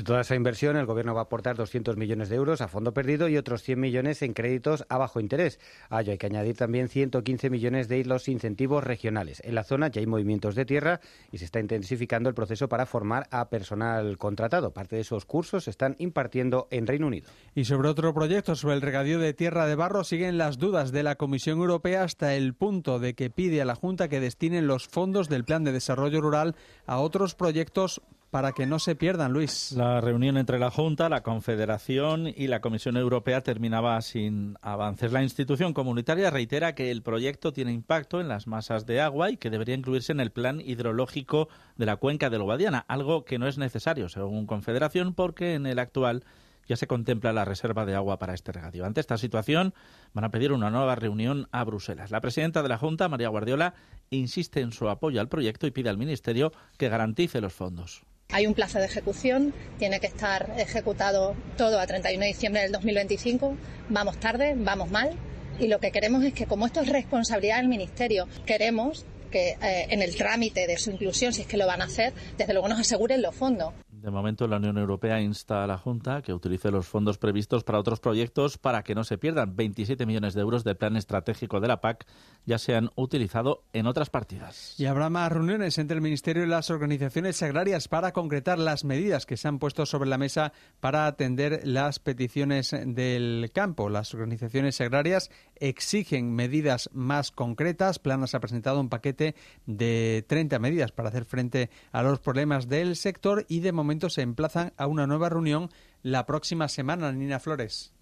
De 0.00 0.04
toda 0.04 0.22
esa 0.22 0.34
inversión, 0.34 0.78
el 0.78 0.86
Gobierno 0.86 1.12
va 1.12 1.20
a 1.20 1.24
aportar 1.24 1.56
200 1.56 1.98
millones 1.98 2.30
de 2.30 2.36
euros 2.36 2.62
a 2.62 2.68
fondo 2.68 2.94
perdido 2.94 3.28
y 3.28 3.36
otros 3.36 3.62
100 3.62 3.78
millones 3.78 4.22
en 4.22 4.32
créditos 4.32 4.86
a 4.88 4.96
bajo 4.96 5.20
interés. 5.20 5.60
A 5.90 6.00
ello 6.00 6.12
hay 6.12 6.16
que 6.16 6.24
añadir 6.24 6.56
también 6.56 6.88
115 6.88 7.50
millones 7.50 7.86
de 7.86 8.02
los 8.06 8.26
incentivos 8.26 8.82
regionales. 8.82 9.42
En 9.44 9.54
la 9.54 9.62
zona 9.62 9.88
ya 9.88 10.00
hay 10.00 10.06
movimientos 10.06 10.54
de 10.54 10.64
tierra 10.64 11.00
y 11.30 11.36
se 11.36 11.44
está 11.44 11.60
intensificando 11.60 12.30
el 12.30 12.34
proceso 12.34 12.66
para 12.66 12.86
formar 12.86 13.28
a 13.30 13.50
personal 13.50 14.16
contratado. 14.16 14.72
Parte 14.72 14.96
de 14.96 15.02
esos 15.02 15.26
cursos 15.26 15.64
se 15.64 15.70
están 15.70 15.96
impartiendo 15.98 16.66
en 16.70 16.86
Reino 16.86 17.06
Unido. 17.06 17.28
Y 17.54 17.66
sobre 17.66 17.90
otro 17.90 18.14
proyecto, 18.14 18.56
sobre 18.56 18.76
el 18.76 18.80
regadío 18.80 19.18
de 19.18 19.34
tierra 19.34 19.66
de 19.66 19.74
barro, 19.74 20.02
siguen 20.02 20.38
las 20.38 20.56
dudas 20.56 20.92
de 20.92 21.02
la 21.02 21.16
Comisión 21.16 21.58
Europea 21.58 22.04
hasta 22.04 22.34
el 22.34 22.54
punto 22.54 23.00
de 23.00 23.12
que 23.12 23.28
pide 23.28 23.60
a 23.60 23.66
la 23.66 23.74
Junta 23.74 24.08
que 24.08 24.18
destinen 24.18 24.66
los 24.66 24.88
fondos 24.88 25.28
del 25.28 25.44
Plan 25.44 25.62
de 25.62 25.72
Desarrollo 25.72 26.22
Rural 26.22 26.56
a 26.86 27.00
otros 27.00 27.34
proyectos 27.34 28.00
para 28.30 28.52
que 28.52 28.66
no 28.66 28.78
se 28.78 28.94
pierdan, 28.94 29.32
Luis. 29.32 29.72
La 29.72 30.00
reunión 30.00 30.36
entre 30.36 30.58
la 30.58 30.70
Junta, 30.70 31.08
la 31.08 31.22
Confederación 31.22 32.28
y 32.28 32.46
la 32.46 32.60
Comisión 32.60 32.96
Europea 32.96 33.42
terminaba 33.42 34.00
sin 34.02 34.56
avances. 34.62 35.12
La 35.12 35.22
institución 35.22 35.74
comunitaria 35.74 36.30
reitera 36.30 36.74
que 36.76 36.92
el 36.92 37.02
proyecto 37.02 37.52
tiene 37.52 37.72
impacto 37.72 38.20
en 38.20 38.28
las 38.28 38.46
masas 38.46 38.86
de 38.86 39.00
agua 39.00 39.30
y 39.30 39.36
que 39.36 39.50
debería 39.50 39.74
incluirse 39.74 40.12
en 40.12 40.20
el 40.20 40.30
plan 40.30 40.60
hidrológico 40.60 41.48
de 41.76 41.86
la 41.86 41.96
cuenca 41.96 42.30
del 42.30 42.44
Guadiana, 42.44 42.84
algo 42.86 43.24
que 43.24 43.38
no 43.38 43.48
es 43.48 43.58
necesario, 43.58 44.08
según 44.08 44.46
Confederación, 44.46 45.12
porque 45.14 45.54
en 45.54 45.66
el 45.66 45.80
actual 45.80 46.24
ya 46.68 46.76
se 46.76 46.86
contempla 46.86 47.32
la 47.32 47.44
reserva 47.44 47.84
de 47.84 47.96
agua 47.96 48.20
para 48.20 48.34
este 48.34 48.52
regadío. 48.52 48.84
Ante 48.84 49.00
esta 49.00 49.18
situación, 49.18 49.74
van 50.12 50.24
a 50.24 50.30
pedir 50.30 50.52
una 50.52 50.70
nueva 50.70 50.94
reunión 50.94 51.48
a 51.50 51.64
Bruselas. 51.64 52.12
La 52.12 52.20
presidenta 52.20 52.62
de 52.62 52.68
la 52.68 52.78
Junta, 52.78 53.08
María 53.08 53.28
Guardiola, 53.28 53.74
insiste 54.10 54.60
en 54.60 54.70
su 54.70 54.88
apoyo 54.88 55.20
al 55.20 55.28
proyecto 55.28 55.66
y 55.66 55.72
pide 55.72 55.90
al 55.90 55.98
Ministerio 55.98 56.52
que 56.78 56.88
garantice 56.88 57.40
los 57.40 57.54
fondos. 57.54 58.04
Hay 58.32 58.46
un 58.46 58.54
plazo 58.54 58.78
de 58.78 58.86
ejecución, 58.86 59.52
tiene 59.78 60.00
que 60.00 60.06
estar 60.06 60.54
ejecutado 60.56 61.34
todo 61.56 61.80
a 61.80 61.86
31 61.86 62.20
de 62.20 62.28
diciembre 62.28 62.62
del 62.62 62.72
2025. 62.72 63.56
Vamos 63.88 64.20
tarde, 64.20 64.54
vamos 64.56 64.90
mal. 64.90 65.10
Y 65.58 65.66
lo 65.68 65.80
que 65.80 65.90
queremos 65.90 66.24
es 66.24 66.32
que, 66.32 66.46
como 66.46 66.66
esto 66.66 66.80
es 66.80 66.88
responsabilidad 66.88 67.58
del 67.58 67.68
Ministerio, 67.68 68.28
queremos 68.46 69.04
que 69.30 69.56
eh, 69.62 69.86
en 69.90 70.02
el 70.02 70.16
trámite 70.16 70.66
de 70.66 70.78
su 70.78 70.90
inclusión, 70.90 71.32
si 71.32 71.42
es 71.42 71.46
que 71.46 71.56
lo 71.56 71.66
van 71.66 71.82
a 71.82 71.84
hacer, 71.84 72.12
desde 72.38 72.52
luego 72.52 72.68
nos 72.68 72.80
aseguren 72.80 73.22
los 73.22 73.34
fondos. 73.34 73.74
De 74.02 74.10
momento, 74.10 74.46
la 74.48 74.56
Unión 74.56 74.78
Europea 74.78 75.20
insta 75.20 75.62
a 75.62 75.66
la 75.66 75.76
Junta 75.76 76.22
que 76.22 76.32
utilice 76.32 76.70
los 76.70 76.88
fondos 76.88 77.18
previstos 77.18 77.64
para 77.64 77.78
otros 77.78 78.00
proyectos 78.00 78.56
para 78.56 78.82
que 78.82 78.94
no 78.94 79.04
se 79.04 79.18
pierdan. 79.18 79.54
27 79.54 80.06
millones 80.06 80.32
de 80.32 80.40
euros 80.40 80.64
del 80.64 80.76
plan 80.76 80.96
estratégico 80.96 81.60
de 81.60 81.68
la 81.68 81.82
PAC 81.82 82.06
ya 82.46 82.56
se 82.56 82.74
han 82.74 82.88
utilizado 82.96 83.64
en 83.74 83.86
otras 83.86 84.08
partidas. 84.08 84.74
Y 84.78 84.86
habrá 84.86 85.10
más 85.10 85.30
reuniones 85.30 85.76
entre 85.76 85.96
el 85.96 86.00
Ministerio 86.00 86.44
y 86.44 86.46
las 86.46 86.70
organizaciones 86.70 87.42
agrarias 87.42 87.88
para 87.88 88.12
concretar 88.12 88.58
las 88.58 88.84
medidas 88.84 89.26
que 89.26 89.36
se 89.36 89.48
han 89.48 89.58
puesto 89.58 89.84
sobre 89.84 90.08
la 90.08 90.16
mesa 90.16 90.54
para 90.80 91.06
atender 91.06 91.60
las 91.64 91.98
peticiones 91.98 92.70
del 92.70 93.50
campo. 93.52 93.90
Las 93.90 94.14
organizaciones 94.14 94.80
agrarias 94.80 95.30
exigen 95.60 96.34
medidas 96.34 96.90
más 96.92 97.30
concretas. 97.30 97.98
Planas 97.98 98.34
ha 98.34 98.40
presentado 98.40 98.80
un 98.80 98.88
paquete 98.88 99.34
de 99.66 100.24
30 100.26 100.58
medidas 100.58 100.92
para 100.92 101.10
hacer 101.10 101.24
frente 101.24 101.70
a 101.92 102.02
los 102.02 102.18
problemas 102.18 102.68
del 102.68 102.96
sector 102.96 103.46
y 103.48 103.60
de 103.60 103.72
momento 103.72 104.10
se 104.10 104.22
emplazan 104.22 104.72
a 104.76 104.86
una 104.86 105.06
nueva 105.06 105.28
reunión 105.28 105.70
la 106.02 106.26
próxima 106.26 106.68
semana. 106.68 107.12
Nina 107.12 107.38
Flores. 107.38 107.92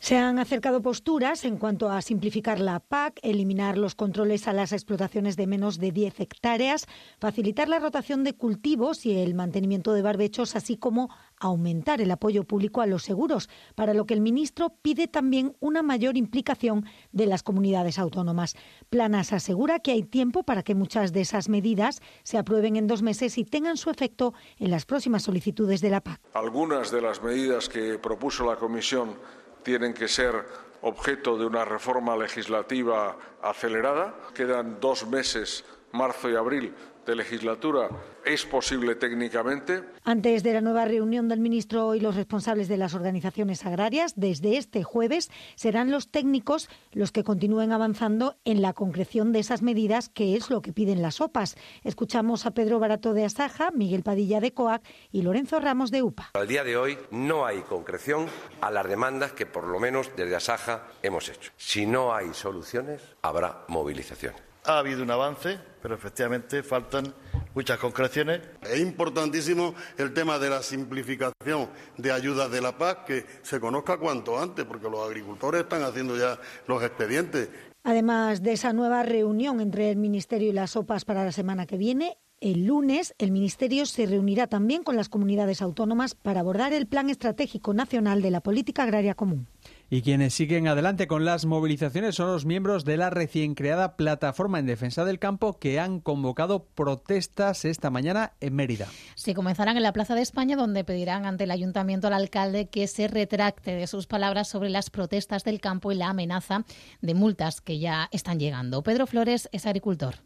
Se 0.00 0.16
han 0.16 0.38
acercado 0.38 0.80
posturas 0.80 1.44
en 1.44 1.56
cuanto 1.56 1.90
a 1.90 2.00
simplificar 2.02 2.60
la 2.60 2.78
PAC, 2.78 3.18
eliminar 3.22 3.76
los 3.76 3.96
controles 3.96 4.46
a 4.46 4.52
las 4.52 4.72
explotaciones 4.72 5.36
de 5.36 5.48
menos 5.48 5.78
de 5.78 5.90
10 5.90 6.20
hectáreas, 6.20 6.86
facilitar 7.18 7.68
la 7.68 7.80
rotación 7.80 8.22
de 8.22 8.34
cultivos 8.34 9.04
y 9.06 9.18
el 9.18 9.34
mantenimiento 9.34 9.92
de 9.92 10.02
barbechos, 10.02 10.54
así 10.54 10.76
como 10.76 11.10
aumentar 11.40 12.00
el 12.00 12.10
apoyo 12.10 12.44
público 12.44 12.80
a 12.80 12.86
los 12.86 13.02
seguros, 13.02 13.48
para 13.74 13.94
lo 13.94 14.06
que 14.06 14.14
el 14.14 14.20
ministro 14.20 14.74
pide 14.82 15.08
también 15.08 15.56
una 15.60 15.82
mayor 15.82 16.16
implicación 16.16 16.84
de 17.12 17.26
las 17.26 17.42
comunidades 17.42 17.98
autónomas. 17.98 18.56
Planas 18.90 19.32
asegura 19.32 19.80
que 19.80 19.92
hay 19.92 20.02
tiempo 20.02 20.42
para 20.42 20.62
que 20.62 20.74
muchas 20.74 21.12
de 21.12 21.20
esas 21.20 21.48
medidas 21.48 22.00
se 22.22 22.38
aprueben 22.38 22.76
en 22.76 22.86
dos 22.86 23.02
meses 23.02 23.38
y 23.38 23.44
tengan 23.44 23.76
su 23.76 23.90
efecto 23.90 24.34
en 24.58 24.70
las 24.70 24.84
próximas 24.84 25.22
solicitudes 25.22 25.80
de 25.80 25.90
la 25.90 26.00
PAC. 26.00 26.20
Algunas 26.34 26.90
de 26.90 27.02
las 27.02 27.22
medidas 27.22 27.68
que 27.68 27.98
propuso 27.98 28.44
la 28.44 28.56
Comisión 28.56 29.16
tienen 29.62 29.94
que 29.94 30.08
ser 30.08 30.46
objeto 30.82 31.36
de 31.36 31.46
una 31.46 31.64
reforma 31.64 32.16
legislativa 32.16 33.16
acelerada. 33.42 34.14
Quedan 34.34 34.78
dos 34.80 35.06
meses, 35.06 35.64
marzo 35.92 36.30
y 36.30 36.36
abril, 36.36 36.74
de 37.08 37.16
legislatura 37.16 37.88
es 38.24 38.44
posible 38.44 38.94
técnicamente. 38.94 39.82
Antes 40.04 40.42
de 40.42 40.52
la 40.52 40.60
nueva 40.60 40.84
reunión 40.84 41.26
del 41.26 41.40
ministro 41.40 41.94
y 41.94 42.00
los 42.00 42.14
responsables 42.14 42.68
de 42.68 42.76
las 42.76 42.92
organizaciones 42.92 43.64
agrarias, 43.64 44.12
desde 44.14 44.58
este 44.58 44.84
jueves 44.84 45.30
serán 45.56 45.90
los 45.90 46.10
técnicos 46.10 46.68
los 46.92 47.10
que 47.10 47.24
continúen 47.24 47.72
avanzando 47.72 48.36
en 48.44 48.60
la 48.60 48.74
concreción 48.74 49.32
de 49.32 49.38
esas 49.38 49.62
medidas, 49.62 50.10
que 50.10 50.36
es 50.36 50.50
lo 50.50 50.60
que 50.60 50.74
piden 50.74 51.00
las 51.00 51.22
OPAs. 51.22 51.56
Escuchamos 51.82 52.44
a 52.44 52.50
Pedro 52.50 52.78
Barato 52.78 53.14
de 53.14 53.24
Asaja, 53.24 53.70
Miguel 53.70 54.02
Padilla 54.02 54.40
de 54.40 54.52
COAC 54.52 54.82
y 55.10 55.22
Lorenzo 55.22 55.60
Ramos 55.60 55.90
de 55.90 56.02
UPA. 56.02 56.32
Al 56.34 56.46
día 56.46 56.62
de 56.62 56.76
hoy 56.76 56.98
no 57.10 57.46
hay 57.46 57.62
concreción 57.62 58.26
a 58.60 58.70
las 58.70 58.86
demandas 58.86 59.32
que 59.32 59.46
por 59.46 59.66
lo 59.66 59.80
menos 59.80 60.10
desde 60.14 60.36
Asaja 60.36 60.88
hemos 61.02 61.30
hecho. 61.30 61.52
Si 61.56 61.86
no 61.86 62.14
hay 62.14 62.34
soluciones, 62.34 63.00
habrá 63.22 63.64
movilizaciones. 63.68 64.47
Ha 64.68 64.80
habido 64.80 65.02
un 65.02 65.10
avance, 65.10 65.58
pero 65.80 65.94
efectivamente 65.94 66.62
faltan 66.62 67.14
muchas 67.54 67.78
concreciones. 67.78 68.42
Es 68.60 68.78
importantísimo 68.80 69.74
el 69.96 70.12
tema 70.12 70.38
de 70.38 70.50
la 70.50 70.62
simplificación 70.62 71.70
de 71.96 72.12
ayudas 72.12 72.50
de 72.50 72.60
la 72.60 72.76
PAC, 72.76 73.06
que 73.06 73.24
se 73.40 73.60
conozca 73.60 73.96
cuanto 73.96 74.38
antes, 74.38 74.66
porque 74.66 74.90
los 74.90 75.06
agricultores 75.06 75.62
están 75.62 75.84
haciendo 75.84 76.18
ya 76.18 76.38
los 76.66 76.82
expedientes. 76.82 77.48
Además 77.82 78.42
de 78.42 78.52
esa 78.52 78.74
nueva 78.74 79.02
reunión 79.04 79.62
entre 79.62 79.90
el 79.90 79.96
Ministerio 79.96 80.50
y 80.50 80.52
las 80.52 80.76
OPAs 80.76 81.06
para 81.06 81.24
la 81.24 81.32
semana 81.32 81.64
que 81.64 81.78
viene, 81.78 82.18
el 82.42 82.66
lunes 82.66 83.14
el 83.16 83.32
Ministerio 83.32 83.86
se 83.86 84.04
reunirá 84.04 84.48
también 84.48 84.82
con 84.82 84.96
las 84.96 85.08
comunidades 85.08 85.62
autónomas 85.62 86.14
para 86.14 86.40
abordar 86.40 86.74
el 86.74 86.86
Plan 86.86 87.08
Estratégico 87.08 87.72
Nacional 87.72 88.20
de 88.20 88.30
la 88.30 88.42
Política 88.42 88.82
Agraria 88.82 89.14
Común. 89.14 89.48
Y 89.90 90.02
quienes 90.02 90.34
siguen 90.34 90.68
adelante 90.68 91.06
con 91.06 91.24
las 91.24 91.46
movilizaciones 91.46 92.14
son 92.14 92.30
los 92.30 92.44
miembros 92.44 92.84
de 92.84 92.98
la 92.98 93.08
recién 93.08 93.54
creada 93.54 93.96
Plataforma 93.96 94.58
en 94.58 94.66
Defensa 94.66 95.06
del 95.06 95.18
Campo 95.18 95.58
que 95.58 95.80
han 95.80 96.00
convocado 96.00 96.66
protestas 96.66 97.64
esta 97.64 97.88
mañana 97.88 98.34
en 98.40 98.54
Mérida. 98.54 98.86
Se 99.14 99.32
comenzarán 99.32 99.78
en 99.78 99.82
la 99.82 99.94
Plaza 99.94 100.14
de 100.14 100.20
España 100.20 100.56
donde 100.56 100.84
pedirán 100.84 101.24
ante 101.24 101.44
el 101.44 101.50
ayuntamiento 101.50 102.06
al 102.06 102.12
alcalde 102.12 102.68
que 102.68 102.86
se 102.86 103.08
retracte 103.08 103.70
de 103.76 103.86
sus 103.86 104.06
palabras 104.06 104.48
sobre 104.48 104.68
las 104.68 104.90
protestas 104.90 105.42
del 105.42 105.58
campo 105.58 105.90
y 105.90 105.94
la 105.94 106.10
amenaza 106.10 106.66
de 107.00 107.14
multas 107.14 107.62
que 107.62 107.78
ya 107.78 108.10
están 108.12 108.38
llegando. 108.38 108.82
Pedro 108.82 109.06
Flores 109.06 109.48
es 109.52 109.64
agricultor. 109.64 110.16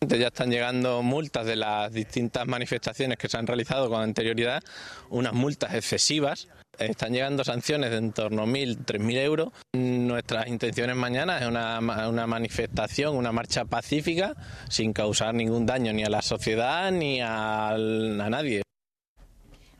Ya 0.00 0.28
están 0.28 0.50
llegando 0.50 1.02
multas 1.02 1.44
de 1.44 1.56
las 1.56 1.92
distintas 1.92 2.46
manifestaciones 2.46 3.18
que 3.18 3.28
se 3.28 3.36
han 3.36 3.46
realizado 3.46 3.90
con 3.90 4.00
anterioridad, 4.00 4.62
unas 5.10 5.34
multas 5.34 5.74
excesivas 5.74 6.48
están 6.78 7.12
llegando 7.12 7.44
sanciones 7.44 7.90
de 7.90 7.96
en 7.96 8.12
torno 8.12 8.42
a 8.42 8.46
1.000, 8.46 8.84
3.000 8.84 9.16
euros. 9.18 9.48
Nuestras 9.72 10.46
intenciones 10.48 10.96
mañana 10.96 11.38
es 11.38 11.46
una, 11.46 11.78
una, 12.08 12.26
manifestación, 12.26 13.16
una 13.16 13.32
marcha 13.32 13.64
pacífica, 13.64 14.34
sin 14.68 14.92
causar 14.92 15.34
ningún 15.34 15.66
daño 15.66 15.92
ni 15.92 16.04
a 16.04 16.10
la 16.10 16.22
sociedad 16.22 16.90
ni 16.92 17.20
a, 17.20 17.70
a 17.70 18.30
nadie. 18.30 18.62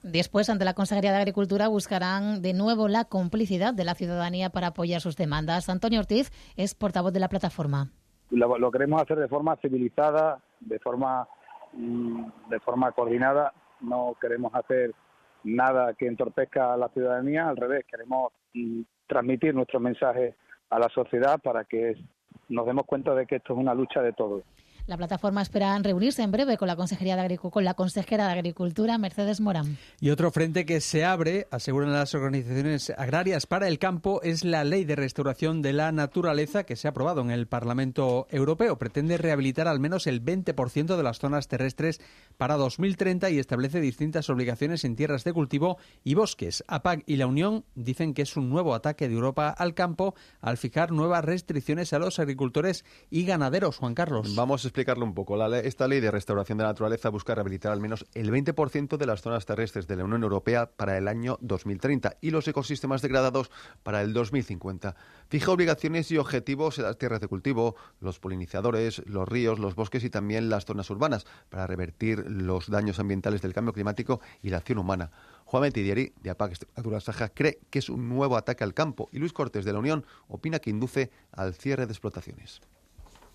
Después, 0.03 0.49
ante 0.49 0.65
la 0.65 0.75
Consejería 0.75 1.11
de 1.11 1.19
Agricultura, 1.19 1.69
buscarán 1.69 2.41
de 2.41 2.55
nuevo 2.55 2.87
la 2.87 3.05
complicidad 3.07 3.75
de 3.75 3.85
la 3.85 3.95
ciudadanía 3.95 4.51
para 4.51 4.69
apoyar 4.69 5.01
sus 5.01 5.17
demandas. 5.17 5.69
Antonio 5.69 5.99
Ortiz 5.99 6.31
es 6.57 6.75
portavoz 6.75 7.13
de 7.13 7.21
la 7.21 7.29
plataforma. 7.29 7.91
Lo, 8.31 8.57
lo 8.57 8.71
queremos 8.71 9.03
hacer 9.03 9.19
de 9.19 9.29
forma 9.29 9.57
civilizada, 9.57 10.41
de 10.61 10.79
forma, 10.79 11.29
mm, 11.73 12.25
de 12.51 12.61
forma 12.61 12.93
coordinada. 12.93 13.53
No 13.81 14.17
queremos 14.21 14.55
hacer 14.55 14.95
nada 15.45 15.95
que 15.95 16.07
entorpezca 16.07 16.73
a 16.73 16.77
la 16.77 16.89
ciudadanía, 16.89 17.49
al 17.49 17.57
revés, 17.57 17.85
queremos 17.87 18.33
mm, 18.55 18.83
transmitir 19.07 19.55
nuestro 19.55 19.81
mensaje 19.81 20.35
a 20.71 20.79
la 20.79 20.89
sociedad 20.89 21.41
para 21.41 21.65
que 21.65 21.97
nos 22.49 22.67
demos 22.67 22.87
cuenta 22.87 23.15
de 23.15 23.27
que 23.27 23.37
esto 23.37 23.53
es 23.53 23.59
una 23.59 23.75
lucha 23.75 24.03
de 24.03 24.13
todos. 24.13 24.43
La 24.87 24.97
plataforma 24.97 25.43
espera 25.43 25.77
reunirse 25.81 26.23
en 26.23 26.31
breve 26.31 26.57
con 26.57 26.69
la 26.69 26.77
Consejería 26.77 27.17
de 27.17 27.39
con 27.39 27.65
la 27.65 27.75
consejera 27.75 28.27
de 28.27 28.35
Agricultura, 28.35 28.99
Mercedes 28.99 29.41
Morán. 29.41 29.79
Y 30.01 30.11
otro 30.11 30.31
frente 30.31 30.65
que 30.65 30.81
se 30.81 31.05
abre, 31.05 31.49
aseguran 31.51 31.93
las 31.93 32.15
organizaciones 32.15 32.91
agrarias 32.91 33.47
para 33.47 33.67
el 33.67 33.81
campo, 33.81 34.23
es 34.23 34.45
la 34.45 34.63
Ley 34.63 34.85
de 34.85 34.95
Restauración 34.95 35.61
de 35.61 35.73
la 35.73 35.91
Naturaleza 35.91 36.63
que 36.63 36.77
se 36.77 36.87
ha 36.87 36.91
aprobado 36.91 37.21
en 37.21 37.33
el 37.33 37.49
Parlamento 37.49 38.29
Europeo. 38.31 38.79
Pretende 38.79 39.19
rehabilitar 39.19 39.67
al 39.67 39.81
menos 39.81 40.07
el 40.07 40.25
20% 40.25 40.97
de 40.97 41.03
las 41.03 41.19
zonas 41.19 41.49
terrestres 41.49 42.01
para 42.37 42.55
2030 42.55 43.31
y 43.31 43.41
establece 43.41 43.81
distintas 43.81 44.31
obligaciones 44.31 44.85
en 44.85 44.95
tierras 44.95 45.25
de 45.25 45.33
cultivo 45.33 45.79
y 46.05 46.15
bosques. 46.15 46.63
APAC 46.69 47.03
y 47.07 47.17
la 47.17 47.27
Unión 47.27 47.65
dicen 47.75 48.15
que 48.15 48.23
es 48.23 48.37
un 48.37 48.49
nuevo 48.49 48.73
ataque 48.73 49.09
de 49.09 49.15
Europa 49.15 49.49
al 49.49 49.75
campo 49.75 50.15
al 50.41 50.59
fijar 50.59 50.93
nuevas 50.93 51.25
restricciones 51.25 51.93
a 51.93 51.99
los 51.99 52.21
agricultores 52.21 52.85
y 53.11 53.25
ganaderos. 53.25 53.79
Juan 53.79 53.95
Carlos. 53.95 54.37
Vamos 54.37 54.65
explicarlo 54.77 55.07
un 55.07 55.15
poco. 55.15 55.43
esta 55.55 55.89
ley 55.89 56.01
de 56.01 56.11
restauración 56.11 56.59
de 56.59 56.65
la 56.65 56.69
naturaleza 56.69 57.09
busca 57.09 57.35
rehabilitar 57.35 57.73
al 57.73 57.81
menos 57.81 58.05
el 58.13 58.31
20% 58.31 58.99
de 58.99 59.07
las 59.07 59.23
zonas 59.23 59.47
terrestres 59.47 59.87
de 59.87 59.97
la 59.97 60.05
Unión 60.05 60.23
Europea 60.23 60.67
para 60.67 60.99
el 60.99 61.09
año 61.09 61.39
2030 61.41 62.19
y 62.21 62.31
los 62.31 62.47
ecosistemas 62.47 63.01
degradados 63.01 63.51
para 63.83 64.03
el 64.03 64.13
2050. 64.13 64.95
Fija 65.31 65.51
obligaciones 65.51 66.11
y 66.11 66.19
objetivos 66.19 66.77
en 66.77 66.85
las 66.85 66.99
tierras 66.99 67.23
de 67.23 67.27
cultivo, 67.27 67.75
los 68.01 68.19
polinizadores, 68.19 69.03
los 69.07 69.27
ríos, 69.27 69.59
los 69.59 69.77
bosques 69.77 70.05
y 70.05 70.11
también 70.11 70.51
las 70.51 70.67
zonas 70.67 70.91
urbanas 70.91 71.25
para 71.49 71.67
revertir 71.67 72.27
los 72.29 72.69
daños 72.69 73.01
ambientales 73.01 73.41
del 73.41 73.55
cambio 73.55 73.73
climático 73.73 74.21
y 74.43 74.51
la 74.51 74.59
acción 74.59 74.77
humana. 74.77 75.11
Juan 75.47 75.63
Metidieri, 75.63 76.13
de 76.23 76.29
APAC 76.29 76.55
Saja, 77.01 77.31
cree 77.31 77.61
que 77.71 77.79
es 77.79 77.89
un 77.89 78.11
nuevo 78.11 78.37
ataque 78.37 78.63
al 78.63 78.75
campo 78.75 79.09
y 79.11 79.21
Luis 79.21 79.33
Cortés, 79.33 79.65
de 79.65 79.73
la 79.73 79.79
Unión, 79.79 80.05
opina 80.29 80.59
que 80.59 80.69
induce 80.69 81.11
al 81.33 81.55
cierre 81.55 81.87
de 81.87 81.93
explotaciones. 81.93 82.61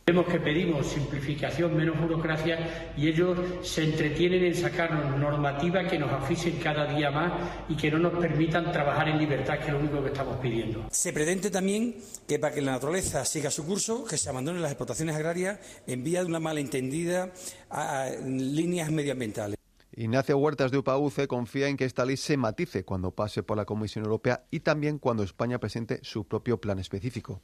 Vemos 0.04 0.26
que 0.26 0.40
pedimos 0.40 0.88
simplificación, 0.88 1.78
menos 1.78 2.00
burocracia 2.00 2.92
y 2.98 3.08
ellos 3.08 3.38
se 3.62 3.84
entretienen 3.84 4.44
en 4.44 4.56
sacarnos 4.56 5.16
normativas 5.20 5.88
que 5.88 6.00
nos 6.00 6.12
asfixien 6.12 6.58
cada 6.58 6.92
día 6.92 7.12
más 7.12 7.32
y 7.70 7.76
que 7.76 7.92
no 7.92 8.00
nos 8.00 8.14
permitan 8.14 8.72
trabajar 8.72 9.10
en 9.10 9.20
libertad, 9.20 9.60
que 9.60 9.68
es 9.68 9.74
lo 9.74 9.80
único 9.80 10.02
que 10.02 10.08
estamos 10.08 10.38
pidiendo. 10.38 10.88
Se 10.90 11.14
pretende 11.14 11.52
también 11.52 11.96
que 12.28 12.40
para 12.40 12.56
que 12.56 12.62
la 12.64 12.72
naturaleza 12.72 13.24
siga 13.26 13.52
su 13.52 13.64
curso, 13.64 14.04
que 14.04 14.18
se 14.18 14.28
abandonen 14.28 14.64
las 14.64 14.72
explotaciones 14.72 15.16
agrarias 15.16 15.60
en 15.86 16.04
vía 16.04 16.22
de 16.22 16.26
una 16.26 16.40
malentendida 16.40 17.32
a, 17.70 18.10
líneas 18.26 18.92
medioambientales. 18.92 19.56
Ignacio 19.96 20.36
Huertas 20.38 20.72
de 20.72 20.80
UPAUCE 20.80 21.28
confía 21.28 21.68
en 21.68 21.78
que 21.78 21.86
esta 21.86 22.06
ley 22.06 22.18
se 22.18 22.38
matice 22.38 22.84
cuando 22.84 23.12
pase 23.12 23.44
por 23.44 23.56
la 23.56 23.66
Comisión 23.66 24.06
Europea 24.06 24.46
y 24.50 24.62
también 24.62 24.98
cuando 24.98 25.22
España 25.22 25.60
presente 25.60 26.00
su 26.02 26.26
propio 26.26 26.60
plan 26.60 26.80
específico. 26.80 27.42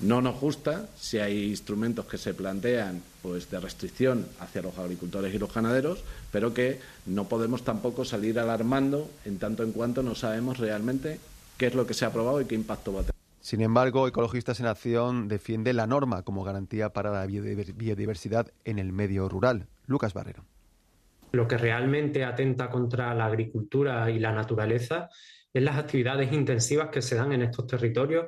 No 0.00 0.20
nos 0.20 0.40
gusta 0.40 0.88
si 0.96 1.18
hay 1.18 1.44
instrumentos 1.44 2.06
que 2.06 2.18
se 2.18 2.34
plantean 2.34 3.02
pues 3.22 3.50
de 3.50 3.60
restricción 3.60 4.26
hacia 4.40 4.62
los 4.62 4.76
agricultores 4.76 5.34
y 5.34 5.38
los 5.38 5.54
ganaderos, 5.54 6.02
pero 6.30 6.52
que 6.52 6.80
no 7.06 7.24
podemos 7.24 7.62
tampoco 7.62 8.04
salir 8.04 8.38
alarmando 8.38 9.08
en 9.24 9.38
tanto 9.38 9.62
en 9.62 9.72
cuanto 9.72 10.02
no 10.02 10.14
sabemos 10.14 10.58
realmente 10.58 11.20
qué 11.56 11.68
es 11.68 11.74
lo 11.74 11.86
que 11.86 11.94
se 11.94 12.04
ha 12.04 12.08
aprobado 12.08 12.40
y 12.40 12.44
qué 12.44 12.54
impacto 12.54 12.92
va 12.92 13.00
a 13.00 13.04
tener. 13.04 13.14
Sin 13.40 13.60
embargo, 13.60 14.08
Ecologistas 14.08 14.60
en 14.60 14.66
Acción 14.66 15.28
defiende 15.28 15.72
la 15.74 15.86
norma 15.86 16.22
como 16.22 16.44
garantía 16.44 16.90
para 16.90 17.10
la 17.10 17.26
biodiversidad 17.26 18.50
en 18.64 18.78
el 18.78 18.92
medio 18.92 19.28
rural. 19.28 19.68
Lucas 19.86 20.14
Barrero. 20.14 20.44
Lo 21.32 21.46
que 21.46 21.58
realmente 21.58 22.24
atenta 22.24 22.70
contra 22.70 23.14
la 23.14 23.26
agricultura 23.26 24.10
y 24.10 24.18
la 24.18 24.32
naturaleza 24.32 25.10
es 25.52 25.62
las 25.62 25.76
actividades 25.76 26.32
intensivas 26.32 26.88
que 26.88 27.02
se 27.02 27.16
dan 27.16 27.32
en 27.32 27.42
estos 27.42 27.66
territorios 27.66 28.26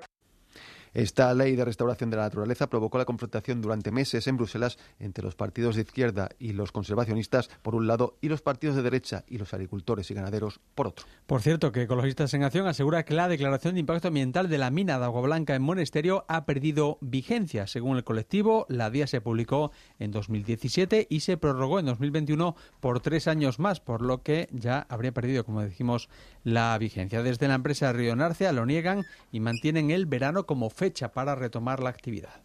esta 0.96 1.34
ley 1.34 1.56
de 1.56 1.64
restauración 1.66 2.08
de 2.08 2.16
la 2.16 2.22
naturaleza 2.22 2.70
provocó 2.70 2.96
la 2.96 3.04
confrontación 3.04 3.60
durante 3.60 3.90
meses 3.90 4.26
en 4.28 4.38
Bruselas 4.38 4.78
entre 4.98 5.22
los 5.22 5.34
partidos 5.34 5.76
de 5.76 5.82
izquierda 5.82 6.30
y 6.38 6.54
los 6.54 6.72
conservacionistas 6.72 7.50
por 7.60 7.74
un 7.74 7.86
lado 7.86 8.16
y 8.22 8.30
los 8.30 8.40
partidos 8.40 8.76
de 8.76 8.82
derecha 8.82 9.22
y 9.28 9.36
los 9.36 9.52
agricultores 9.52 10.10
y 10.10 10.14
ganaderos 10.14 10.58
por 10.74 10.86
otro. 10.86 11.04
Por 11.26 11.42
cierto, 11.42 11.70
que 11.70 11.82
Ecologistas 11.82 12.32
en 12.32 12.44
Acción 12.44 12.66
asegura 12.66 13.04
que 13.04 13.12
la 13.12 13.28
declaración 13.28 13.74
de 13.74 13.80
impacto 13.80 14.08
ambiental 14.08 14.48
de 14.48 14.56
la 14.56 14.70
mina 14.70 14.98
de 14.98 15.04
Agua 15.04 15.20
Blanca 15.20 15.54
en 15.54 15.60
Monesterio 15.60 16.24
ha 16.28 16.46
perdido 16.46 16.96
vigencia. 17.02 17.66
Según 17.66 17.98
el 17.98 18.04
colectivo, 18.04 18.64
la 18.70 18.88
DIA 18.88 19.06
se 19.06 19.20
publicó 19.20 19.72
en 19.98 20.12
2017 20.12 21.08
y 21.10 21.20
se 21.20 21.36
prorrogó 21.36 21.78
en 21.78 21.84
2021 21.84 22.56
por 22.80 23.00
tres 23.00 23.28
años 23.28 23.58
más, 23.58 23.80
por 23.80 24.00
lo 24.00 24.22
que 24.22 24.48
ya 24.50 24.86
habría 24.88 25.12
perdido, 25.12 25.44
como 25.44 25.62
dijimos, 25.62 26.08
la 26.42 26.78
vigencia. 26.78 27.22
Desde 27.22 27.48
la 27.48 27.54
empresa 27.56 27.92
Río 27.92 28.16
Narcea 28.16 28.52
lo 28.52 28.64
niegan 28.64 29.04
y 29.30 29.40
mantienen 29.40 29.90
el 29.90 30.06
verano 30.06 30.46
como 30.46 30.70
fecha 30.70 30.85
fecha 30.86 31.12
para 31.12 31.34
retomar 31.34 31.82
la 31.82 31.90
actividad. 31.90 32.36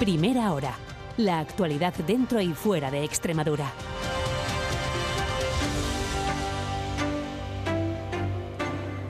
Primera 0.00 0.52
hora. 0.52 0.74
La 1.16 1.38
actualidad 1.38 1.94
dentro 2.04 2.40
y 2.40 2.52
fuera 2.52 2.90
de 2.90 3.04
Extremadura. 3.04 3.70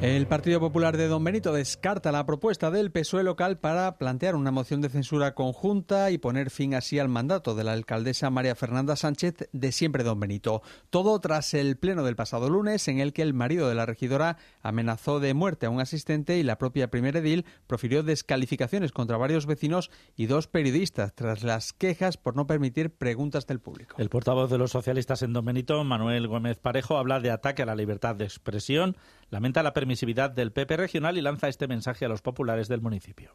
El 0.04 0.26
Partido 0.26 0.60
Popular 0.60 0.98
de 0.98 1.08
Don 1.08 1.24
Benito 1.24 1.50
descarta 1.54 2.12
la 2.12 2.26
propuesta 2.26 2.70
del 2.70 2.90
PSOE 2.90 3.22
local 3.22 3.58
para 3.58 3.96
plantear 3.96 4.36
una 4.36 4.50
moción 4.50 4.82
de 4.82 4.90
censura 4.90 5.34
conjunta 5.34 6.10
y 6.10 6.18
poner 6.18 6.50
fin 6.50 6.74
así 6.74 6.98
al 6.98 7.08
mandato 7.08 7.54
de 7.54 7.64
la 7.64 7.72
alcaldesa 7.72 8.28
María 8.28 8.54
Fernanda 8.54 8.96
Sánchez 8.96 9.48
de 9.50 9.72
siempre 9.72 10.04
Don 10.04 10.20
Benito. 10.20 10.60
Todo 10.90 11.18
tras 11.20 11.54
el 11.54 11.78
pleno 11.78 12.04
del 12.04 12.16
pasado 12.16 12.50
lunes 12.50 12.86
en 12.88 13.00
el 13.00 13.14
que 13.14 13.22
el 13.22 13.32
marido 13.32 13.66
de 13.66 13.76
la 13.76 13.86
regidora 13.86 14.36
amenazó 14.60 15.20
de 15.20 15.32
muerte 15.32 15.64
a 15.64 15.70
un 15.70 15.80
asistente 15.80 16.36
y 16.36 16.42
la 16.42 16.58
propia 16.58 16.90
primera 16.90 17.20
edil 17.20 17.46
profirió 17.66 18.02
descalificaciones 18.02 18.92
contra 18.92 19.16
varios 19.16 19.46
vecinos 19.46 19.90
y 20.16 20.26
dos 20.26 20.48
periodistas 20.48 21.14
tras 21.14 21.44
las 21.44 21.72
quejas 21.72 22.18
por 22.18 22.36
no 22.36 22.46
permitir 22.46 22.90
preguntas 22.90 23.46
del 23.46 23.58
público. 23.58 23.96
El 23.96 24.10
portavoz 24.10 24.50
de 24.50 24.58
los 24.58 24.72
socialistas 24.72 25.22
en 25.22 25.32
Don 25.32 25.46
Benito, 25.46 25.82
Manuel 25.82 26.28
Gómez 26.28 26.58
Parejo, 26.58 26.98
habla 26.98 27.20
de 27.20 27.30
ataque 27.30 27.62
a 27.62 27.66
la 27.66 27.74
libertad 27.74 28.14
de 28.14 28.24
expresión, 28.24 28.98
lamenta 29.30 29.62
la 29.62 29.72
permisión 29.72 29.93
del 30.34 30.52
PP 30.52 30.76
regional 30.76 31.16
y 31.18 31.20
lanza 31.20 31.48
este 31.48 31.68
mensaje 31.68 32.04
a 32.04 32.08
los 32.08 32.22
populares 32.22 32.68
del 32.68 32.80
municipio. 32.80 33.32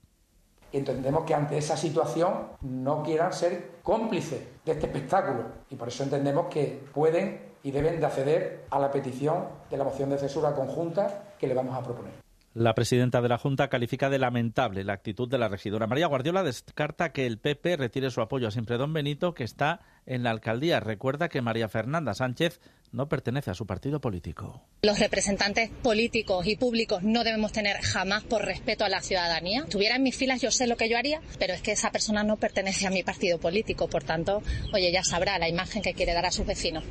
Entendemos 0.72 1.24
que 1.26 1.34
ante 1.34 1.58
esa 1.58 1.76
situación 1.76 2.50
no 2.62 3.02
quieran 3.04 3.34
ser 3.34 3.80
cómplices 3.82 4.42
de 4.66 4.72
este 4.72 4.86
espectáculo 4.86 5.46
y 5.70 5.76
por 5.76 5.88
eso 5.88 6.04
entendemos 6.04 6.48
que 6.48 6.80
pueden 6.94 7.50
y 7.64 7.72
deben 7.72 8.00
de 8.00 8.06
acceder 8.06 8.66
a 8.70 8.80
la 8.80 8.92
petición 8.92 9.46
de 9.70 9.78
la 9.78 9.84
moción 9.84 10.10
de 10.10 10.18
censura 10.18 10.54
conjunta 10.54 11.34
que 11.40 11.48
le 11.48 11.54
vamos 11.54 11.76
a 11.76 11.82
proponer. 11.84 12.29
La 12.56 12.74
presidenta 12.74 13.22
de 13.22 13.30
la 13.30 13.38
Junta 13.38 13.70
califica 13.70 14.10
de 14.10 14.18
lamentable 14.18 14.84
la 14.84 14.94
actitud 14.94 15.30
de 15.30 15.38
la 15.38 15.50
regidora. 15.50 15.86
María 15.86 16.08
Guardiola 16.08 16.42
descarta 16.42 17.12
que 17.12 17.28
el 17.28 17.38
PP 17.38 17.78
retire 17.78 18.10
su 18.10 18.22
apoyo 18.22 18.48
a 18.48 18.52
Siempre 18.52 18.78
Don 18.78 18.92
Benito, 18.92 19.36
que 19.36 19.44
está 19.44 19.82
en 20.08 20.24
la 20.24 20.32
alcaldía. 20.32 20.80
Recuerda 20.80 21.30
que 21.30 21.44
María 21.44 21.70
Fernanda 21.70 22.16
Sánchez 22.16 22.60
no 22.92 23.08
pertenece 23.08 23.52
a 23.52 23.54
su 23.54 23.68
partido 23.68 24.02
político. 24.02 24.64
Los 24.82 24.98
representantes 24.98 25.70
políticos 25.70 26.48
y 26.48 26.56
públicos 26.56 27.04
no 27.04 27.24
debemos 27.24 27.52
tener 27.52 27.78
jamás 27.82 28.24
por 28.24 28.44
respeto 28.44 28.84
a 28.84 28.90
la 28.90 29.02
ciudadanía. 29.02 29.62
Estuviera 29.62 29.98
en 29.98 30.04
mis 30.04 30.18
filas, 30.18 30.42
yo 30.42 30.50
sé 30.50 30.66
lo 30.66 30.76
que 30.76 30.90
yo 30.90 30.98
haría, 30.98 31.22
pero 31.38 31.54
es 31.54 31.62
que 31.62 31.74
esa 31.74 31.92
persona 31.92 32.24
no 32.24 32.38
pertenece 32.38 32.88
a 32.88 32.90
mi 32.90 33.04
partido 33.04 33.38
político. 33.38 33.88
Por 33.88 34.04
tanto, 34.04 34.42
oye, 34.74 34.92
ya 34.92 35.04
sabrá 35.04 35.38
la 35.38 35.50
imagen 35.50 35.84
que 35.84 35.94
quiere 35.94 36.14
dar 36.14 36.26
a 36.26 36.32
sus 36.32 36.48
vecinos 36.48 36.84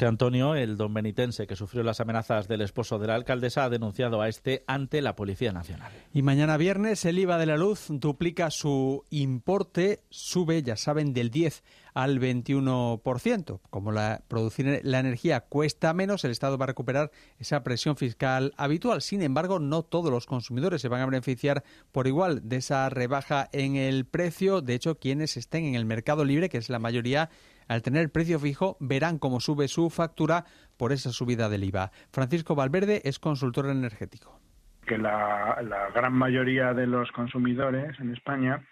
que 0.00 0.06
Antonio, 0.06 0.54
el 0.54 0.78
don 0.78 0.94
benitense 0.94 1.46
que 1.46 1.56
sufrió 1.56 1.82
las 1.82 2.00
amenazas 2.00 2.48
del 2.48 2.62
esposo 2.62 2.98
de 2.98 3.08
la 3.08 3.16
alcaldesa, 3.16 3.64
ha 3.64 3.68
denunciado 3.68 4.22
a 4.22 4.30
este 4.30 4.64
ante 4.66 5.02
la 5.02 5.14
Policía 5.14 5.52
Nacional. 5.52 5.92
Y 6.14 6.22
mañana 6.22 6.56
viernes 6.56 7.04
el 7.04 7.18
IVA 7.18 7.36
de 7.36 7.44
la 7.44 7.58
luz 7.58 7.88
duplica 7.90 8.50
su 8.50 9.04
importe, 9.10 10.00
sube, 10.08 10.62
ya 10.62 10.76
saben, 10.76 11.12
del 11.12 11.30
10 11.30 11.62
al 11.92 12.18
21%. 12.18 13.60
Como 13.68 13.92
la, 13.92 14.22
producir 14.26 14.80
la 14.84 15.00
energía 15.00 15.40
cuesta 15.40 15.92
menos, 15.92 16.24
el 16.24 16.30
Estado 16.30 16.56
va 16.56 16.64
a 16.64 16.68
recuperar 16.68 17.10
esa 17.38 17.62
presión 17.62 17.98
fiscal 17.98 18.54
habitual. 18.56 19.02
Sin 19.02 19.20
embargo, 19.20 19.58
no 19.58 19.82
todos 19.82 20.10
los 20.10 20.24
consumidores 20.24 20.80
se 20.80 20.88
van 20.88 21.02
a 21.02 21.06
beneficiar 21.06 21.62
por 21.92 22.06
igual 22.06 22.48
de 22.48 22.56
esa 22.56 22.88
rebaja 22.88 23.50
en 23.52 23.76
el 23.76 24.06
precio. 24.06 24.62
De 24.62 24.72
hecho, 24.72 24.98
quienes 24.98 25.36
estén 25.36 25.66
en 25.66 25.74
el 25.74 25.84
mercado 25.84 26.24
libre, 26.24 26.48
que 26.48 26.56
es 26.56 26.70
la 26.70 26.78
mayoría, 26.78 27.28
al 27.70 27.82
tener 27.82 28.10
precio 28.10 28.40
fijo, 28.40 28.76
verán 28.80 29.20
cómo 29.20 29.38
sube 29.38 29.68
su 29.68 29.90
factura 29.90 30.44
por 30.76 30.90
esa 30.90 31.10
subida 31.10 31.48
del 31.48 31.62
IVA. 31.62 31.92
Francisco 32.10 32.56
Valverde 32.56 33.00
es 33.04 33.20
consultor 33.20 33.66
energético. 33.66 34.40
Que 34.84 34.98
la, 34.98 35.56
gran 35.94 36.12
mayoría 36.12 36.74
de 36.74 36.88
los 36.88 37.12
consumidores 37.12 37.98
en 38.00 38.12
España 38.12 38.66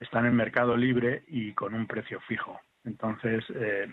están 0.00 0.24
en 0.24 0.34
mercado 0.34 0.78
libre 0.78 1.24
y 1.28 1.52
con 1.52 1.74
un 1.74 1.86
precio 1.86 2.20
fijo. 2.20 2.58
Entonces, 2.84 3.44
eh, 3.54 3.92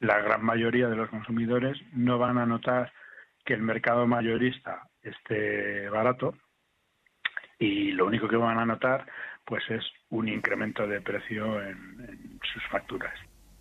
la 0.00 0.18
gran 0.18 0.44
mayoría 0.44 0.88
de 0.88 0.96
los 0.96 1.08
consumidores 1.08 1.78
no 1.92 2.18
van 2.18 2.38
a 2.38 2.46
notar 2.46 2.92
que 3.44 3.54
el 3.54 3.62
mercado 3.62 4.08
mayorista 4.08 4.88
esté 5.02 5.88
barato 5.88 6.34
y 7.60 7.92
lo 7.92 8.06
único 8.06 8.26
que 8.26 8.36
van 8.36 8.58
a 8.58 8.66
notar 8.66 9.06
pues 9.44 9.62
es 9.70 9.84
un 10.08 10.26
incremento 10.26 10.84
de 10.84 11.00
precio 11.00 11.62
en 11.62 12.40
sus 12.52 12.64
facturas. 12.72 13.14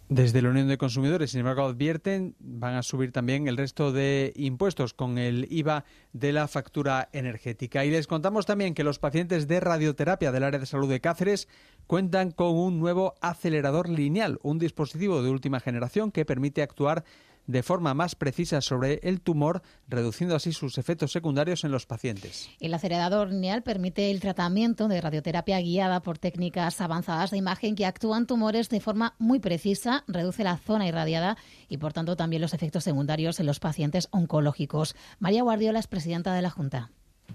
Desde 0.09 0.41
la 0.41 0.49
Unión 0.49 0.67
de 0.67 0.77
Consumidores, 0.77 1.31
sin 1.31 1.39
embargo, 1.39 1.63
advierten 1.63 2.35
van 2.39 2.75
a 2.75 2.83
subir 2.83 3.13
también 3.13 3.47
el 3.47 3.55
resto 3.55 3.93
de 3.93 4.33
impuestos 4.35 4.93
con 4.93 5.17
el 5.17 5.47
IVA 5.49 5.85
de 6.11 6.33
la 6.33 6.47
factura 6.49 7.09
energética. 7.13 7.85
Y 7.85 7.89
les 7.89 8.05
contamos 8.05 8.45
también 8.45 8.73
que 8.73 8.83
los 8.83 8.99
pacientes 8.99 9.47
de 9.47 9.61
radioterapia 9.61 10.33
del 10.33 10.43
área 10.43 10.59
de 10.59 10.65
salud 10.65 10.89
de 10.89 10.99
Cáceres 10.99 11.47
cuentan 11.87 12.31
con 12.31 12.53
un 12.55 12.79
nuevo 12.79 13.15
acelerador 13.21 13.87
lineal, 13.87 14.39
un 14.43 14.59
dispositivo 14.59 15.23
de 15.23 15.29
última 15.29 15.61
generación 15.61 16.11
que 16.11 16.25
permite 16.25 16.61
actuar 16.61 17.05
de 17.47 17.63
forma 17.63 17.93
más 17.93 18.15
precisa 18.15 18.61
sobre 18.61 18.99
el 19.03 19.21
tumor, 19.21 19.61
reduciendo 19.87 20.35
así 20.35 20.53
sus 20.53 20.77
efectos 20.77 21.11
secundarios 21.11 21.63
en 21.63 21.71
los 21.71 21.85
pacientes. 21.85 22.49
El 22.59 22.73
acelerador 22.73 23.29
lineal 23.29 23.63
permite 23.63 24.11
el 24.11 24.19
tratamiento 24.19 24.87
de 24.87 25.01
radioterapia 25.01 25.59
guiada 25.59 26.01
por 26.01 26.17
técnicas 26.17 26.79
avanzadas 26.81 27.31
de 27.31 27.37
imagen 27.37 27.75
que 27.75 27.85
actúan 27.85 28.27
tumores 28.27 28.69
de 28.69 28.79
forma 28.79 29.15
muy 29.19 29.39
precisa, 29.39 30.03
reduce 30.07 30.43
la 30.43 30.57
zona 30.57 30.87
irradiada 30.87 31.37
y, 31.67 31.77
por 31.77 31.93
tanto, 31.93 32.15
también 32.15 32.41
los 32.41 32.53
efectos 32.53 32.83
secundarios 32.83 33.39
en 33.39 33.45
los 33.45 33.59
pacientes 33.59 34.07
oncológicos. 34.11 34.95
María 35.19 35.43
Guardiola 35.43 35.79
es 35.79 35.87
presidenta 35.87 36.33
de 36.33 36.41
la 36.41 36.49
Junta. 36.49 36.91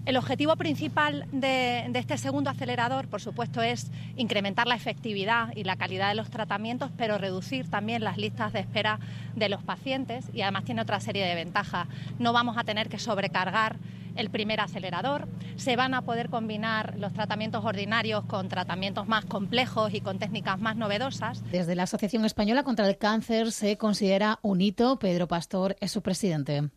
El 0.07 0.17
objetivo 0.17 0.57
principal 0.57 1.27
de, 1.33 1.91
este 1.95 2.17
segundo 2.17 2.49
acelerador, 2.49 3.09
por 3.09 3.21
supuesto, 3.21 3.61
es 3.61 3.91
incrementar 4.17 4.67
la 4.67 4.75
efectividad 4.75 5.55
y 5.55 5.65
la 5.65 5.77
calidad 5.77 6.09
de 6.09 6.15
los 6.15 6.31
tratamientos, 6.31 6.91
pero 6.97 7.19
reducir 7.19 7.69
también 7.69 8.03
las 8.03 8.17
listas 8.17 8.53
de 8.53 8.61
espera 8.61 9.01
de 9.37 9.49
los 9.49 9.63
pacientes 9.63 10.25
y 10.33 10.43
además 10.43 10.65
tiene 10.65 10.81
otra 10.81 11.01
serie 11.01 11.27
de 11.27 11.35
ventajas. 11.35 11.89
No 12.19 12.33
vamos 12.33 12.57
a 12.57 12.65
tener 12.65 12.89
que 12.89 12.99
sobrecargar 12.99 13.77
el 14.19 14.31
primer 14.31 14.61
acelerador, 14.61 15.29
se 15.57 15.77
van 15.77 15.95
a 15.95 16.03
poder 16.03 16.29
combinar 16.29 16.97
los 16.99 17.13
tratamientos 17.13 17.65
ordinarios 17.65 18.25
con 18.25 18.49
tratamientos 18.49 19.07
más 19.07 19.25
complejos 19.25 19.95
y 19.95 20.01
con 20.01 20.19
técnicas 20.19 20.59
más 20.59 20.77
novedosas. 20.77 21.43
Desde 21.51 21.77
la 21.77 21.85
Asociación 21.85 22.25
Española 22.25 22.65
contra 22.65 22.89
el 22.89 22.99
Cáncer 22.99 23.53
se 23.53 23.79
considera 23.79 24.41
un 24.43 24.61
hito. 24.61 24.99
Pedro 24.99 25.29
Pastor 25.29 25.77
es 25.81 25.93
su 25.93 26.03
presidente. 26.03 26.71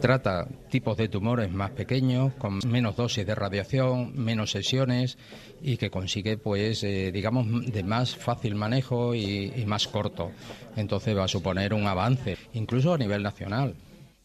Trata 0.00 0.46
tipos 0.68 0.98
de 0.98 1.08
tumores 1.08 1.50
más 1.50 1.70
pequeños, 1.70 2.34
con 2.34 2.58
menos 2.68 2.96
dosis 2.96 3.26
de 3.26 3.34
radiación, 3.34 4.12
menos 4.14 4.50
sesiones 4.50 5.16
y 5.62 5.78
que 5.78 5.90
consigue, 5.90 6.36
pues, 6.36 6.84
eh, 6.84 7.10
digamos, 7.10 7.46
de 7.72 7.82
más 7.82 8.14
fácil 8.14 8.56
manejo 8.56 9.14
y, 9.14 9.64
más 9.66 9.88
corto. 9.88 10.32
Entonces 10.76 11.16
va 11.16 11.24
a 11.24 11.28
suponer 11.28 11.72
un 11.72 11.86
avance, 11.86 12.36
incluso 12.52 12.92
a 12.92 12.98
nivel 12.98 13.22
nacional. 13.22 13.74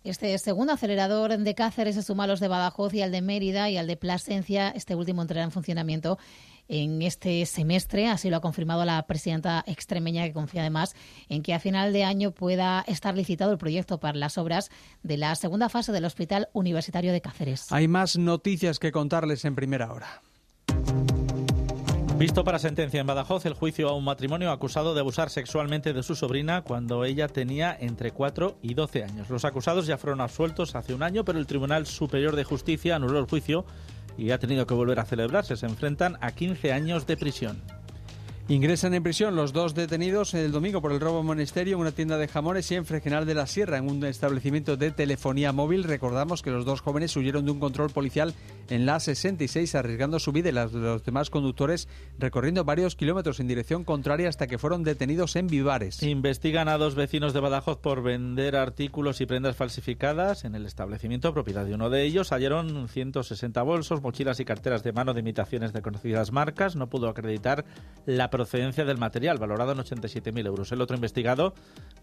Este 0.04 0.38
segundo 0.40 0.74
acelerador 0.74 1.38
de 1.38 1.56
Cáceres 1.56 1.96
se 1.96 2.02
suma 2.02 2.26
a 2.26 2.28
los 2.28 2.42
de 2.42 2.50
Badajoz 2.50 2.94
y 2.94 3.02
al 3.02 3.14
de 3.14 3.22
Mérida 3.22 3.70
y 3.70 3.78
al 3.78 3.88
de 3.88 3.96
Plasencia. 3.96 4.72
Este 4.76 4.96
último 4.96 5.22
entrará 5.22 5.44
en 5.44 5.52
funcionamiento 5.52 6.18
en 6.68 7.02
este 7.02 7.46
semestre. 7.46 8.08
Así 8.08 8.30
lo 8.30 8.38
ha 8.38 8.42
confirmado 8.42 8.86
la 8.86 9.02
presidenta 9.08 9.64
extremeña, 9.68 10.26
que 10.26 10.34
confía 10.34 10.62
además 10.62 10.96
en 11.30 11.44
que 11.44 11.54
a 11.54 11.60
final 11.60 11.94
de 11.94 12.04
año 12.04 12.32
pueda 12.32 12.84
estar 12.88 13.16
licitado 13.16 13.52
el 13.52 13.58
proyecto 13.58 14.00
para 14.00 14.18
las 14.18 14.38
obras 14.38 14.70
de 15.04 15.18
la 15.18 15.36
segunda 15.36 15.70
fase 15.70 15.92
del 15.92 16.06
Hospital 16.06 16.50
Universitario 16.54 17.12
de 17.12 17.22
Cáceres. 17.22 17.72
Hay 17.72 17.88
más 17.88 18.18
noticias 18.18 18.80
que 18.80 18.92
contarles 18.92 19.46
en 19.46 19.56
primera 19.56 19.92
hora. 19.92 20.22
Visto 22.22 22.44
para 22.44 22.60
sentencia 22.60 23.02
en 23.02 23.08
Badajoz 23.08 23.48
el 23.48 23.56
juicio 23.56 23.90
a 23.90 23.96
un 23.96 24.04
matrimonio 24.04 24.52
acusado 24.52 24.94
de 24.94 25.00
abusar 25.00 25.32
sexualmente 25.32 25.92
de 25.92 26.04
su 26.04 26.14
sobrina 26.14 26.62
cuando 26.62 27.04
ella 27.04 27.28
tenía 27.28 27.76
entre 27.80 28.12
4 28.12 28.60
y 28.62 28.76
12 28.76 29.04
años. 29.04 29.32
Los 29.32 29.44
acusados 29.44 29.88
ya 29.88 29.98
fueron 29.98 30.22
absueltos 30.22 30.76
hace 30.76 30.94
un 30.94 31.02
año, 31.02 31.26
pero 31.26 31.40
el 31.40 31.48
Tribunal 31.48 31.88
Superior 31.88 32.36
de 32.36 32.44
Justicia 32.44 32.96
anuló 32.96 33.18
el 33.18 33.26
juicio 33.26 33.66
y 34.18 34.32
ha 34.32 34.40
tenido 34.40 34.66
que 34.68 34.74
volver 34.74 35.00
a 35.00 35.06
celebrarse. 35.06 35.56
Se 35.56 35.66
enfrentan 35.66 36.18
a 36.22 36.32
15 36.32 36.72
años 36.74 37.08
de 37.08 37.18
prisión. 37.18 37.62
Ingresan 38.48 38.94
en 38.94 39.04
prisión 39.04 39.36
los 39.38 39.54
dos 39.54 39.76
detenidos 39.76 40.34
el 40.34 40.52
domingo 40.52 40.82
por 40.82 40.92
el 40.92 41.00
robo 41.00 41.22
en 41.22 41.26
Monasterio 41.26 41.76
en 41.76 41.82
una 41.82 41.94
tienda 41.94 42.18
de 42.18 42.28
jamones 42.28 42.70
y 42.70 42.76
en 42.76 42.86
Fregenal 42.86 43.26
de 43.26 43.34
la 43.34 43.48
Sierra, 43.48 43.78
en 43.78 43.90
un 43.90 44.04
establecimiento 44.04 44.76
de 44.76 44.92
telefonía 44.92 45.54
móvil. 45.54 45.86
Recordamos 45.86 46.42
que 46.42 46.52
los 46.52 46.66
dos 46.66 46.82
jóvenes 46.82 47.16
huyeron 47.16 47.46
de 47.46 47.52
un 47.52 47.60
control 47.62 47.92
policial 47.92 48.34
en 48.72 48.86
la 48.86 49.02
66, 49.02 49.76
arriesgando 49.76 50.18
su 50.18 50.32
vida 50.32 50.48
y 50.48 50.54
las 50.54 50.72
de 50.72 50.80
los 50.80 51.04
demás 51.04 51.30
conductores, 51.30 51.90
recorriendo 52.18 52.64
varios 52.64 52.96
kilómetros 52.96 53.42
en 53.42 53.50
dirección 53.50 53.84
contraria 53.84 54.30
hasta 54.30 54.48
que 54.48 54.58
fueron 54.58 54.84
detenidos 54.84 55.36
en 55.36 55.48
Vivares. 55.48 56.02
Investigan 56.02 56.70
a 56.70 56.78
dos 56.78 56.96
vecinos 56.96 57.34
de 57.34 57.42
Badajoz 57.42 57.80
por 57.80 58.02
vender 58.02 58.56
artículos 58.56 59.20
y 59.20 59.26
prendas 59.26 59.58
falsificadas 59.58 60.46
en 60.46 60.56
el 60.56 60.66
establecimiento, 60.66 61.34
propiedad 61.34 61.66
de 61.66 61.76
uno 61.76 61.90
de 61.90 62.04
ellos. 62.04 62.32
Hallaron 62.32 62.88
160 62.88 63.62
bolsos, 63.62 64.02
mochilas 64.02 64.40
y 64.40 64.46
carteras 64.46 64.84
de 64.84 64.94
mano 64.94 65.14
de 65.14 65.20
imitaciones 65.20 65.74
de 65.74 65.82
conocidas 65.82 66.32
marcas. 66.32 66.78
No 66.78 66.88
pudo 66.88 67.10
acreditar 67.10 67.66
la 68.06 68.30
procedencia 68.30 68.86
del 68.86 68.98
material, 68.98 69.38
valorado 69.38 69.74
en 69.74 69.80
87.000 69.80 70.48
euros. 70.48 70.72
El 70.72 70.80
otro 70.80 70.96
investigado 70.96 71.54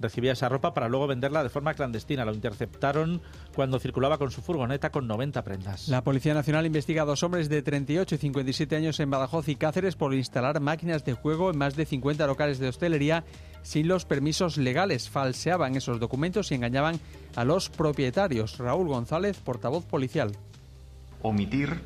recibía 0.01 0.33
esa 0.33 0.51
ropa 0.51 0.75
para 0.75 0.91
luego 0.91 1.07
venderla 1.07 1.43
de 1.43 1.49
forma 1.49 1.73
clandestina. 1.73 2.27
Lo 2.27 2.35
interceptaron 2.35 3.23
cuando 3.55 3.79
circulaba 3.79 4.19
con 4.19 4.31
su 4.31 4.43
furgoneta 4.43 4.91
con 4.91 5.07
90 5.07 5.43
prendas. 5.45 5.89
La 5.89 6.05
Policía 6.05 6.35
Nacional 6.59 6.75
investiga 6.75 7.05
dos 7.05 7.23
hombres 7.23 7.49
de 7.49 7.63
38 7.63 8.17
y 8.17 8.19
57 8.19 8.75
años 8.75 8.99
en 8.99 9.09
Badajoz 9.09 9.49
y 9.49 9.55
Cáceres 9.55 9.95
por 9.95 10.13
instalar 10.13 10.59
máquinas 10.59 11.05
de 11.05 11.13
juego 11.13 11.53
en 11.53 11.59
más 11.59 11.77
de 11.77 11.87
50 11.87 12.27
locales 12.27 12.59
de 12.59 12.67
hostelería 12.67 13.23
sin 13.63 13.87
los 13.87 14.05
permisos 14.05 14.57
legales. 14.57 15.09
Falseaban 15.09 15.77
esos 15.77 16.01
documentos 16.01 16.51
y 16.51 16.57
engañaban 16.57 16.99
a 17.37 17.45
los 17.45 17.69
propietarios. 17.69 18.59
Raúl 18.59 18.89
González, 18.89 19.39
portavoz 19.39 19.85
policial. 19.85 20.33
Omitir 21.23 21.81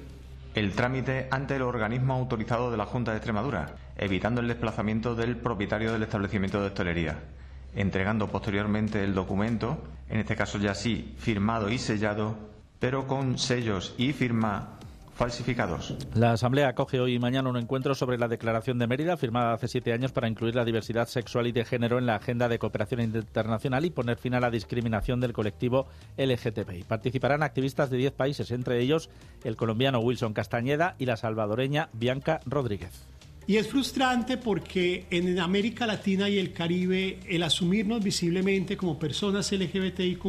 el 0.55 0.73
trámite 0.73 1.29
ante 1.31 1.57
el 1.57 1.63
organismo 1.63 2.15
autorizado 2.15 2.71
de 2.71 2.79
la 2.79 2.87
Junta 2.87 3.11
de 3.11 3.19
Extremadura, 3.19 3.75
evitando 3.99 4.41
el 4.41 4.49
desplazamiento 4.49 5.15
del 5.15 5.37
propietario 5.37 5.93
del 5.93 6.05
establecimiento 6.05 6.63
de 6.63 6.69
hostelería, 6.69 7.19
entregando 7.75 8.29
posteriormente 8.29 9.05
el 9.05 9.13
documento, 9.13 9.83
en 10.09 10.21
este 10.21 10.35
caso 10.35 10.57
ya 10.57 10.75
sí 10.75 11.15
firmado 11.19 11.69
y 11.69 11.77
sellado, 11.77 12.53
pero 12.83 13.07
con 13.07 13.38
sellos 13.38 13.95
y 13.97 14.12
firma 14.12 14.71
falsificados. 15.14 15.95
La 16.16 16.33
Asamblea 16.33 16.71
acoge 16.71 16.99
hoy 16.99 17.14
y 17.14 17.18
mañana 17.21 17.49
un 17.49 17.57
encuentro 17.57 17.95
sobre 17.95 18.18
la 18.18 18.27
Declaración 18.27 18.77
de 18.81 18.88
Mérida, 18.88 19.16
firmada 19.16 19.53
hace 19.53 19.68
siete 19.68 19.92
años 19.92 20.11
para 20.11 20.27
incluir 20.27 20.57
la 20.57 20.64
diversidad 20.64 21.07
sexual 21.07 21.47
y 21.47 21.53
de 21.53 21.64
género 21.64 22.01
en 22.01 22.07
la 22.07 22.16
agenda 22.16 22.49
de 22.49 22.59
cooperación 22.59 23.01
internacional 23.03 23.85
y 23.85 23.90
poner 23.90 24.18
fin 24.18 24.35
a 24.35 24.40
la 24.40 24.51
discriminación 24.51 25.21
del 25.21 25.33
colectivo 25.33 25.87
LGTBI. 26.18 26.83
Participarán 26.83 27.45
activistas 27.45 27.88
de 27.88 27.99
diez 27.99 28.12
países, 28.14 28.51
entre 28.51 28.81
ellos 28.81 29.11
el 29.45 29.55
colombiano 29.55 30.01
Wilson 30.01 30.33
Castañeda 30.33 30.97
y 30.99 31.07
la 31.07 31.16
salvadoreña 31.16 31.88
Bianca 31.92 32.40
Rodríguez. 32.47 33.07
Y 33.46 33.57
es 33.57 33.68
frustrante 33.68 34.37
porque 34.37 35.07
en 35.11 35.38
América 35.40 35.87
Latina 35.87 36.28
y 36.28 36.38
el 36.38 36.52
Caribe 36.52 37.18
el 37.28 37.42
asumirnos 37.42 38.02
visiblemente 38.02 38.76
como 38.76 38.98
personas 38.98 39.50
LGBTIQ 39.50 40.24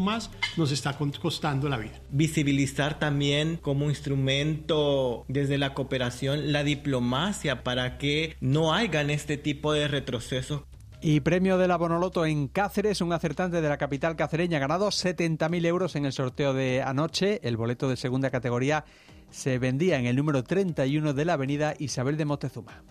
nos 0.58 0.72
está 0.72 0.98
costando 1.22 1.70
la 1.70 1.78
vida. 1.78 2.02
Visibilizar 2.10 3.00
también 3.00 3.58
como 3.58 3.90
instrumento 3.90 5.26
desde 5.28 5.58
la 5.58 5.74
cooperación 5.74 6.52
la 6.52 6.64
diplomacia 6.64 7.64
para 7.64 7.98
que 7.98 8.36
no 8.40 8.74
hagan 8.74 9.10
este 9.10 9.38
tipo 9.38 9.74
de 9.74 9.88
retrocesos. 9.88 10.62
Y 11.02 11.20
premio 11.20 11.58
de 11.58 11.68
la 11.68 11.76
Bonoloto 11.76 12.26
en 12.26 12.48
Cáceres, 12.48 13.02
un 13.02 13.12
acertante 13.12 13.60
de 13.60 13.68
la 13.68 13.78
capital 13.78 14.16
cacereña 14.16 14.58
ha 14.58 14.62
ganado 14.62 14.88
70.000 14.88 15.66
euros 15.66 15.98
en 15.98 16.06
el 16.06 16.14
sorteo 16.14 16.54
de 16.54 16.82
anoche. 16.82 17.42
El 17.44 17.58
boleto 17.58 17.90
de 17.90 17.98
segunda 17.98 18.30
categoría 18.30 18.86
se 19.30 19.60
vendía 19.60 20.00
en 20.00 20.06
el 20.06 20.16
número 20.16 20.46
31 20.46 21.14
de 21.14 21.26
la 21.26 21.34
avenida 21.34 21.74
Isabel 21.78 22.16
de 22.16 22.24
Moctezuma. 22.24 22.84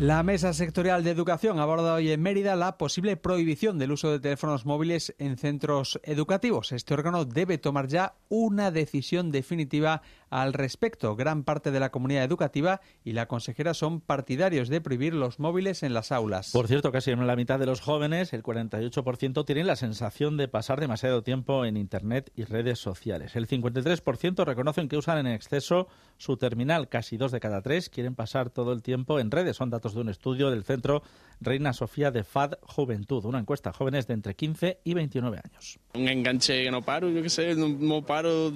La 0.00 0.22
Mesa 0.22 0.52
Sectorial 0.52 1.02
de 1.02 1.10
Educación 1.10 1.58
aborda 1.58 1.94
hoy 1.94 2.12
en 2.12 2.22
Mérida 2.22 2.54
la 2.54 2.78
posible 2.78 3.16
prohibición 3.16 3.80
del 3.80 3.90
uso 3.90 4.12
de 4.12 4.20
teléfonos 4.20 4.64
móviles 4.64 5.12
en 5.18 5.36
centros 5.36 5.98
educativos. 6.04 6.70
Este 6.70 6.94
órgano 6.94 7.24
debe 7.24 7.58
tomar 7.58 7.88
ya 7.88 8.14
una 8.28 8.70
decisión 8.70 9.32
definitiva 9.32 10.02
al 10.30 10.52
respecto. 10.52 11.16
Gran 11.16 11.44
parte 11.44 11.70
de 11.70 11.80
la 11.80 11.90
comunidad 11.90 12.24
educativa 12.24 12.80
y 13.04 13.12
la 13.12 13.26
consejera 13.26 13.74
son 13.74 14.00
partidarios 14.00 14.68
de 14.68 14.80
prohibir 14.80 15.14
los 15.14 15.38
móviles 15.38 15.82
en 15.82 15.94
las 15.94 16.12
aulas. 16.12 16.50
Por 16.52 16.68
cierto, 16.68 16.92
casi 16.92 17.10
en 17.10 17.26
la 17.26 17.36
mitad 17.36 17.58
de 17.58 17.66
los 17.66 17.80
jóvenes, 17.80 18.32
el 18.32 18.42
48%, 18.42 19.44
tienen 19.44 19.66
la 19.66 19.76
sensación 19.76 20.36
de 20.36 20.48
pasar 20.48 20.80
demasiado 20.80 21.22
tiempo 21.22 21.64
en 21.64 21.76
Internet 21.76 22.30
y 22.34 22.44
redes 22.44 22.78
sociales. 22.78 23.36
El 23.36 23.46
53% 23.46 24.44
reconocen 24.44 24.88
que 24.88 24.96
usan 24.96 25.18
en 25.18 25.32
exceso 25.32 25.88
su 26.16 26.36
terminal. 26.36 26.88
Casi 26.88 27.16
dos 27.16 27.32
de 27.32 27.40
cada 27.40 27.62
tres 27.62 27.88
quieren 27.88 28.14
pasar 28.14 28.50
todo 28.50 28.72
el 28.72 28.82
tiempo 28.82 29.20
en 29.20 29.30
redes. 29.30 29.56
Son 29.56 29.70
datos 29.70 29.94
de 29.94 30.00
un 30.00 30.08
estudio 30.08 30.50
del 30.50 30.64
Centro 30.64 31.02
Reina 31.40 31.72
Sofía 31.72 32.10
de 32.10 32.24
FAD 32.24 32.54
Juventud, 32.62 33.24
una 33.24 33.38
encuesta 33.38 33.70
a 33.70 33.72
jóvenes 33.72 34.06
de 34.06 34.14
entre 34.14 34.34
15 34.34 34.80
y 34.84 34.94
29 34.94 35.40
años. 35.44 35.78
Un 35.94 36.08
enganche 36.08 36.64
que 36.64 36.70
no 36.70 36.82
paro, 36.82 37.08
yo 37.08 37.22
qué 37.22 37.30
sé, 37.30 37.54
no, 37.54 38.02
paro, 38.02 38.52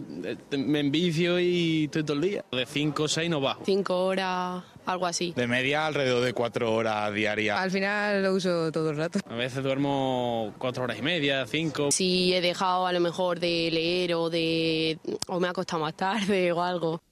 me 0.57 0.81
envicio 0.81 1.39
y 1.39 1.62
estoy 1.85 2.03
todo 2.05 2.15
el 2.15 2.23
día. 2.23 2.45
De 2.53 2.67
5 2.67 3.03
o 3.03 3.09
6 3.09 3.31
no 3.31 3.41
va. 3.41 3.59
5 3.65 4.05
horas, 4.05 4.65
algo 4.87 5.07
así. 5.07 5.33
De 5.37 5.47
media 5.47 5.87
alrededor 5.87 6.25
de 6.25 6.33
4 6.33 6.75
horas 6.75 7.13
diarias. 7.15 7.59
Al 7.59 7.71
final 7.71 8.23
lo 8.23 8.35
uso 8.35 8.71
todo 8.73 8.91
el 8.91 8.97
rato. 8.97 9.21
A 9.29 9.35
veces 9.35 9.63
duermo 9.63 10.55
4 10.59 10.85
horas 10.85 10.99
y 10.99 11.03
media, 11.03 11.47
5. 11.47 11.91
Si 11.91 12.35
he 12.35 12.41
dejado 12.41 12.87
a 12.87 12.93
lo 12.93 13.01
mejor 13.01 13.41
de 13.41 13.71
leer 13.73 14.15
o 14.15 14.31
de 14.31 14.99
o 15.29 15.41
me 15.41 15.49
ha 15.49 15.51
acostado 15.51 15.83
más 15.83 15.95
tarde 15.95 16.53
o 16.53 16.63
algo. 16.63 17.03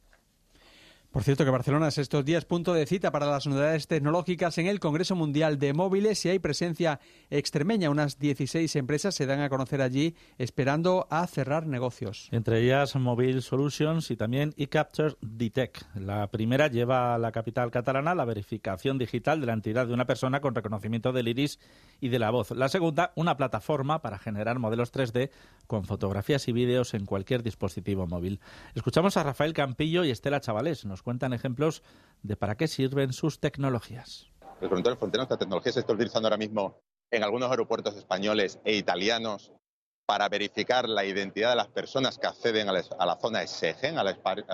Por 1.11 1.25
cierto 1.25 1.45
que 1.45 1.51
Barcelona 1.51 1.89
es 1.89 1.99
estos 1.99 2.25
días 2.25 2.45
punto 2.45 2.73
de 2.73 2.87
cita 2.87 3.11
para 3.11 3.27
las 3.27 3.45
unidades 3.45 3.89
tecnológicas 3.89 4.59
en 4.59 4.69
el 4.69 4.79
Congreso 4.79 5.17
Mundial 5.17 5.59
de 5.59 5.73
Móviles 5.73 6.25
y 6.25 6.29
hay 6.29 6.39
presencia 6.39 7.01
extremeña. 7.31 7.91
Unas 7.91 8.21
16 8.21 8.77
empresas 8.77 9.17
se 9.17 9.27
dan 9.27 9.41
a 9.41 9.49
conocer 9.49 9.83
allí 9.83 10.15
esperando 10.39 11.09
a 11.11 11.27
cerrar 11.27 11.67
negocios. 11.67 12.29
Entre 12.31 12.63
ellas 12.63 12.95
Mobile 12.95 13.41
Solutions 13.41 14.13
y 14.13 14.17
también 14.17 14.55
eCapture 14.57 15.17
Ditec. 15.21 15.85
La 15.97 16.29
primera 16.29 16.69
lleva 16.69 17.17
a 17.17 17.19
la 17.19 17.33
capital 17.33 17.73
catalana 17.73 18.15
la 18.15 18.25
verificación 18.25 18.97
digital 18.97 19.41
de 19.41 19.47
la 19.47 19.55
entidad 19.55 19.89
de 19.89 19.95
una 19.95 20.07
persona 20.07 20.41
con 20.41 20.55
reconocimiento 20.55 21.13
del 21.13 21.27
iris 21.27 21.59
y 22.01 22.11
de 22.11 22.21
la 22.21 22.31
voz. 22.31 22.53
La 22.53 22.69
segunda, 22.69 23.11
una 23.17 23.37
plataforma 23.37 24.01
para 24.01 24.21
generar 24.21 24.61
modelos 24.61 24.93
3D 24.93 25.31
con 25.67 25.87
fotografías 25.87 26.47
y 26.47 26.53
vídeos 26.53 26.95
en 26.95 27.05
cualquier 27.05 27.43
dispositivo 27.43 28.07
móvil. 28.07 28.39
Escuchamos 28.77 29.17
a 29.17 29.25
Rafael 29.25 29.55
Campillo 29.55 30.05
y 30.05 30.11
Estela 30.11 30.41
Chavales 30.41 30.85
cuentan 31.03 31.33
ejemplos 31.33 31.83
de 32.23 32.37
para 32.37 32.57
qué 32.57 32.69
sirven 32.69 33.13
sus 33.13 33.41
tecnologías. 33.41 34.31
El 34.61 34.69
control 34.69 34.97
fronterizo, 34.97 35.23
esta 35.25 35.39
tecnología 35.39 35.73
se 35.73 35.81
está 35.81 35.93
utilizando 35.93 36.29
ahora 36.29 36.37
mismo 36.37 36.83
en 37.11 37.25
algunos 37.25 37.51
aeropuertos 37.51 37.97
españoles 37.97 38.61
e 38.65 38.77
italianos 38.77 39.53
para 40.07 40.29
verificar 40.29 40.89
la 40.89 41.05
identidad 41.05 41.51
de 41.51 41.57
las 41.57 41.69
personas 41.69 42.19
que 42.19 42.27
acceden 42.27 42.69
a 42.69 43.07
la 43.07 43.17
zona 43.17 43.47
Schengen, 43.47 43.97
al 43.97 44.09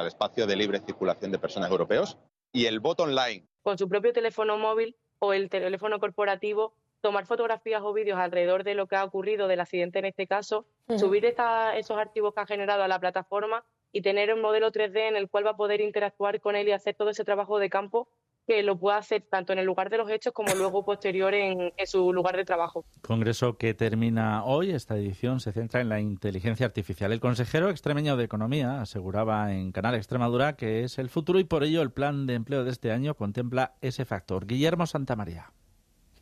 espacio 0.06 0.46
de 0.46 0.54
libre 0.54 0.80
circulación 0.80 1.32
de 1.32 1.38
personas 1.38 1.70
europeos. 1.70 2.18
Y 2.52 2.66
el 2.66 2.78
bot 2.78 3.00
online. 3.00 3.46
Con 3.62 3.78
su 3.78 3.88
propio 3.88 4.12
teléfono 4.12 4.58
móvil 4.58 4.96
o 5.18 5.32
el 5.32 5.48
teléfono 5.48 5.98
corporativo, 5.98 6.74
tomar 7.00 7.26
fotografías 7.26 7.82
o 7.82 7.92
vídeos 7.92 8.18
alrededor 8.18 8.64
de 8.64 8.74
lo 8.74 8.86
que 8.86 8.96
ha 8.96 9.04
ocurrido, 9.04 9.48
del 9.48 9.60
accidente 9.60 9.98
en 9.98 10.04
este 10.04 10.26
caso, 10.26 10.66
subir 10.98 11.24
esos 11.24 11.98
archivos 11.98 12.34
que 12.34 12.40
ha 12.40 12.46
generado 12.46 12.82
a 12.82 12.88
la 12.88 13.00
plataforma 13.00 13.64
y 13.96 14.02
tener 14.02 14.30
un 14.34 14.42
modelo 14.42 14.70
3D 14.70 15.08
en 15.08 15.16
el 15.16 15.30
cual 15.30 15.46
va 15.46 15.52
a 15.52 15.56
poder 15.56 15.80
interactuar 15.80 16.38
con 16.42 16.54
él 16.54 16.68
y 16.68 16.72
hacer 16.72 16.94
todo 16.94 17.08
ese 17.08 17.24
trabajo 17.24 17.58
de 17.58 17.70
campo 17.70 18.08
que 18.46 18.62
lo 18.62 18.78
pueda 18.78 18.98
hacer 18.98 19.22
tanto 19.22 19.54
en 19.54 19.58
el 19.58 19.64
lugar 19.64 19.88
de 19.88 19.96
los 19.96 20.10
hechos 20.10 20.34
como 20.34 20.54
luego 20.54 20.84
posterior 20.84 21.32
en, 21.32 21.72
su 21.86 22.12
lugar 22.12 22.36
de 22.36 22.44
trabajo. 22.44 22.84
Congreso 23.00 23.56
que 23.56 23.72
termina 23.72 24.44
hoy. 24.44 24.72
Esta 24.72 24.98
edición 24.98 25.40
se 25.40 25.52
centra 25.52 25.80
en 25.80 25.88
la 25.88 25.98
inteligencia 25.98 26.66
artificial. 26.66 27.10
El 27.10 27.20
consejero 27.20 27.70
extremeño 27.70 28.18
de 28.18 28.24
Economía 28.24 28.82
aseguraba 28.82 29.54
en 29.54 29.72
Canal 29.72 29.94
Extremadura 29.94 30.56
que 30.56 30.84
es 30.84 30.98
el 30.98 31.08
futuro 31.08 31.38
y 31.38 31.44
por 31.44 31.64
ello 31.64 31.80
el 31.80 31.90
plan 31.90 32.26
de 32.26 32.34
empleo 32.34 32.64
de 32.64 32.72
este 32.72 32.92
año 32.92 33.14
contempla 33.14 33.76
ese 33.80 34.04
factor. 34.04 34.46
Guillermo 34.46 34.86
Santamaría. 34.86 35.50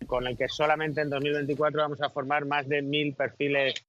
Con 0.06 0.28
el 0.28 0.36
que 0.36 0.46
solamente 0.48 1.00
en 1.00 1.10
2024 1.10 1.82
vamos 1.82 2.00
a 2.02 2.08
formar 2.08 2.44
más 2.44 2.68
de 2.68 2.82
mil 2.82 3.14
perfiles 3.14 3.84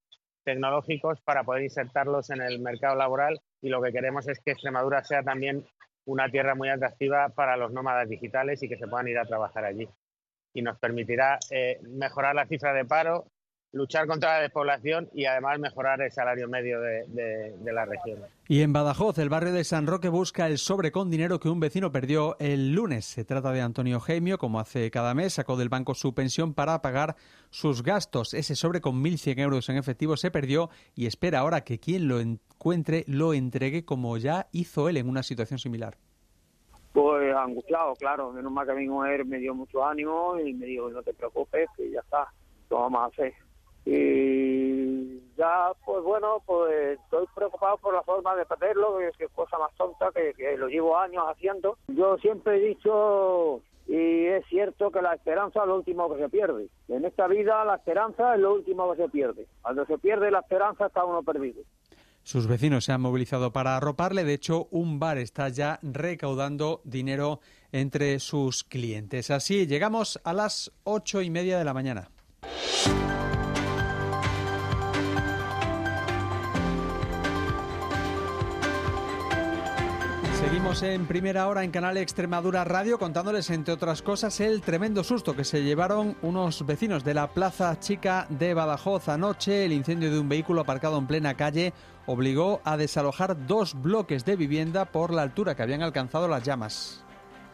tecnológicos 0.46 1.20
para 1.22 1.44
poder 1.44 1.64
insertarlos 1.64 2.30
en 2.30 2.42
el 2.42 2.60
mercado 2.60 2.96
laboral 2.96 3.42
y 3.62 3.70
lo 3.70 3.82
que 3.82 3.92
queremos 3.92 4.28
es 4.28 4.40
que 4.40 4.52
Extremadura 4.52 5.04
sea 5.04 5.24
también 5.24 5.66
una 6.06 6.30
tierra 6.30 6.56
muy 6.56 6.70
atractiva 6.70 7.30
para 7.30 7.58
los 7.58 7.74
nómadas 7.74 8.08
digitales 8.08 8.64
y 8.64 8.70
que 8.70 8.78
se 8.78 8.88
puedan 8.88 9.08
ir 9.08 9.18
a 9.18 9.26
trabajar 9.26 9.66
allí. 9.66 9.90
Y 10.54 10.62
nos 10.62 10.80
permitirá 10.80 11.40
eh, 11.52 11.80
mejorar 11.82 12.36
la 12.36 12.46
cifra 12.46 12.74
de 12.74 12.86
paro 12.86 13.26
luchar 13.76 14.08
contra 14.08 14.36
la 14.36 14.42
despoblación 14.44 15.10
y 15.14 15.26
además 15.26 15.60
mejorar 15.60 16.02
el 16.02 16.10
salario 16.10 16.48
medio 16.48 16.80
de, 16.80 17.06
de, 17.08 17.74
la 17.74 17.86
región. 17.86 18.20
Y 18.48 18.62
en 18.62 18.72
Badajoz, 18.72 19.18
el 19.18 19.28
barrio 19.28 19.52
de 19.52 19.66
San 19.66 19.86
Roque 19.86 20.08
busca 20.08 20.48
el 20.48 20.58
sobre 20.58 20.92
con 20.92 21.10
dinero 21.10 21.42
que 21.42 21.50
un 21.50 21.60
vecino 21.60 21.92
perdió 21.92 22.38
el 22.40 22.74
lunes. 22.74 23.06
Se 23.06 23.26
trata 23.26 23.52
de 23.52 23.60
Antonio 23.60 24.00
Gemio, 24.00 24.38
como 24.38 24.62
hace 24.62 24.90
cada 24.92 25.14
mes, 25.14 25.34
sacó 25.34 25.58
del 25.58 25.68
banco 25.68 25.94
su 25.94 26.16
pensión 26.16 26.54
para 26.54 26.82
pagar 26.82 27.18
sus 27.50 27.84
gastos. 27.84 28.34
Ese 28.34 28.56
sobre 28.56 28.80
con 28.80 29.04
1.100 29.04 29.40
euros 29.40 29.68
en 29.68 29.76
efectivo 29.76 30.16
se 30.16 30.32
perdió 30.32 30.70
y 30.96 31.06
espera 31.06 31.40
ahora 31.40 31.66
que 31.66 31.78
quien 31.78 32.08
lo 32.08 32.22
encuentre 32.22 33.04
lo 33.08 33.34
entregue 33.34 33.84
como 33.84 34.18
ya 34.18 34.48
hizo 34.54 34.88
él 34.88 34.96
en 34.96 35.10
una 35.10 35.22
situación 35.22 35.60
similar. 35.60 35.98
Pues 36.94 37.36
angustiado, 37.36 37.94
claro. 37.96 38.32
Menos 38.32 38.54
mal 38.54 38.66
que 38.66 38.74
mi 38.74 38.88
mujer 38.88 39.26
me 39.26 39.38
dio 39.38 39.54
mucho 39.54 39.86
ánimo 39.86 40.40
y 40.40 40.54
me 40.54 40.66
dijo, 40.66 40.90
no 40.90 41.04
te 41.04 41.14
preocupes, 41.14 41.68
que 41.76 41.92
ya 41.92 42.00
está, 42.00 42.32
lo 42.70 42.80
vamos 42.80 43.02
a 43.02 43.06
hacer. 43.08 43.34
Y 43.86 45.20
ya, 45.38 45.72
pues 45.86 46.04
bueno, 46.04 46.42
pues 46.46 47.00
estoy 47.00 47.26
preocupado 47.36 47.78
por 47.78 47.94
la 47.94 48.04
forma 48.04 48.36
de 48.36 48.46
perderlo, 48.46 48.98
que 49.18 49.26
es 49.26 49.32
cosa 49.32 49.58
más 49.58 49.74
tonta, 49.76 50.12
que, 50.12 50.34
que 50.34 50.58
lo 50.58 50.68
llevo 50.68 50.98
años 50.98 51.24
haciendo. 51.28 51.78
Yo 51.88 52.18
siempre 52.18 52.58
he 52.58 52.68
dicho 52.70 53.62
y 53.88 54.26
es 54.26 54.46
cierto 54.48 54.90
que 54.90 55.02
la 55.02 55.14
esperanza 55.14 55.62
es 55.62 55.68
lo 55.68 55.76
último 55.76 56.12
que 56.14 56.22
se 56.22 56.30
pierde. 56.30 56.70
En 56.88 57.06
esta 57.06 57.28
vida 57.28 57.64
la 57.66 57.76
esperanza 57.76 58.34
es 58.34 58.42
lo 58.42 58.56
último 58.56 58.92
que 58.92 59.04
se 59.04 59.10
pierde. 59.10 59.48
Cuando 59.62 59.86
se 59.86 59.98
pierde 59.98 60.32
la 60.32 60.40
esperanza 60.40 60.88
está 60.88 61.06
uno 61.06 61.22
perdido. 61.22 61.62
Sus 62.24 62.48
vecinos 62.48 62.86
se 62.86 62.92
han 62.92 63.02
movilizado 63.02 63.54
para 63.54 63.78
arroparle. 63.78 64.24
De 64.24 64.34
hecho, 64.34 64.68
un 64.72 65.00
bar 65.00 65.20
está 65.20 65.50
ya 65.50 65.78
recaudando 65.84 66.82
dinero 66.84 67.40
entre 67.72 68.18
sus 68.20 68.64
clientes. 68.64 69.30
Así 69.30 69.68
llegamos 69.68 70.20
a 70.24 70.34
las 70.34 70.72
ocho 70.84 71.22
y 71.22 71.30
media 71.30 71.60
de 71.60 71.66
la 71.66 71.76
mañana. 71.76 72.10
Seguimos 80.46 80.84
en 80.84 81.08
primera 81.08 81.48
hora 81.48 81.64
en 81.64 81.72
Canal 81.72 81.98
Extremadura 81.98 82.64
Radio 82.64 83.00
contándoles, 83.00 83.50
entre 83.50 83.74
otras 83.74 84.04
cosas, 84.04 84.40
el 84.40 84.62
tremendo 84.62 85.04
susto 85.04 85.36
que 85.36 85.44
se 85.44 85.64
llevaron 85.64 86.16
unos 86.22 86.64
vecinos 86.68 87.04
de 87.04 87.16
la 87.16 87.26
Plaza 87.34 87.80
Chica 87.80 88.28
de 88.30 88.54
Badajoz 88.54 89.10
anoche. 89.10 89.66
El 89.66 89.74
incendio 89.74 90.12
de 90.12 90.20
un 90.20 90.30
vehículo 90.30 90.62
aparcado 90.62 91.00
en 91.00 91.08
plena 91.08 91.34
calle 91.34 91.74
obligó 92.06 92.62
a 92.64 92.78
desalojar 92.78 93.48
dos 93.48 93.74
bloques 93.82 94.24
de 94.24 94.36
vivienda 94.36 94.86
por 94.86 95.12
la 95.12 95.24
altura 95.24 95.56
que 95.56 95.64
habían 95.64 95.82
alcanzado 95.82 96.28
las 96.28 96.44
llamas. 96.44 97.04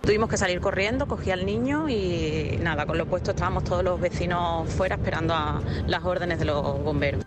Tuvimos 0.01 0.29
que 0.29 0.35
salir 0.35 0.59
corriendo, 0.59 1.07
cogí 1.07 1.31
al 1.31 1.45
niño 1.45 1.87
y 1.87 2.59
nada, 2.61 2.85
con 2.85 2.97
lo 2.97 3.05
puesto 3.05 3.31
estábamos 3.31 3.63
todos 3.63 3.85
los 3.85 4.01
vecinos 4.01 4.67
fuera 4.67 4.95
esperando 4.95 5.33
a 5.33 5.61
las 5.87 6.03
órdenes 6.03 6.39
de 6.39 6.45
los 6.45 6.83
bomberos. 6.83 7.23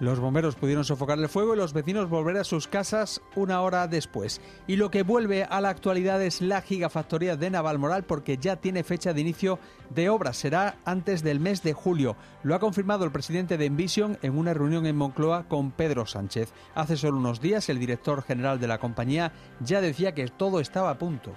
Los 0.00 0.20
bomberos 0.20 0.54
pudieron 0.54 0.84
sofocar 0.84 1.18
el 1.18 1.28
fuego 1.28 1.54
y 1.54 1.56
los 1.56 1.72
vecinos 1.72 2.08
volver 2.08 2.36
a 2.36 2.44
sus 2.44 2.68
casas 2.68 3.20
una 3.34 3.62
hora 3.62 3.88
después. 3.88 4.40
Y 4.68 4.76
lo 4.76 4.92
que 4.92 5.02
vuelve 5.02 5.42
a 5.42 5.60
la 5.60 5.70
actualidad 5.70 6.22
es 6.22 6.40
la 6.40 6.62
gigafactoría 6.62 7.36
de 7.36 7.50
Navalmoral 7.50 8.04
porque 8.04 8.38
ya 8.38 8.54
tiene 8.56 8.84
fecha 8.84 9.12
de 9.12 9.20
inicio 9.20 9.58
de 9.90 10.08
obras. 10.08 10.36
Será 10.36 10.76
antes 10.84 11.24
del 11.24 11.40
mes 11.40 11.64
de 11.64 11.72
julio. 11.72 12.16
Lo 12.44 12.54
ha 12.54 12.60
confirmado 12.60 13.04
el 13.04 13.10
presidente 13.10 13.58
de 13.58 13.66
Envision 13.66 14.18
en 14.22 14.38
una 14.38 14.54
reunión 14.54 14.86
en 14.86 14.96
Moncloa 14.96 15.48
con 15.48 15.72
Pedro 15.72 16.06
Sánchez. 16.06 16.52
Hace 16.76 16.96
solo 16.96 17.18
unos 17.18 17.40
días 17.40 17.68
el 17.68 17.80
director 17.80 18.22
general 18.22 18.60
de 18.60 18.68
la 18.68 18.78
compañía 18.78 19.32
ya 19.58 19.80
decía 19.80 20.14
que 20.14 20.28
todo 20.28 20.60
estaba 20.60 20.90
a 20.90 20.98
punto. 20.98 21.34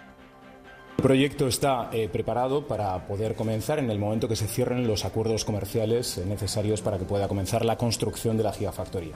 El 1.02 1.08
proyecto 1.08 1.48
está 1.48 1.90
eh, 1.92 2.10
preparado 2.10 2.68
para 2.68 3.08
poder 3.08 3.34
comenzar 3.34 3.80
en 3.80 3.90
el 3.90 3.98
momento 3.98 4.28
que 4.28 4.36
se 4.36 4.46
cierren 4.46 4.86
los 4.86 5.04
acuerdos 5.04 5.46
comerciales 5.46 6.20
eh, 6.20 6.26
necesarios 6.28 6.84
para 6.84 7.00
que 7.00 7.06
pueda 7.06 7.28
comenzar 7.28 7.66
la 7.66 7.76
construcción 7.76 8.38
de 8.38 8.44
la 8.44 8.54
gigafactoría. 8.54 9.16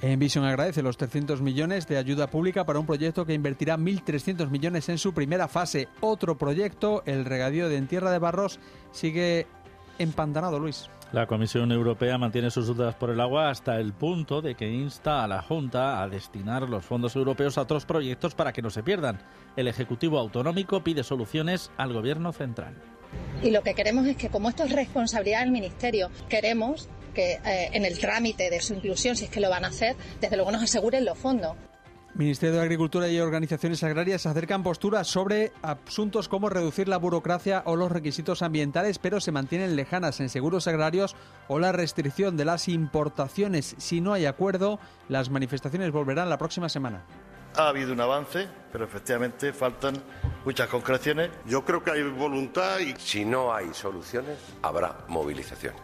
Envision 0.00 0.46
agradece 0.46 0.82
los 0.82 0.96
300 0.96 1.42
millones 1.42 1.86
de 1.86 1.98
ayuda 1.98 2.30
pública 2.30 2.64
para 2.64 2.78
un 2.78 2.86
proyecto 2.86 3.26
que 3.26 3.34
invertirá 3.34 3.76
1.300 3.76 4.48
millones 4.48 4.88
en 4.88 4.96
su 4.96 5.12
primera 5.12 5.48
fase. 5.48 5.88
Otro 6.00 6.38
proyecto, 6.38 7.02
el 7.04 7.26
regadío 7.26 7.68
de 7.68 7.76
En 7.76 7.88
Tierra 7.88 8.10
de 8.10 8.20
Barros, 8.20 8.58
sigue 8.92 9.46
empantanado, 9.98 10.58
Luis. 10.58 10.88
La 11.10 11.26
Comisión 11.26 11.72
Europea 11.72 12.18
mantiene 12.18 12.50
sus 12.50 12.66
dudas 12.66 12.94
por 12.94 13.08
el 13.08 13.20
agua 13.20 13.48
hasta 13.48 13.80
el 13.80 13.94
punto 13.94 14.42
de 14.42 14.54
que 14.54 14.68
insta 14.68 15.24
a 15.24 15.26
la 15.26 15.40
Junta 15.40 16.02
a 16.02 16.08
destinar 16.08 16.68
los 16.68 16.84
fondos 16.84 17.16
europeos 17.16 17.56
a 17.56 17.62
otros 17.62 17.86
proyectos 17.86 18.34
para 18.34 18.52
que 18.52 18.60
no 18.60 18.68
se 18.68 18.82
pierdan. 18.82 19.18
El 19.56 19.68
Ejecutivo 19.68 20.18
Autonómico 20.18 20.84
pide 20.84 21.02
soluciones 21.02 21.70
al 21.78 21.94
Gobierno 21.94 22.32
central. 22.32 22.74
Y 23.42 23.50
lo 23.50 23.62
que 23.62 23.72
queremos 23.72 24.06
es 24.06 24.18
que, 24.18 24.28
como 24.28 24.50
esto 24.50 24.64
es 24.64 24.72
responsabilidad 24.72 25.40
del 25.40 25.50
Ministerio, 25.50 26.10
queremos 26.28 26.90
que 27.14 27.40
eh, 27.42 27.70
en 27.72 27.86
el 27.86 27.98
trámite 27.98 28.50
de 28.50 28.60
su 28.60 28.74
inclusión, 28.74 29.16
si 29.16 29.24
es 29.24 29.30
que 29.30 29.40
lo 29.40 29.48
van 29.48 29.64
a 29.64 29.68
hacer, 29.68 29.96
desde 30.20 30.36
luego 30.36 30.52
nos 30.52 30.62
aseguren 30.62 31.06
los 31.06 31.16
fondos. 31.16 31.56
Ministerio 32.18 32.56
de 32.56 32.62
Agricultura 32.62 33.08
y 33.08 33.20
organizaciones 33.20 33.84
agrarias 33.84 34.26
acercan 34.26 34.64
posturas 34.64 35.06
sobre 35.06 35.52
asuntos 35.62 36.28
como 36.28 36.48
reducir 36.48 36.88
la 36.88 36.96
burocracia 36.96 37.62
o 37.64 37.76
los 37.76 37.92
requisitos 37.92 38.42
ambientales, 38.42 38.98
pero 38.98 39.20
se 39.20 39.30
mantienen 39.30 39.76
lejanas 39.76 40.18
en 40.18 40.28
seguros 40.28 40.66
agrarios 40.66 41.14
o 41.46 41.60
la 41.60 41.70
restricción 41.70 42.36
de 42.36 42.44
las 42.44 42.66
importaciones. 42.66 43.76
Si 43.78 44.00
no 44.00 44.14
hay 44.14 44.26
acuerdo, 44.26 44.80
las 45.08 45.30
manifestaciones 45.30 45.92
volverán 45.92 46.28
la 46.28 46.38
próxima 46.38 46.68
semana. 46.68 47.04
Ha 47.54 47.68
habido 47.68 47.92
un 47.92 48.00
avance, 48.00 48.48
pero 48.72 48.84
efectivamente 48.84 49.52
faltan 49.52 49.94
muchas 50.44 50.66
concreciones. 50.66 51.30
Yo 51.46 51.64
creo 51.64 51.84
que 51.84 51.92
hay 51.92 52.02
voluntad 52.02 52.80
y 52.80 52.96
si 52.98 53.24
no 53.24 53.54
hay 53.54 53.72
soluciones, 53.72 54.38
habrá 54.62 55.04
movilización. 55.06 55.74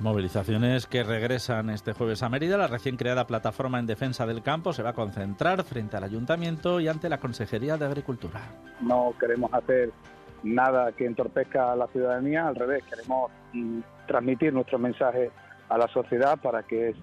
Movilizaciones 0.00 0.86
que 0.86 1.04
regresan 1.04 1.70
este 1.70 1.92
jueves 1.92 2.22
a 2.22 2.28
Mérida. 2.28 2.56
La 2.56 2.66
recién 2.66 2.96
creada 2.96 3.26
plataforma 3.26 3.78
en 3.78 3.86
defensa 3.86 4.26
del 4.26 4.42
campo 4.42 4.72
se 4.72 4.82
va 4.82 4.90
a 4.90 4.94
concentrar 4.94 5.62
frente 5.62 5.96
al 5.96 6.04
ayuntamiento 6.04 6.80
y 6.80 6.88
ante 6.88 7.08
la 7.08 7.18
Consejería 7.18 7.76
de 7.76 7.86
Agricultura. 7.86 8.40
No 8.80 9.14
queremos 9.18 9.52
hacer 9.54 9.92
nada 10.42 10.92
que 10.92 11.06
entorpezca 11.06 11.72
a 11.72 11.76
la 11.76 11.86
ciudadanía, 11.88 12.48
al 12.48 12.56
revés, 12.56 12.84
queremos 12.84 13.30
mm, 13.52 13.80
transmitir 14.06 14.52
nuestro 14.52 14.78
mensaje 14.78 15.30
a 15.68 15.78
la 15.78 15.88
sociedad 15.88 16.38
para 16.42 16.62
que 16.62 16.94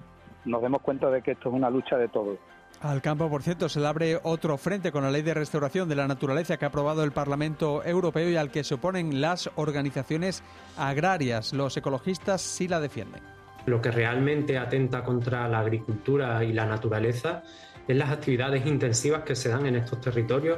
nos 0.45 0.61
demos 0.61 0.81
cuenta 0.81 1.09
de 1.09 1.21
que 1.21 1.31
esto 1.31 1.49
es 1.49 1.55
una 1.55 1.69
lucha 1.69 1.97
de 1.97 2.07
todos. 2.07 2.37
Al 2.81 2.99
campo, 2.99 3.29
por 3.29 3.43
cierto, 3.43 3.69
se 3.69 3.79
le 3.79 3.85
abre 3.85 4.19
otro 4.23 4.57
frente 4.57 4.91
con 4.91 5.03
la 5.03 5.11
ley 5.11 5.21
de 5.21 5.35
restauración 5.35 5.87
de 5.87 5.93
la 5.93 6.07
naturaleza 6.07 6.57
que 6.57 6.65
ha 6.65 6.69
aprobado 6.69 7.03
el 7.03 7.11
Parlamento 7.11 7.83
Europeo 7.85 8.27
y 8.27 8.37
al 8.37 8.49
que 8.49 8.63
se 8.63 8.73
oponen 8.73 9.21
las 9.21 9.51
organizaciones 9.53 10.41
agrarias. 10.77 11.53
Los 11.53 11.77
ecologistas 11.77 12.41
sí 12.41 12.67
la 12.67 12.79
defienden. 12.79 13.21
Lo 13.67 13.79
que 13.83 13.91
realmente 13.91 14.57
atenta 14.57 15.03
contra 15.03 15.47
la 15.47 15.59
agricultura 15.59 16.43
y 16.43 16.53
la 16.53 16.65
naturaleza 16.65 17.43
es 17.87 17.95
las 17.95 18.09
actividades 18.09 18.65
intensivas 18.65 19.21
que 19.21 19.35
se 19.35 19.49
dan 19.49 19.67
en 19.67 19.75
estos 19.75 20.01
territorios. 20.01 20.57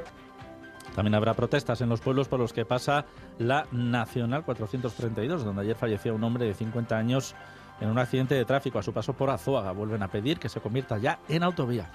También 0.95 1.15
habrá 1.15 1.33
protestas 1.33 1.81
en 1.81 1.89
los 1.89 1.99
pueblos 1.99 2.29
por 2.29 2.39
los 2.39 2.53
que 2.53 2.63
pasa 2.63 3.05
la 3.37 3.67
Nacional 3.73 4.45
432, 4.45 5.43
donde 5.43 5.63
ayer 5.63 5.75
falleció 5.75 6.15
un 6.15 6.23
hombre 6.23 6.45
de 6.45 6.53
50 6.53 6.97
años 6.97 7.35
en 7.81 7.89
un 7.89 7.99
accidente 7.99 8.35
de 8.35 8.45
tráfico 8.45 8.79
a 8.79 8.83
su 8.83 8.93
paso 8.93 9.11
por 9.11 9.29
Azuaga. 9.29 9.73
Vuelven 9.73 10.03
a 10.03 10.07
pedir 10.07 10.39
que 10.39 10.47
se 10.47 10.61
convierta 10.61 10.97
ya 10.99 11.19
en 11.27 11.43
autovía 11.43 11.89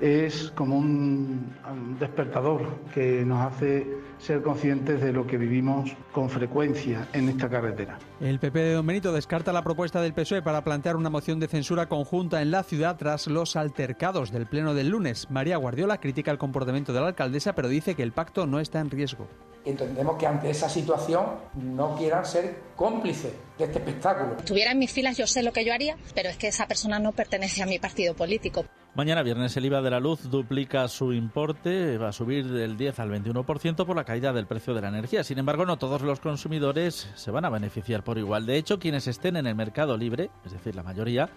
es 0.00 0.50
como 0.54 0.78
un 0.78 1.54
despertador 1.98 2.62
que 2.94 3.24
nos 3.24 3.52
hace 3.52 3.86
ser 4.18 4.42
conscientes 4.42 5.00
de 5.00 5.12
lo 5.12 5.26
que 5.26 5.36
vivimos 5.36 5.90
con 6.12 6.28
frecuencia 6.28 7.08
en 7.12 7.28
esta 7.28 7.48
carretera. 7.48 7.98
El 8.20 8.38
PP 8.38 8.58
de 8.58 8.72
Don 8.74 8.86
Benito 8.86 9.12
descarta 9.12 9.52
la 9.52 9.62
propuesta 9.62 10.00
del 10.00 10.14
PSOE 10.14 10.42
para 10.42 10.62
plantear 10.64 10.96
una 10.96 11.10
moción 11.10 11.40
de 11.40 11.48
censura 11.48 11.88
conjunta 11.88 12.42
en 12.42 12.50
la 12.50 12.62
ciudad 12.62 12.96
tras 12.96 13.26
los 13.26 13.56
altercados 13.56 14.30
del 14.30 14.46
pleno 14.46 14.74
del 14.74 14.88
lunes. 14.88 15.30
María 15.30 15.56
Guardiola 15.56 16.00
critica 16.00 16.30
el 16.30 16.38
comportamiento 16.38 16.92
de 16.92 17.00
la 17.00 17.08
alcaldesa, 17.08 17.54
pero 17.54 17.68
dice 17.68 17.94
que 17.94 18.02
el 18.02 18.12
pacto 18.12 18.46
no 18.46 18.60
está 18.60 18.80
en 18.80 18.90
riesgo. 18.90 19.28
Entendemos 19.64 20.16
que 20.16 20.26
ante 20.26 20.48
esa 20.48 20.70
situación 20.70 21.26
no 21.54 21.94
quieran 21.96 22.24
ser 22.24 22.62
cómplices 22.76 23.32
de 23.58 23.64
este 23.64 23.78
espectáculo. 23.78 24.34
Si 24.36 24.40
estuviera 24.40 24.72
en 24.72 24.78
mis 24.78 24.90
filas 24.90 25.18
yo 25.18 25.26
sé 25.26 25.42
lo 25.42 25.52
que 25.52 25.64
yo 25.64 25.74
haría, 25.74 25.96
pero 26.14 26.30
es 26.30 26.38
que 26.38 26.48
esa 26.48 26.66
persona 26.66 26.98
no 26.98 27.12
pertenece 27.12 27.62
a 27.62 27.66
mi 27.66 27.78
partido 27.78 28.14
político. 28.14 28.64
Mañana 28.96 29.22
viernes 29.22 29.56
el 29.56 29.64
IVA 29.66 29.82
de 29.82 29.90
la 29.90 30.00
luz 30.00 30.28
duplica 30.28 30.88
su 30.88 31.12
importe, 31.12 31.96
va 31.96 32.08
a 32.08 32.12
subir 32.12 32.44
del 32.48 32.76
10 32.76 32.98
al 32.98 33.10
21% 33.10 33.86
por 33.86 33.94
la 33.94 34.02
caída 34.02 34.32
del 34.32 34.46
precio 34.46 34.74
de 34.74 34.80
la 34.80 34.88
energía. 34.88 35.22
Sin 35.22 35.38
embargo, 35.38 35.64
no 35.64 35.78
todos 35.78 36.02
los 36.02 36.18
consumidores 36.18 37.08
se 37.14 37.30
van 37.30 37.44
a 37.44 37.50
beneficiar 37.50 38.02
por 38.02 38.18
igual. 38.18 38.46
De 38.46 38.56
hecho, 38.56 38.80
quienes 38.80 39.06
estén 39.06 39.36
en 39.36 39.46
el 39.46 39.54
mercado 39.54 39.96
libre, 39.96 40.30
es 40.44 40.52
decir, 40.52 40.74
la 40.74 40.82
mayoría, 40.82 41.28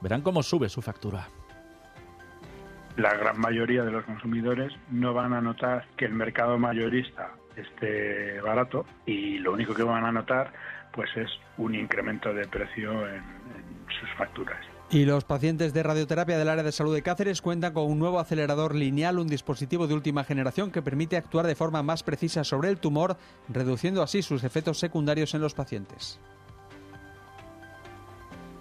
verán 0.00 0.22
cómo 0.22 0.42
sube 0.42 0.68
su 0.68 0.82
factura. 0.82 1.28
La 2.96 3.14
gran 3.14 3.38
mayoría 3.38 3.84
de 3.84 3.92
los 3.92 4.04
consumidores 4.04 4.72
no 4.90 5.14
van 5.14 5.32
a 5.32 5.40
notar 5.40 5.86
que 5.96 6.06
el 6.06 6.12
mercado 6.12 6.58
mayorista 6.58 7.30
esté 7.54 8.40
barato 8.40 8.84
y 9.06 9.38
lo 9.38 9.52
único 9.52 9.74
que 9.74 9.84
van 9.84 10.04
a 10.04 10.12
notar 10.12 10.52
pues 10.92 11.10
es 11.16 11.30
un 11.56 11.74
incremento 11.74 12.34
de 12.34 12.48
precio 12.48 13.06
en 13.08 13.22
sus 14.00 14.10
facturas. 14.16 14.75
Y 14.88 15.04
los 15.04 15.24
pacientes 15.24 15.74
de 15.74 15.82
radioterapia 15.82 16.38
del 16.38 16.48
área 16.48 16.62
de 16.62 16.70
salud 16.70 16.94
de 16.94 17.02
Cáceres 17.02 17.42
cuentan 17.42 17.72
con 17.72 17.90
un 17.90 17.98
nuevo 17.98 18.20
acelerador 18.20 18.74
lineal, 18.74 19.18
un 19.18 19.26
dispositivo 19.26 19.88
de 19.88 19.94
última 19.94 20.22
generación 20.22 20.70
que 20.70 20.80
permite 20.80 21.16
actuar 21.16 21.46
de 21.46 21.56
forma 21.56 21.82
más 21.82 22.04
precisa 22.04 22.44
sobre 22.44 22.68
el 22.68 22.78
tumor, 22.78 23.16
reduciendo 23.48 24.00
así 24.00 24.22
sus 24.22 24.44
efectos 24.44 24.78
secundarios 24.78 25.34
en 25.34 25.40
los 25.40 25.54
pacientes. 25.54 26.20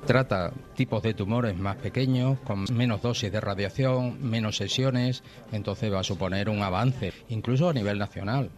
Trata 0.07 0.51
tipos 0.75 1.01
de 1.03 1.13
tumores 1.13 1.57
más 1.57 1.77
pequeños, 1.77 2.39
con 2.39 2.65
menos 2.71 3.01
dosis 3.01 3.31
de 3.31 3.41
radiación, 3.41 4.17
menos 4.21 4.57
sesiones, 4.57 5.23
entonces 5.51 5.91
va 5.91 5.99
a 5.99 6.03
suponer 6.03 6.49
un 6.49 6.61
avance, 6.61 7.11
incluso 7.29 7.69
a 7.69 7.73
nivel 7.73 7.97
nacional. 7.97 8.51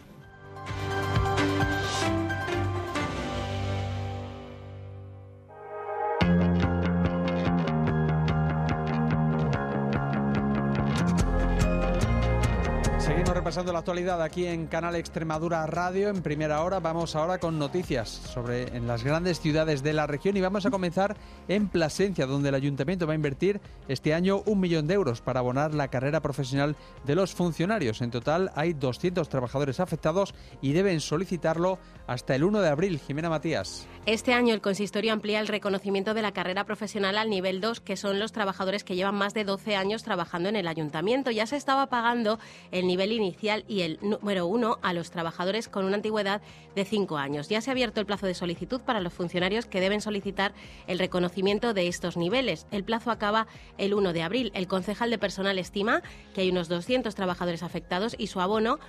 Repasando 13.58 13.74
la 13.74 13.80
actualidad 13.80 14.22
aquí 14.22 14.46
en 14.46 14.68
Canal 14.68 14.96
Extremadura 14.96 15.66
Radio 15.66 16.10
en 16.10 16.22
primera 16.22 16.62
hora. 16.62 16.80
Vamos 16.80 17.16
ahora 17.16 17.40
con 17.40 17.58
noticias 17.58 18.08
sobre 18.08 18.78
en 18.78 18.86
las 18.86 19.04
grandes 19.04 19.40
ciudades 19.40 19.82
de 19.82 19.94
la 19.94 20.06
región 20.06 20.38
y 20.38 20.42
vamos 20.42 20.68
a 20.68 20.70
comenzar 20.70 21.18
en 21.48 21.68
Plasencia, 21.68 22.28
donde 22.28 22.50
el 22.50 22.56
ayuntamiento 22.56 23.08
va 23.08 23.14
a 23.14 23.16
invertir 23.16 23.60
este 23.88 24.14
año 24.14 24.44
un 24.46 24.60
millón 24.60 24.86
de 24.86 24.94
euros 24.94 25.22
para 25.22 25.40
abonar 25.40 25.74
la 25.74 25.88
carrera 25.88 26.22
profesional 26.22 26.76
de 27.04 27.16
los 27.16 27.34
funcionarios. 27.34 28.02
En 28.02 28.12
total 28.12 28.52
hay 28.54 28.74
200 28.74 29.28
trabajadores 29.28 29.80
afectados 29.80 30.36
y 30.62 30.74
deben 30.74 31.00
solicitarlo 31.00 31.80
hasta 32.06 32.36
el 32.36 32.44
1 32.44 32.62
de 32.62 32.70
abril. 32.70 33.00
Jimena 33.00 33.32
Matías. 33.32 33.88
Este 34.06 34.34
año 34.34 34.54
el 34.54 34.62
consistorio 34.62 35.12
amplía 35.12 35.40
el 35.40 35.48
reconocimiento 35.48 36.14
de 36.14 36.22
la 36.22 36.32
carrera 36.32 36.64
profesional 36.64 37.18
al 37.18 37.30
nivel 37.30 37.60
2, 37.60 37.82
que 37.82 37.98
son 37.98 38.20
los 38.20 38.32
trabajadores 38.32 38.84
que 38.84 38.96
llevan 38.96 39.16
más 39.16 39.34
de 39.34 39.44
12 39.44 39.76
años 39.76 40.04
trabajando 40.04 40.48
en 40.48 40.56
el 40.56 40.68
ayuntamiento. 40.68 41.32
Ya 41.32 41.48
se 41.48 41.58
estaba 41.58 41.88
pagando 41.88 42.40
el 42.72 42.86
nivel 42.86 43.12
inicial 43.12 43.47
y 43.68 43.82
el 43.82 44.00
número 44.02 44.46
1 44.48 44.80
a 44.82 44.94
los 44.94 45.12
trabajadores 45.12 45.70
con 45.70 45.86
una 45.86 45.96
antigüedad 45.96 46.42
de 46.76 46.86
5 46.86 47.18
años. 47.18 47.48
Ya 47.48 47.62
se 47.62 47.70
ha 47.70 47.74
abierto 47.74 48.00
el 48.00 48.06
plazo 48.06 48.26
de 48.28 48.34
solicitud 48.34 48.82
para 48.82 49.00
los 49.00 49.14
funcionarios 49.14 49.66
que 49.66 49.80
deben 49.80 50.02
solicitar 50.02 50.54
el 50.88 51.00
reconocimiento 51.00 51.74
de 51.74 51.88
estos 51.88 52.18
niveles. 52.18 52.68
El 52.72 52.84
plazo 52.84 53.12
acaba 53.12 53.48
el 53.78 53.94
1 53.94 54.14
de 54.14 54.24
abril. 54.24 54.52
El 54.54 54.68
concejal 54.68 55.10
de 55.10 55.18
personal 55.18 55.58
estima 55.60 56.02
que 56.34 56.42
hay 56.42 56.52
unos 56.52 56.68
200 56.68 57.16
trabajadores 57.16 57.64
afectados 57.64 58.16
y 58.18 58.28
su 58.28 58.42
abono 58.42 58.80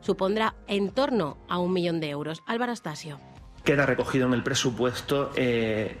supondrá 0.00 0.54
en 0.66 0.90
torno 0.90 1.36
a 1.48 1.58
un 1.58 1.72
millón 1.72 2.00
de 2.00 2.10
euros. 2.10 2.42
Álvaro 2.46 2.72
Astasio 2.72 3.20
queda 3.66 3.84
recogido 3.84 4.28
en 4.28 4.32
el 4.32 4.44
presupuesto 4.44 5.32
eh, 5.34 5.96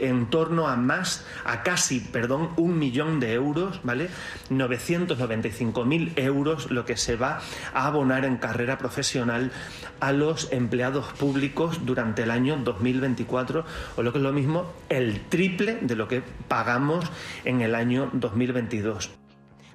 en 0.00 0.30
torno 0.30 0.68
a 0.68 0.76
más, 0.76 1.26
a 1.44 1.62
casi, 1.62 2.00
perdón, 2.00 2.50
un 2.56 2.78
millón 2.78 3.20
de 3.20 3.32
euros, 3.32 3.80
¿vale? 3.82 4.08
995.000 4.50 6.12
euros 6.16 6.70
lo 6.70 6.84
que 6.84 6.96
se 6.96 7.16
va 7.16 7.40
a 7.74 7.86
abonar 7.86 8.24
en 8.24 8.36
carrera 8.36 8.78
profesional 8.78 9.52
a 10.00 10.12
los 10.12 10.52
empleados 10.52 11.06
públicos 11.14 11.80
durante 11.84 12.22
el 12.22 12.30
año 12.30 12.56
2024, 12.56 13.64
o 13.96 14.02
lo 14.02 14.12
que 14.12 14.18
es 14.18 14.24
lo 14.24 14.32
mismo, 14.32 14.72
el 14.88 15.20
triple 15.28 15.78
de 15.80 15.96
lo 15.96 16.08
que 16.08 16.22
pagamos 16.48 17.04
en 17.44 17.60
el 17.60 17.74
año 17.74 18.10
2022. 18.12 19.27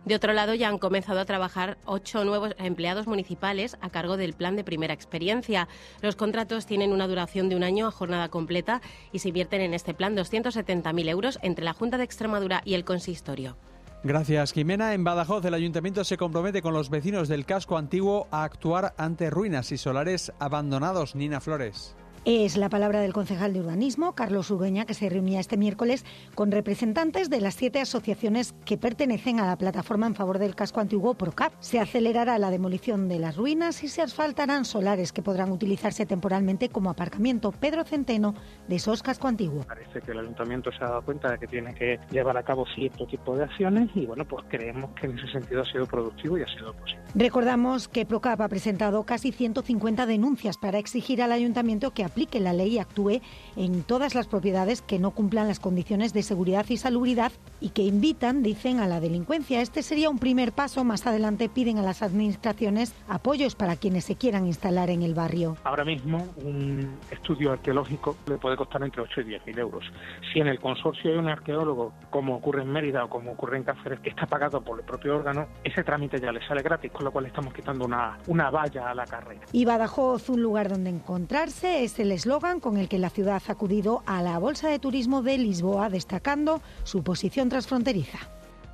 De 0.05 0.15
otro 0.15 0.33
lado, 0.33 0.53
ya 0.53 0.67
han 0.67 0.79
comenzado 0.79 1.19
a 1.19 1.25
trabajar 1.25 1.77
ocho 1.85 2.25
nuevos 2.25 2.53
empleados 2.57 3.07
municipales 3.07 3.77
a 3.79 3.89
cargo 3.89 4.17
del 4.17 4.33
plan 4.33 4.55
de 4.55 4.63
primera 4.63 4.93
experiencia. 4.93 5.69
Los 6.01 6.17
contratos 6.17 6.65
tienen 6.65 6.91
una 6.91 7.07
duración 7.07 7.47
de 7.47 7.55
un 7.55 7.63
año 7.63 7.87
a 7.87 7.91
jornada 7.91 8.27
completa 8.27 8.81
y 9.13 9.19
se 9.19 9.29
invierten 9.29 9.61
en 9.61 9.73
este 9.73 9.93
plan 9.93 10.15
270.000 10.15 11.09
euros 11.09 11.39
entre 11.41 11.63
la 11.63 11.73
Junta 11.73 11.97
de 11.97 12.03
Extremadura 12.03 12.61
y 12.65 12.73
el 12.73 12.83
consistorio. 12.83 13.55
Gracias, 14.03 14.51
Jimena. 14.51 14.93
En 14.93 15.05
Badajoz, 15.05 15.45
el 15.45 15.53
ayuntamiento 15.53 16.03
se 16.03 16.17
compromete 16.17 16.61
con 16.61 16.73
los 16.73 16.89
vecinos 16.89 17.29
del 17.29 17.45
casco 17.45 17.77
antiguo 17.77 18.27
a 18.31 18.43
actuar 18.43 18.93
ante 18.97 19.29
ruinas 19.29 19.71
y 19.71 19.77
solares 19.77 20.33
abandonados. 20.39 21.15
Nina 21.15 21.39
Flores. 21.39 21.95
Es 22.25 22.55
la 22.55 22.69
palabra 22.69 23.01
del 23.01 23.11
concejal 23.11 23.51
de 23.51 23.59
urbanismo, 23.59 24.15
Carlos 24.15 24.49
Urueña, 24.49 24.85
que 24.85 24.93
se 24.93 25.09
reunía 25.09 25.41
este 25.41 25.57
miércoles 25.57 26.05
con 26.35 26.51
representantes 26.51 27.29
de 27.29 27.41
las 27.41 27.55
siete 27.55 27.81
asociaciones 27.81 28.55
que 28.63 28.77
pertenecen 28.77 29.41
a 29.41 29.45
la 29.45 29.57
plataforma 29.57 30.07
en 30.07 30.15
favor 30.15 30.39
del 30.39 30.55
casco 30.55 30.79
antiguo 30.79 31.15
PROCAP. 31.15 31.51
Se 31.59 31.81
acelerará 31.81 32.37
la 32.37 32.49
demolición 32.49 33.09
de 33.09 33.19
las 33.19 33.35
ruinas 33.35 33.83
y 33.83 33.89
se 33.89 34.01
asfaltarán 34.01 34.63
solares 34.63 35.11
que 35.11 35.21
podrán 35.21 35.51
utilizarse 35.51 36.05
temporalmente 36.05 36.69
como 36.69 36.89
aparcamiento. 36.89 37.51
Pedro 37.51 37.83
Centeno, 37.83 38.35
de 38.69 38.79
SOS 38.79 39.03
Casco 39.03 39.27
Antiguo. 39.27 39.65
Parece 39.67 39.99
que 39.99 40.13
el 40.13 40.19
ayuntamiento 40.19 40.71
se 40.71 40.81
ha 40.81 40.87
dado 40.87 41.01
cuenta 41.01 41.29
de 41.29 41.39
que 41.39 41.47
tiene 41.47 41.73
que 41.73 41.99
llevar 42.09 42.37
a 42.37 42.43
cabo 42.43 42.65
cierto 42.73 43.05
tipo 43.05 43.35
de 43.35 43.43
acciones 43.43 43.89
y 43.95 44.05
bueno, 44.05 44.25
pues 44.25 44.45
creemos 44.47 44.91
que 44.91 45.07
en 45.07 45.19
ese 45.19 45.27
sentido 45.27 45.63
ha 45.63 45.65
sido 45.69 45.85
productivo 45.87 46.37
y 46.37 46.43
ha 46.43 46.47
sido 46.47 46.71
posible. 46.73 47.01
Recordamos 47.15 47.89
que 47.89 48.05
PROCAP 48.05 48.39
ha 48.39 48.47
presentado 48.47 49.03
casi 49.03 49.33
150 49.33 50.05
denuncias 50.05 50.57
para 50.57 50.77
exigir 50.77 51.21
al 51.21 51.33
ayuntamiento 51.33 51.91
que 51.91 52.12
aplique 52.13 52.39
la 52.39 52.53
ley 52.53 52.75
y 52.75 52.77
actúe 52.77 53.21
en 53.55 53.83
todas 53.83 54.15
las 54.15 54.27
propiedades 54.27 54.81
que 54.81 54.99
no 54.99 55.11
cumplan 55.11 55.47
las 55.47 55.59
condiciones 55.59 56.13
de 56.13 56.23
seguridad 56.23 56.65
y 56.69 56.77
salubridad 56.77 57.31
y 57.59 57.69
que 57.69 57.83
invitan, 57.83 58.43
dicen, 58.43 58.79
a 58.79 58.87
la 58.87 58.99
delincuencia. 58.99 59.61
Este 59.61 59.81
sería 59.81 60.09
un 60.09 60.19
primer 60.19 60.51
paso. 60.51 60.83
Más 60.83 61.05
adelante 61.07 61.49
piden 61.49 61.77
a 61.77 61.81
las 61.81 62.01
administraciones 62.01 62.93
apoyos 63.07 63.55
para 63.55 63.75
quienes 63.75 64.05
se 64.05 64.15
quieran 64.15 64.47
instalar 64.47 64.89
en 64.89 65.03
el 65.03 65.13
barrio. 65.13 65.57
Ahora 65.63 65.85
mismo 65.85 66.27
un 66.37 66.97
estudio 67.11 67.51
arqueológico 67.51 68.17
le 68.27 68.37
puede 68.37 68.57
costar 68.57 68.83
entre 68.83 69.01
8 69.01 69.21
y 69.21 69.23
10 69.25 69.45
mil 69.45 69.59
euros. 69.59 69.85
Si 70.31 70.39
en 70.39 70.47
el 70.47 70.59
consorcio 70.59 71.11
hay 71.11 71.17
un 71.17 71.27
arqueólogo, 71.27 71.93
como 72.09 72.35
ocurre 72.35 72.63
en 72.63 72.71
Mérida 72.71 73.05
o 73.05 73.09
como 73.09 73.31
ocurre 73.31 73.57
en 73.57 73.63
Cáceres, 73.63 73.99
que 73.99 74.09
está 74.09 74.25
pagado 74.25 74.61
por 74.61 74.79
el 74.79 74.85
propio 74.85 75.15
órgano, 75.15 75.47
ese 75.63 75.83
trámite 75.83 76.19
ya 76.19 76.31
le 76.31 76.45
sale 76.47 76.61
gratis, 76.61 76.91
con 76.91 77.05
lo 77.05 77.11
cual 77.11 77.25
estamos 77.25 77.53
quitando 77.53 77.85
una, 77.85 78.17
una 78.27 78.49
valla 78.49 78.89
a 78.89 78.95
la 78.95 79.05
carrera. 79.05 79.41
Y 79.51 79.65
Badajoz, 79.65 80.29
un 80.29 80.41
lugar 80.41 80.69
donde 80.69 80.89
encontrarse, 80.89 81.83
es 81.83 81.99
el 81.99 82.11
eslogan 82.11 82.59
con 82.59 82.77
el 82.77 82.89
que 82.89 82.97
la 82.97 83.09
ciudad 83.09 83.42
acudido 83.49 84.03
a 84.05 84.21
la 84.21 84.39
Bolsa 84.39 84.69
de 84.69 84.79
Turismo 84.79 85.21
de 85.21 85.37
Lisboa, 85.37 85.89
destacando 85.89 86.61
su 86.83 87.03
posición 87.03 87.49
transfronteriza. 87.49 88.19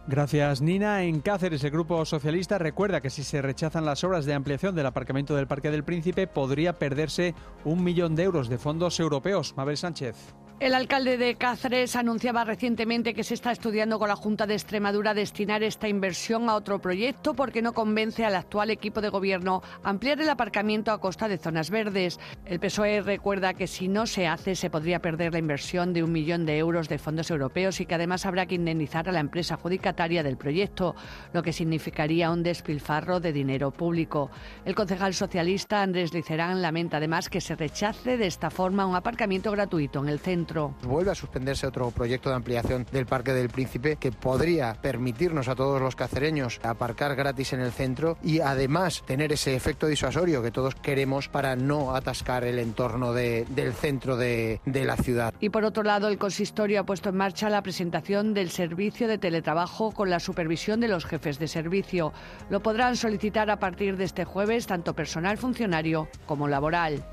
Gracias, 0.07 0.61
Nina. 0.61 1.03
En 1.03 1.21
Cáceres, 1.21 1.63
el 1.63 1.69
Grupo 1.69 2.03
Socialista 2.03 2.57
recuerda 2.57 2.99
que 2.99 3.11
si 3.11 3.23
se 3.23 3.43
rechazan 3.43 3.85
las 3.85 4.03
obras 4.03 4.25
de 4.25 4.33
ampliación 4.33 4.73
del 4.73 4.87
aparcamiento 4.87 5.35
del 5.35 5.45
Parque 5.45 5.69
del 5.69 5.83
Príncipe, 5.83 6.25
podría 6.25 6.73
perderse 6.73 7.35
un 7.63 7.83
millón 7.83 8.15
de 8.15 8.23
euros 8.23 8.49
de 8.49 8.57
fondos 8.57 8.99
europeos. 8.99 9.53
Mabel 9.55 9.77
Sánchez. 9.77 10.33
El 10.59 10.75
alcalde 10.75 11.17
de 11.17 11.35
Cáceres 11.35 11.95
anunciaba 11.95 12.43
recientemente 12.43 13.13
que 13.13 13.23
se 13.23 13.33
está 13.33 13.53
estudiando 13.53 13.97
con 13.97 14.09
la 14.09 14.17
Junta 14.17 14.45
de 14.45 14.55
Extremadura 14.55 15.13
destinar 15.13 15.63
esta 15.63 15.87
inversión 15.87 16.49
a 16.49 16.55
otro 16.55 16.79
proyecto 16.79 17.33
porque 17.33 17.61
no 17.61 17.71
convence 17.71 18.25
al 18.25 18.35
actual 18.35 18.69
equipo 18.69 18.99
de 18.99 19.07
gobierno 19.07 19.63
ampliar 19.83 20.19
el 20.19 20.27
aparcamiento 20.27 20.91
a 20.91 20.99
costa 20.99 21.29
de 21.29 21.37
zonas 21.37 21.69
verdes. 21.69 22.19
El 22.43 22.59
PSOE 22.59 22.99
recuerda 22.99 23.53
que 23.53 23.67
si 23.67 23.87
no 23.87 24.05
se 24.05 24.27
hace 24.27 24.53
se 24.53 24.69
podría 24.69 24.99
perder 24.99 25.31
la 25.31 25.39
inversión 25.39 25.93
de 25.93 26.03
un 26.03 26.11
millón 26.11 26.45
de 26.45 26.57
euros 26.57 26.89
de 26.89 26.97
fondos 26.97 27.31
europeos 27.31 27.79
y 27.79 27.85
que 27.85 27.95
además 27.95 28.25
habrá 28.25 28.45
que 28.45 28.55
indemnizar 28.55 29.07
a 29.07 29.13
la 29.13 29.21
empresa 29.21 29.53
adjudicataria 29.53 30.23
del 30.23 30.35
proyecto, 30.35 30.93
lo 31.31 31.41
que 31.41 31.53
significaría 31.53 32.31
un 32.31 32.43
despilfarro 32.43 33.21
de 33.21 33.31
dinero 33.31 33.71
público. 33.71 34.29
El 34.65 34.75
concejal 34.75 35.13
socialista 35.13 35.81
Andrés 35.81 36.13
Licerán 36.13 36.61
lamenta 36.61 36.97
además 36.97 37.29
que 37.29 37.39
se 37.39 37.55
rechace 37.55 38.17
de 38.17 38.27
esta 38.27 38.49
forma 38.49 38.85
un 38.85 38.97
aparcamiento 38.97 39.51
gratuito 39.51 40.01
en 40.01 40.09
el 40.09 40.19
centro 40.19 40.48
Vuelve 40.83 41.11
a 41.11 41.15
suspenderse 41.15 41.67
otro 41.67 41.91
proyecto 41.91 42.29
de 42.29 42.35
ampliación 42.35 42.85
del 42.91 43.05
Parque 43.05 43.33
del 43.33 43.49
Príncipe 43.49 43.97
que 43.97 44.11
podría 44.11 44.73
permitirnos 44.81 45.47
a 45.47 45.55
todos 45.55 45.81
los 45.81 45.95
cacereños 45.95 46.59
aparcar 46.63 47.15
gratis 47.15 47.53
en 47.53 47.61
el 47.61 47.71
centro 47.71 48.17
y 48.23 48.39
además 48.39 49.03
tener 49.05 49.31
ese 49.31 49.55
efecto 49.55 49.87
disuasorio 49.87 50.41
que 50.41 50.51
todos 50.51 50.75
queremos 50.75 51.27
para 51.27 51.55
no 51.55 51.95
atascar 51.95 52.43
el 52.43 52.59
entorno 52.59 53.13
del 53.13 53.73
centro 53.73 54.17
de, 54.17 54.61
de 54.65 54.85
la 54.85 54.97
ciudad. 54.97 55.33
Y 55.39 55.49
por 55.49 55.65
otro 55.65 55.83
lado, 55.83 56.07
el 56.07 56.17
consistorio 56.17 56.81
ha 56.81 56.85
puesto 56.85 57.09
en 57.09 57.17
marcha 57.17 57.49
la 57.49 57.61
presentación 57.61 58.33
del 58.33 58.49
servicio 58.49 59.07
de 59.07 59.17
teletrabajo 59.17 59.91
con 59.91 60.09
la 60.09 60.19
supervisión 60.19 60.79
de 60.79 60.87
los 60.87 61.05
jefes 61.05 61.39
de 61.39 61.47
servicio. 61.47 62.13
Lo 62.49 62.61
podrán 62.61 62.95
solicitar 62.95 63.49
a 63.49 63.59
partir 63.59 63.97
de 63.97 64.05
este 64.05 64.25
jueves 64.25 64.67
tanto 64.67 64.93
personal 64.93 65.37
funcionario 65.37 66.07
como 66.25 66.47
laboral. 66.47 67.03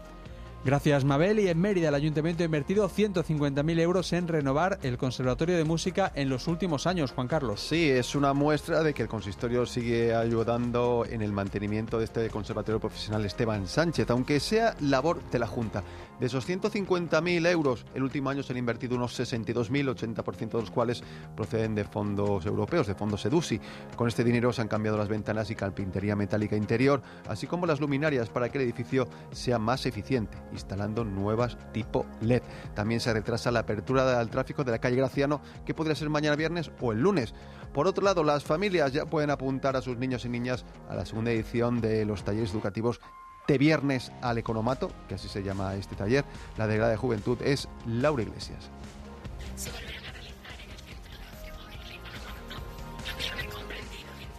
Gracias, 0.66 1.04
Mabel. 1.04 1.38
Y 1.38 1.46
en 1.46 1.60
Mérida, 1.60 1.90
el 1.90 1.94
Ayuntamiento 1.94 2.42
ha 2.42 2.46
invertido 2.46 2.90
150.000 2.90 3.78
euros 3.78 4.12
en 4.12 4.26
renovar 4.26 4.80
el 4.82 4.98
Conservatorio 4.98 5.56
de 5.56 5.62
Música 5.62 6.10
en 6.16 6.28
los 6.28 6.48
últimos 6.48 6.88
años, 6.88 7.12
Juan 7.12 7.28
Carlos. 7.28 7.60
Sí, 7.60 7.88
es 7.88 8.16
una 8.16 8.32
muestra 8.32 8.82
de 8.82 8.92
que 8.92 9.02
el 9.02 9.08
consistorio 9.08 9.64
sigue 9.64 10.12
ayudando 10.12 11.06
en 11.08 11.22
el 11.22 11.30
mantenimiento 11.30 11.98
de 11.98 12.06
este 12.06 12.28
Conservatorio 12.30 12.80
Profesional 12.80 13.24
Esteban 13.24 13.68
Sánchez, 13.68 14.10
aunque 14.10 14.40
sea 14.40 14.74
labor 14.80 15.22
de 15.30 15.38
la 15.38 15.46
Junta. 15.46 15.84
De 16.18 16.26
esos 16.26 16.48
150.000 16.48 17.46
euros, 17.46 17.84
el 17.94 18.02
último 18.02 18.30
año 18.30 18.42
se 18.42 18.54
han 18.54 18.58
invertido 18.58 18.96
unos 18.96 19.18
62.000, 19.18 19.94
80% 19.94 20.50
de 20.50 20.60
los 20.60 20.70
cuales 20.70 21.02
proceden 21.36 21.74
de 21.74 21.84
fondos 21.84 22.46
europeos, 22.46 22.86
de 22.86 22.94
fondos 22.94 23.26
EDUSI. 23.26 23.60
Con 23.96 24.08
este 24.08 24.24
dinero 24.24 24.50
se 24.52 24.62
han 24.62 24.68
cambiado 24.68 24.96
las 24.96 25.08
ventanas 25.08 25.50
y 25.50 25.54
carpintería 25.54 26.16
metálica 26.16 26.56
interior, 26.56 27.02
así 27.28 27.46
como 27.46 27.66
las 27.66 27.80
luminarias 27.80 28.30
para 28.30 28.48
que 28.48 28.56
el 28.56 28.64
edificio 28.64 29.08
sea 29.30 29.58
más 29.58 29.84
eficiente, 29.84 30.38
instalando 30.52 31.04
nuevas 31.04 31.58
tipo 31.72 32.06
LED. 32.22 32.42
También 32.74 33.00
se 33.00 33.12
retrasa 33.12 33.50
la 33.50 33.60
apertura 33.60 34.18
del 34.18 34.30
tráfico 34.30 34.64
de 34.64 34.72
la 34.72 34.78
calle 34.78 34.96
Graciano, 34.96 35.42
que 35.66 35.74
podría 35.74 35.94
ser 35.94 36.08
mañana 36.08 36.36
viernes 36.36 36.70
o 36.80 36.92
el 36.92 37.00
lunes. 37.00 37.34
Por 37.74 37.86
otro 37.86 38.02
lado, 38.02 38.24
las 38.24 38.42
familias 38.42 38.90
ya 38.92 39.04
pueden 39.04 39.28
apuntar 39.28 39.76
a 39.76 39.82
sus 39.82 39.98
niños 39.98 40.24
y 40.24 40.30
niñas 40.30 40.64
a 40.88 40.94
la 40.94 41.04
segunda 41.04 41.30
edición 41.30 41.82
de 41.82 42.06
los 42.06 42.24
talleres 42.24 42.52
educativos 42.52 43.00
este 43.46 43.58
viernes 43.58 44.10
al 44.22 44.38
Economato, 44.38 44.90
que 45.08 45.14
así 45.14 45.28
se 45.28 45.40
llama 45.40 45.76
este 45.76 45.94
taller. 45.94 46.24
La 46.56 46.66
delegada 46.66 46.90
de 46.90 46.96
Juventud 46.96 47.40
es 47.42 47.68
Laura 47.86 48.24
Iglesias. 48.24 48.70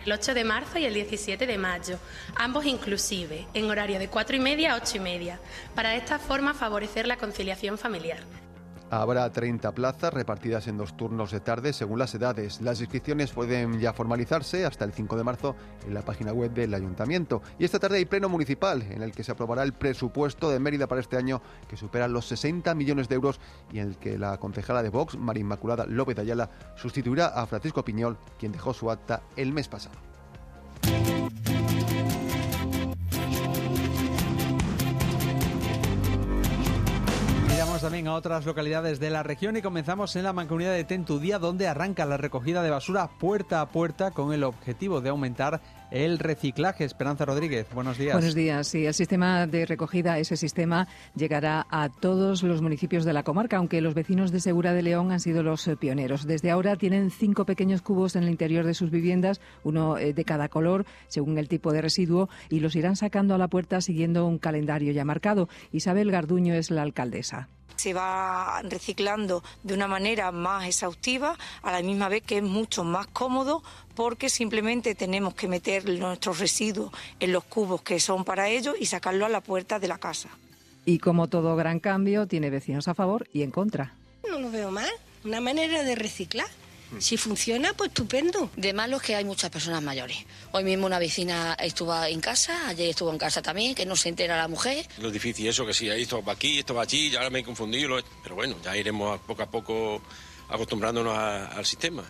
el 0.05 0.13
8 0.13 0.33
de 0.33 0.43
marzo 0.45 0.79
y 0.79 0.85
el 0.85 0.93
17 0.93 1.45
de 1.45 1.57
mayo, 1.57 1.99
ambos 2.37 2.65
inclusive, 2.65 3.45
en 3.53 3.69
horario 3.69 3.99
de 3.99 4.07
4 4.07 4.37
y 4.37 4.39
media 4.39 4.73
a 4.73 4.77
8 4.77 4.97
y 4.97 4.99
media, 5.01 5.39
para 5.75 5.89
de 5.89 5.97
esta 5.97 6.17
forma 6.17 6.53
favorecer 6.53 7.07
la 7.07 7.17
conciliación 7.17 7.77
familiar. 7.77 8.19
Habrá 8.89 9.29
30 9.29 9.73
plazas 9.73 10.13
repartidas 10.13 10.67
en 10.67 10.77
dos 10.77 10.95
turnos 10.95 11.31
de 11.31 11.41
tarde 11.41 11.73
según 11.73 11.99
las 11.99 12.15
edades. 12.15 12.61
Las 12.61 12.79
inscripciones 12.79 13.31
pueden 13.31 13.81
ya 13.81 13.91
formalizarse 13.91 14.65
hasta 14.65 14.85
el 14.85 14.93
5 14.93 15.17
de 15.17 15.23
marzo 15.25 15.55
en 15.85 15.93
la 15.93 16.03
página 16.03 16.31
web 16.31 16.53
del 16.53 16.73
ayuntamiento. 16.73 17.41
Y 17.59 17.65
esta 17.65 17.79
tarde 17.79 17.97
hay 17.97 18.05
pleno 18.05 18.29
municipal 18.29 18.81
en 18.83 19.03
el 19.03 19.11
que 19.11 19.23
se 19.23 19.33
aprobará 19.33 19.63
el 19.63 19.73
presupuesto 19.73 20.49
de 20.49 20.59
Mérida 20.59 20.87
para 20.87 21.01
este 21.01 21.17
año 21.17 21.41
que 21.67 21.75
supera 21.75 22.07
los 22.07 22.27
60 22.27 22.73
millones 22.75 23.09
de 23.09 23.15
euros 23.15 23.41
y 23.73 23.79
en 23.79 23.89
el 23.89 23.97
que 23.97 24.17
la 24.17 24.37
concejala 24.37 24.81
de 24.81 24.89
Vox, 24.89 25.17
María 25.17 25.41
Inmaculada 25.41 25.85
López 25.85 26.17
Ayala, 26.17 26.49
sustituirá 26.77 27.27
a 27.27 27.45
Francisco 27.45 27.83
Piñol, 27.83 28.17
quien 28.39 28.53
dejó 28.53 28.73
su 28.73 28.89
acta 28.89 29.21
el 29.35 29.51
mes 29.51 29.67
pasado. 29.67 29.95
También 37.81 38.07
a 38.07 38.15
otras 38.15 38.45
localidades 38.45 38.99
de 38.99 39.09
la 39.09 39.23
región 39.23 39.55
y 39.55 39.61
comenzamos 39.61 40.15
en 40.15 40.23
la 40.23 40.33
mancomunidad 40.33 40.73
de 40.73 40.83
Tentudía, 40.83 41.37
donde 41.37 41.67
arranca 41.67 42.05
la 42.05 42.17
recogida 42.17 42.63
de 42.63 42.69
basura 42.69 43.07
puerta 43.19 43.61
a 43.61 43.69
puerta 43.69 44.11
con 44.11 44.33
el 44.33 44.43
objetivo 44.43 45.01
de 45.01 45.09
aumentar 45.09 45.61
el 45.91 46.19
reciclaje. 46.19 46.83
Esperanza 46.83 47.25
Rodríguez, 47.25 47.67
buenos 47.73 47.97
días. 47.97 48.13
Buenos 48.13 48.35
días. 48.35 48.67
Sí, 48.67 48.85
el 48.85 48.93
sistema 48.93 49.47
de 49.47 49.65
recogida, 49.65 50.17
ese 50.19 50.37
sistema 50.37 50.87
llegará 51.15 51.65
a 51.69 51.89
todos 51.89 52.43
los 52.43 52.61
municipios 52.61 53.05
de 53.05 53.13
la 53.13 53.23
comarca, 53.23 53.57
aunque 53.57 53.81
los 53.81 53.93
vecinos 53.93 54.31
de 54.31 54.39
Segura 54.39 54.73
de 54.73 54.81
León 54.81 55.11
han 55.11 55.19
sido 55.19 55.43
los 55.43 55.67
eh, 55.67 55.75
pioneros. 55.75 56.25
Desde 56.25 56.51
ahora 56.51 56.75
tienen 56.75 57.11
cinco 57.11 57.45
pequeños 57.45 57.81
cubos 57.81 58.15
en 58.15 58.23
el 58.23 58.29
interior 58.29 58.65
de 58.65 58.73
sus 58.73 58.91
viviendas, 58.91 59.41
uno 59.63 59.97
eh, 59.97 60.13
de 60.13 60.25
cada 60.25 60.49
color, 60.49 60.85
según 61.07 61.37
el 61.37 61.47
tipo 61.47 61.71
de 61.71 61.81
residuo, 61.81 62.29
y 62.49 62.59
los 62.59 62.75
irán 62.75 62.95
sacando 62.95 63.35
a 63.35 63.37
la 63.37 63.47
puerta 63.47 63.81
siguiendo 63.81 64.25
un 64.25 64.37
calendario 64.37 64.91
ya 64.91 65.05
marcado. 65.05 65.49
Isabel 65.71 66.11
Garduño 66.11 66.53
es 66.53 66.71
la 66.71 66.81
alcaldesa 66.81 67.49
se 67.77 67.93
va 67.93 68.61
reciclando 68.63 69.43
de 69.63 69.75
una 69.75 69.87
manera 69.87 70.31
más 70.31 70.65
exhaustiva, 70.65 71.37
a 71.61 71.71
la 71.71 71.81
misma 71.81 72.09
vez 72.09 72.23
que 72.23 72.37
es 72.37 72.43
mucho 72.43 72.83
más 72.83 73.07
cómodo 73.07 73.61
porque 73.97 74.29
simplemente 74.29 74.93
tenemos 74.93 75.33
que 75.33 75.47
meter 75.47 75.89
nuestros 75.89 76.37
residuos 76.37 76.91
en 77.19 77.31
los 77.31 77.43
cubos 77.45 77.81
que 77.81 77.99
son 77.99 78.23
para 78.23 78.47
ellos 78.47 78.75
y 78.79 78.85
sacarlo 78.85 79.25
a 79.25 79.29
la 79.29 79.41
puerta 79.41 79.79
de 79.79 79.87
la 79.87 79.97
casa. 79.97 80.29
Y 80.85 80.99
como 80.99 81.27
todo 81.29 81.55
gran 81.55 81.79
cambio, 81.79 82.27
tiene 82.27 82.51
vecinos 82.51 82.87
a 82.87 82.93
favor 82.93 83.27
y 83.33 83.41
en 83.41 83.49
contra. 83.49 83.95
No 84.29 84.37
lo 84.39 84.51
veo 84.51 84.69
mal, 84.69 84.91
una 85.25 85.41
manera 85.41 85.81
de 85.81 85.95
reciclar 85.95 86.45
si 86.99 87.17
funciona, 87.17 87.73
pues 87.73 87.89
estupendo. 87.89 88.49
De 88.55 88.71
malo 88.71 88.97
es 88.97 89.03
que 89.03 89.15
hay 89.15 89.25
muchas 89.25 89.49
personas 89.49 89.81
mayores. 89.81 90.19
Hoy 90.51 90.63
mismo 90.63 90.85
una 90.85 90.99
vecina 90.99 91.55
estuvo 91.55 92.01
en 92.05 92.21
casa, 92.21 92.67
ayer 92.69 92.91
estuvo 92.91 93.11
en 93.11 93.17
casa 93.17 93.41
también, 93.41 93.75
que 93.75 93.85
no 93.85 93.95
se 93.95 94.09
entera 94.09 94.37
la 94.37 94.47
mujer. 94.47 94.87
Lo 95.01 95.11
difícil 95.11 95.47
eso, 95.47 95.65
que 95.65 95.73
sí, 95.73 95.89
esto 95.89 96.23
va 96.23 96.33
aquí, 96.33 96.59
esto 96.59 96.75
va 96.75 96.83
allí, 96.83 97.09
ya 97.09 97.17
ahora 97.17 97.29
me 97.29 97.39
he 97.39 97.43
confundido, 97.43 97.97
pero 98.23 98.35
bueno, 98.35 98.55
ya 98.63 98.77
iremos 98.77 99.19
poco 99.21 99.41
a 99.41 99.47
poco 99.47 100.01
acostumbrándonos 100.49 101.17
al 101.17 101.65
sistema. 101.65 102.03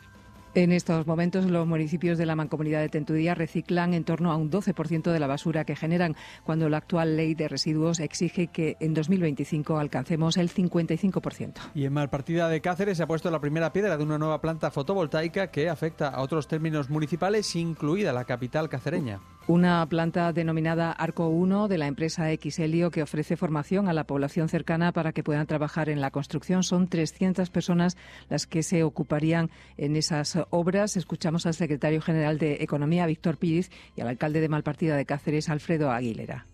En 0.56 0.72
estos 0.72 1.06
momentos, 1.06 1.46
los 1.46 1.68
municipios 1.68 2.18
de 2.18 2.26
la 2.26 2.36
Mancomunidad 2.36 2.82
de 2.82 2.90
Tentudía 2.90 3.36
reciclan 3.36 3.94
en 3.94 4.04
torno 4.04 4.32
a 4.32 4.38
un 4.38 4.50
12% 4.50 5.12
de 5.12 5.20
la 5.20 5.28
basura 5.28 5.66
que 5.66 5.76
generan, 5.76 6.16
cuando 6.44 6.70
la 6.70 6.78
actual 6.78 7.16
ley 7.16 7.36
de 7.36 7.48
residuos 7.48 8.00
exige 8.00 8.48
que 8.48 8.76
en 8.80 8.94
2025 8.94 9.78
alcancemos 9.78 10.38
el 10.38 10.50
55%. 10.50 11.54
Y 11.76 11.86
en 11.86 11.94
Malpartida 11.94 12.50
de 12.50 12.62
Cáceres 12.62 12.98
se 12.98 13.04
ha 13.04 13.08
puesto 13.08 13.30
la 13.30 13.40
primera 13.40 13.72
piedra 13.72 13.98
de 13.98 14.04
una 14.04 14.18
nueva 14.18 14.42
planta 14.42 14.72
fotovoltaica 14.72 15.52
que 15.52 15.70
afecta 15.70 16.10
a 16.10 16.22
otros 16.22 16.48
términos 16.48 16.90
municipales, 16.90 17.56
incluida 17.56 18.14
la 18.14 18.26
capital 18.26 18.70
cacereña. 18.70 19.20
Una 19.48 19.88
planta 19.88 20.34
denominada 20.34 20.92
Arco 20.92 21.30
1 21.30 21.70
de 21.70 21.78
la 21.78 21.88
empresa 21.88 22.26
Xelio 22.36 22.92
que 22.92 23.02
ofrece 23.02 23.38
formación 23.38 23.88
a 23.88 23.94
la 23.94 24.04
población 24.04 24.50
cercana 24.50 24.92
para 24.92 25.14
que 25.14 25.24
puedan 25.24 25.48
trabajar 25.48 25.88
en 25.88 26.02
la 26.02 26.12
construcción. 26.12 26.64
Son 26.64 26.90
300 26.90 27.50
personas 27.50 27.96
las 28.30 28.46
que 28.46 28.62
se 28.62 28.84
ocuparían 28.84 29.50
en 29.78 29.96
esas 29.96 30.38
obras. 30.50 30.98
Escuchamos 30.98 31.46
al 31.46 31.54
secretario 31.54 32.02
general 32.02 32.40
de 32.40 32.58
Economía, 32.60 33.06
Víctor 33.06 33.38
Píriz, 33.38 33.72
y 33.96 34.02
al 34.02 34.10
alcalde 34.10 34.42
de 34.42 34.50
Malpartida 34.50 34.98
de 34.98 35.06
Cáceres, 35.06 35.48
Alfredo 35.48 35.92
Aguilera. 35.92 36.46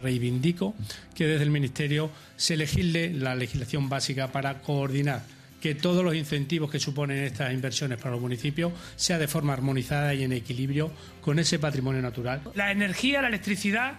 Reivindico 0.00 0.74
que 1.16 1.26
desde 1.26 1.42
el 1.42 1.50
Ministerio 1.50 2.10
se 2.36 2.56
legisle 2.56 3.12
la 3.12 3.34
legislación 3.34 3.88
básica 3.88 4.28
para 4.30 4.62
coordinar 4.62 5.22
que 5.60 5.74
todos 5.74 6.04
los 6.04 6.14
incentivos 6.14 6.70
que 6.70 6.78
suponen 6.78 7.18
estas 7.18 7.52
inversiones 7.52 7.98
para 7.98 8.12
los 8.12 8.20
municipios 8.20 8.72
sea 8.96 9.18
de 9.18 9.28
forma 9.28 9.52
armonizada 9.52 10.14
y 10.14 10.24
en 10.24 10.32
equilibrio 10.32 10.90
con 11.20 11.38
ese 11.38 11.58
patrimonio 11.58 12.00
natural. 12.02 12.42
La 12.54 12.70
energía, 12.70 13.22
la 13.22 13.28
electricidad 13.28 13.94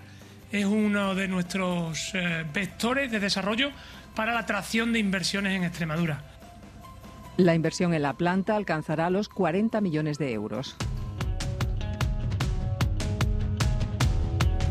es 0.52 0.66
uno 0.66 1.16
de 1.16 1.28
nuestros 1.28 2.12
eh, 2.14 2.46
vectores 2.54 3.12
de 3.12 3.20
desarrollo 3.20 3.72
para 4.16 4.34
la 4.34 4.40
atracción 4.40 4.94
de 4.94 5.00
inversiones 5.00 5.56
en 5.56 5.64
Extremadura. 5.64 6.24
La 7.38 7.56
inversión 7.56 7.94
en 7.94 8.02
la 8.02 8.14
planta 8.14 8.56
alcanzará 8.56 9.10
los 9.10 9.30
40 9.30 9.80
millones 9.80 10.18
de 10.18 10.34
euros. 10.34 10.76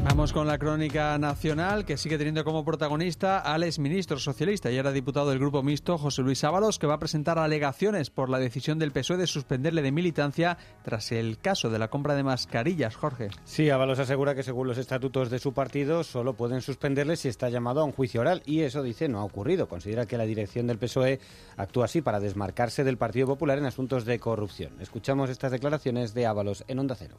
Vamos 0.09 0.33
con 0.33 0.47
la 0.47 0.57
crónica 0.57 1.19
nacional 1.19 1.85
que 1.85 1.99
sigue 1.99 2.17
teniendo 2.17 2.43
como 2.43 2.65
protagonista 2.65 3.41
al 3.41 3.63
exministro 3.63 4.19
socialista 4.19 4.71
y 4.71 4.77
era 4.77 4.91
diputado 4.91 5.29
del 5.29 5.39
Grupo 5.39 5.63
Mixto, 5.63 5.99
José 5.99 6.23
Luis 6.23 6.43
Ábalos, 6.45 6.79
que 6.79 6.87
va 6.87 6.95
a 6.95 6.99
presentar 6.99 7.39
alegaciones 7.39 8.09
por 8.09 8.31
la 8.31 8.39
decisión 8.39 8.79
del 8.79 8.91
PSOE 8.91 9.19
de 9.19 9.27
suspenderle 9.27 9.83
de 9.83 9.93
militancia 9.93 10.57
tras 10.83 11.13
el 11.13 11.39
caso 11.39 11.69
de 11.69 11.79
la 11.79 11.89
compra 11.89 12.15
de 12.15 12.23
mascarillas. 12.23 12.97
Jorge. 12.97 13.29
Sí, 13.45 13.69
Ábalos 13.69 13.99
asegura 13.99 14.35
que 14.35 14.43
según 14.43 14.67
los 14.67 14.79
estatutos 14.79 15.29
de 15.29 15.39
su 15.39 15.53
partido 15.53 16.03
solo 16.03 16.33
pueden 16.33 16.63
suspenderle 16.63 17.17
si 17.17 17.29
está 17.29 17.51
llamado 17.51 17.83
a 17.83 17.85
un 17.85 17.93
juicio 17.93 18.23
oral 18.23 18.43
y 18.47 18.63
eso 18.63 18.83
dice 18.83 19.09
no 19.09 19.19
ha 19.19 19.25
ocurrido. 19.25 19.69
Considera 19.69 20.07
que 20.07 20.17
la 20.17 20.25
dirección 20.25 20.67
del 20.67 20.79
PSOE 20.79 21.21
actúa 21.59 21.85
así 21.85 22.01
para 22.01 22.19
desmarcarse 22.19 22.83
del 22.83 22.97
Partido 22.97 23.27
Popular 23.27 23.59
en 23.59 23.67
asuntos 23.67 24.07
de 24.07 24.19
corrupción. 24.19 24.73
Escuchamos 24.81 25.29
estas 25.29 25.53
declaraciones 25.53 26.15
de 26.15 26.27
Ábalos 26.27 26.65
en 26.67 26.79
Onda 26.79 26.97
Cero 26.97 27.19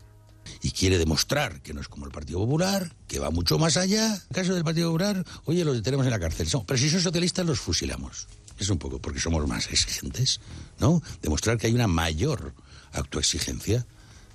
y 0.62 0.72
quiere 0.72 0.98
demostrar 0.98 1.62
que 1.62 1.74
no 1.74 1.82
es 1.82 1.88
como 1.88 2.06
el 2.06 2.12
Partido 2.12 2.40
Popular, 2.40 2.94
que 3.08 3.20
va 3.20 3.30
mucho 3.32 3.58
más 3.58 3.78
allá. 3.78 4.08
En 4.08 4.14
el 4.14 4.36
caso 4.36 4.54
del 4.54 4.64
Partido 4.64 4.90
Popular, 4.90 5.26
oye, 5.46 5.64
los 5.66 5.76
detenemos 5.76 6.06
en 6.06 6.12
la 6.12 6.20
cárcel. 6.20 6.48
pero 6.66 6.78
si 6.78 6.90
son 6.90 7.02
socialistas, 7.02 7.46
los 7.46 7.60
fusilamos. 7.60 8.28
Es 8.58 8.70
un 8.70 8.78
poco 8.78 9.00
porque 9.00 9.20
somos 9.20 9.48
más 9.48 9.72
exigentes, 9.72 10.42
¿no? 10.80 11.02
Demostrar 11.22 11.58
que 11.58 11.68
hay 11.68 11.74
una 11.74 11.88
mayor 11.88 12.54
autoexigencia. 12.92 13.86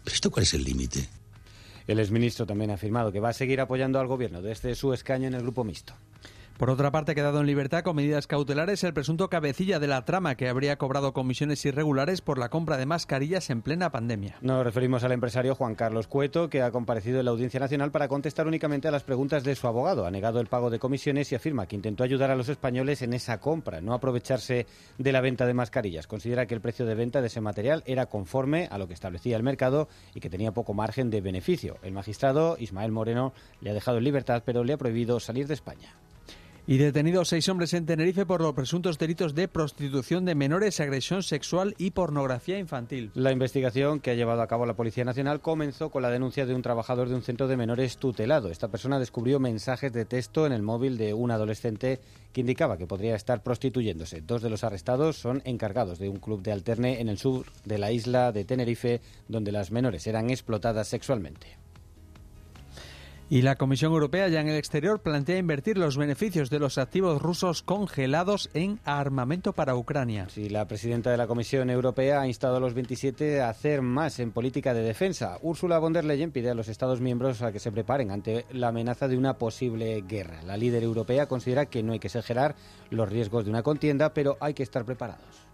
¿Pero 0.02 0.14
esto 0.14 0.30
cuál 0.30 0.44
es 0.44 0.54
el 0.54 0.64
límite? 0.64 1.08
El 1.86 1.98
exministro 1.98 2.46
también 2.46 2.70
ha 2.70 2.74
afirmado 2.74 3.12
que 3.12 3.20
va 3.20 3.28
a 3.30 3.34
seguir 3.34 3.60
apoyando 3.60 4.00
al 4.00 4.06
gobierno 4.06 4.40
desde 4.40 4.74
su 4.74 4.94
escaño 4.94 5.28
en 5.28 5.34
el 5.34 5.42
grupo 5.42 5.64
mixto. 5.64 5.94
Por 6.58 6.70
otra 6.70 6.92
parte, 6.92 7.12
ha 7.12 7.14
quedado 7.16 7.40
en 7.40 7.46
libertad 7.46 7.82
con 7.82 7.96
medidas 7.96 8.28
cautelares 8.28 8.84
el 8.84 8.94
presunto 8.94 9.28
cabecilla 9.28 9.80
de 9.80 9.88
la 9.88 10.04
trama 10.04 10.36
que 10.36 10.48
habría 10.48 10.78
cobrado 10.78 11.12
comisiones 11.12 11.64
irregulares 11.64 12.20
por 12.20 12.38
la 12.38 12.48
compra 12.48 12.76
de 12.76 12.86
mascarillas 12.86 13.50
en 13.50 13.60
plena 13.60 13.90
pandemia. 13.90 14.36
Nos 14.40 14.62
referimos 14.62 15.02
al 15.02 15.10
empresario 15.10 15.56
Juan 15.56 15.74
Carlos 15.74 16.06
Cueto, 16.06 16.48
que 16.48 16.62
ha 16.62 16.70
comparecido 16.70 17.18
en 17.18 17.24
la 17.24 17.32
Audiencia 17.32 17.58
Nacional 17.58 17.90
para 17.90 18.06
contestar 18.06 18.46
únicamente 18.46 18.86
a 18.86 18.92
las 18.92 19.02
preguntas 19.02 19.42
de 19.42 19.56
su 19.56 19.66
abogado. 19.66 20.06
Ha 20.06 20.12
negado 20.12 20.38
el 20.38 20.46
pago 20.46 20.70
de 20.70 20.78
comisiones 20.78 21.32
y 21.32 21.34
afirma 21.34 21.66
que 21.66 21.74
intentó 21.74 22.04
ayudar 22.04 22.30
a 22.30 22.36
los 22.36 22.48
españoles 22.48 23.02
en 23.02 23.14
esa 23.14 23.40
compra, 23.40 23.80
no 23.80 23.92
aprovecharse 23.92 24.68
de 24.96 25.12
la 25.12 25.20
venta 25.20 25.46
de 25.46 25.54
mascarillas. 25.54 26.06
Considera 26.06 26.46
que 26.46 26.54
el 26.54 26.60
precio 26.60 26.86
de 26.86 26.94
venta 26.94 27.20
de 27.20 27.26
ese 27.26 27.40
material 27.40 27.82
era 27.84 28.06
conforme 28.06 28.68
a 28.70 28.78
lo 28.78 28.86
que 28.86 28.94
establecía 28.94 29.36
el 29.36 29.42
mercado 29.42 29.88
y 30.14 30.20
que 30.20 30.30
tenía 30.30 30.52
poco 30.52 30.72
margen 30.72 31.10
de 31.10 31.20
beneficio. 31.20 31.78
El 31.82 31.92
magistrado 31.92 32.56
Ismael 32.60 32.92
Moreno 32.92 33.32
le 33.60 33.70
ha 33.70 33.74
dejado 33.74 33.98
en 33.98 34.04
libertad, 34.04 34.44
pero 34.46 34.62
le 34.62 34.74
ha 34.74 34.78
prohibido 34.78 35.18
salir 35.18 35.48
de 35.48 35.54
España. 35.54 35.96
Y 36.66 36.78
detenidos 36.78 37.28
seis 37.28 37.46
hombres 37.50 37.74
en 37.74 37.84
Tenerife 37.84 38.24
por 38.24 38.40
los 38.40 38.54
presuntos 38.54 38.98
delitos 38.98 39.34
de 39.34 39.48
prostitución 39.48 40.24
de 40.24 40.34
menores, 40.34 40.80
agresión 40.80 41.22
sexual 41.22 41.74
y 41.76 41.90
pornografía 41.90 42.58
infantil. 42.58 43.10
La 43.12 43.32
investigación 43.32 44.00
que 44.00 44.10
ha 44.10 44.14
llevado 44.14 44.40
a 44.40 44.46
cabo 44.46 44.64
la 44.64 44.72
Policía 44.72 45.04
Nacional 45.04 45.42
comenzó 45.42 45.90
con 45.90 46.00
la 46.00 46.08
denuncia 46.08 46.46
de 46.46 46.54
un 46.54 46.62
trabajador 46.62 47.10
de 47.10 47.16
un 47.16 47.22
centro 47.22 47.48
de 47.48 47.58
menores 47.58 47.98
tutelado. 47.98 48.48
Esta 48.48 48.68
persona 48.68 48.98
descubrió 48.98 49.38
mensajes 49.40 49.92
de 49.92 50.06
texto 50.06 50.46
en 50.46 50.52
el 50.52 50.62
móvil 50.62 50.96
de 50.96 51.12
un 51.12 51.30
adolescente 51.32 52.00
que 52.32 52.40
indicaba 52.40 52.78
que 52.78 52.86
podría 52.86 53.14
estar 53.14 53.42
prostituyéndose. 53.42 54.22
Dos 54.22 54.40
de 54.40 54.48
los 54.48 54.64
arrestados 54.64 55.16
son 55.16 55.42
encargados 55.44 55.98
de 55.98 56.08
un 56.08 56.16
club 56.16 56.40
de 56.40 56.52
alterne 56.52 56.98
en 56.98 57.10
el 57.10 57.18
sur 57.18 57.44
de 57.66 57.76
la 57.76 57.92
isla 57.92 58.32
de 58.32 58.46
Tenerife, 58.46 59.02
donde 59.28 59.52
las 59.52 59.70
menores 59.70 60.06
eran 60.06 60.30
explotadas 60.30 60.88
sexualmente. 60.88 61.63
Y 63.30 63.40
la 63.40 63.56
Comisión 63.56 63.92
Europea 63.92 64.28
ya 64.28 64.40
en 64.40 64.48
el 64.48 64.56
exterior 64.56 65.00
plantea 65.00 65.38
invertir 65.38 65.78
los 65.78 65.96
beneficios 65.96 66.50
de 66.50 66.58
los 66.58 66.76
activos 66.76 67.22
rusos 67.22 67.62
congelados 67.62 68.50
en 68.52 68.80
armamento 68.84 69.54
para 69.54 69.76
Ucrania. 69.76 70.28
Sí, 70.28 70.50
la 70.50 70.68
presidenta 70.68 71.10
de 71.10 71.16
la 71.16 71.26
Comisión 71.26 71.70
Europea 71.70 72.20
ha 72.20 72.26
instado 72.26 72.56
a 72.56 72.60
los 72.60 72.74
27 72.74 73.40
a 73.40 73.48
hacer 73.48 73.80
más 73.80 74.18
en 74.18 74.30
política 74.30 74.74
de 74.74 74.82
defensa. 74.82 75.38
Ursula 75.40 75.78
von 75.78 75.94
der 75.94 76.04
Leyen 76.04 76.32
pide 76.32 76.50
a 76.50 76.54
los 76.54 76.68
Estados 76.68 77.00
miembros 77.00 77.40
a 77.40 77.50
que 77.50 77.60
se 77.60 77.72
preparen 77.72 78.10
ante 78.10 78.44
la 78.52 78.68
amenaza 78.68 79.08
de 79.08 79.16
una 79.16 79.38
posible 79.38 80.02
guerra. 80.06 80.42
La 80.42 80.58
líder 80.58 80.82
europea 80.82 81.26
considera 81.26 81.66
que 81.66 81.82
no 81.82 81.94
hay 81.94 82.00
que 82.00 82.08
exagerar 82.08 82.54
los 82.90 83.08
riesgos 83.08 83.44
de 83.46 83.50
una 83.50 83.62
contienda, 83.62 84.12
pero 84.12 84.36
hay 84.40 84.52
que 84.52 84.62
estar 84.62 84.84
preparados. 84.84 85.48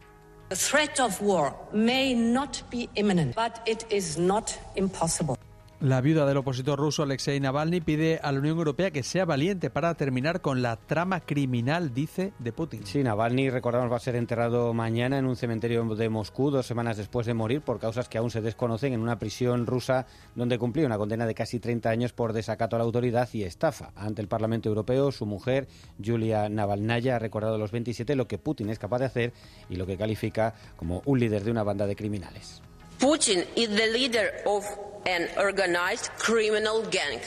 The 0.49 0.57
threat 0.57 0.99
of 0.99 1.23
war 1.23 1.55
may 1.73 2.13
not 2.13 2.69
be 2.73 2.89
imminent, 2.97 3.37
but 3.37 3.61
it 3.69 3.85
is 3.93 4.19
not 4.19 4.51
impossible. 4.75 5.37
La 5.83 6.03
viuda 6.03 6.27
del 6.27 6.37
opositor 6.37 6.79
ruso 6.79 7.05
Alexei 7.05 7.41
Navalny 7.41 7.81
pide 7.81 8.21
a 8.23 8.31
la 8.33 8.39
Unión 8.39 8.59
Europea 8.59 8.91
que 8.91 9.03
sea 9.03 9.25
valiente 9.25 9.71
para 9.71 9.95
terminar 9.95 10.43
con 10.43 10.61
la 10.61 10.77
trama 10.77 11.21
criminal, 11.21 11.95
dice, 11.95 12.35
de 12.39 12.53
Putin. 12.53 12.85
Sí, 12.85 13.03
Navalny, 13.03 13.49
recordamos, 13.49 13.91
va 13.91 13.97
a 13.97 14.01
ser 14.01 14.15
enterrado 14.15 14.75
mañana 14.75 15.17
en 15.17 15.25
un 15.25 15.37
cementerio 15.37 15.83
de 15.83 16.09
Moscú, 16.11 16.51
dos 16.51 16.67
semanas 16.67 16.99
después 16.99 17.27
de 17.27 17.33
morir, 17.33 17.63
por 17.63 17.81
causas 17.81 18.11
que 18.11 18.19
aún 18.19 18.31
se 18.31 18.43
desconocen, 18.43 18.93
en 18.93 19.01
una 19.01 19.19
prisión 19.19 19.67
rusa 19.67 20.05
donde 20.35 20.59
cumplió 20.59 20.85
una 20.85 20.99
condena 20.99 21.25
de 21.25 21.35
casi 21.35 21.61
30 21.61 21.89
años 21.89 22.13
por 22.13 22.35
desacato 22.35 22.77
a 22.77 22.79
la 22.79 22.85
autoridad 22.85 23.31
y 23.33 23.45
estafa. 23.45 23.91
Ante 23.97 24.21
el 24.21 24.29
Parlamento 24.29 24.69
Europeo, 24.69 25.11
su 25.13 25.25
mujer, 25.25 25.67
Julia 26.05 26.51
Navalnaya, 26.51 27.17
ha 27.17 27.19
recordado 27.19 27.55
a 27.55 27.59
los 27.59 27.71
27 27.71 28.17
lo 28.17 28.29
que 28.29 28.37
Putin 28.37 28.69
es 28.69 28.79
capaz 28.79 28.99
de 28.99 29.07
hacer 29.07 29.33
y 29.71 29.77
lo 29.77 29.87
que 29.87 29.97
califica 29.97 30.53
como 30.77 31.01
un 31.07 31.19
líder 31.19 31.43
de 31.43 31.53
una 31.53 31.63
banda 31.63 31.87
de 31.87 31.97
criminales. 31.97 32.61
Putin 33.01 33.47
is 33.57 33.69
the 33.71 33.87
leader 33.93 34.31
of 34.45 34.63
an 35.07 35.27
organized 35.39 36.11
criminal 36.19 36.83
gang. 36.91 37.21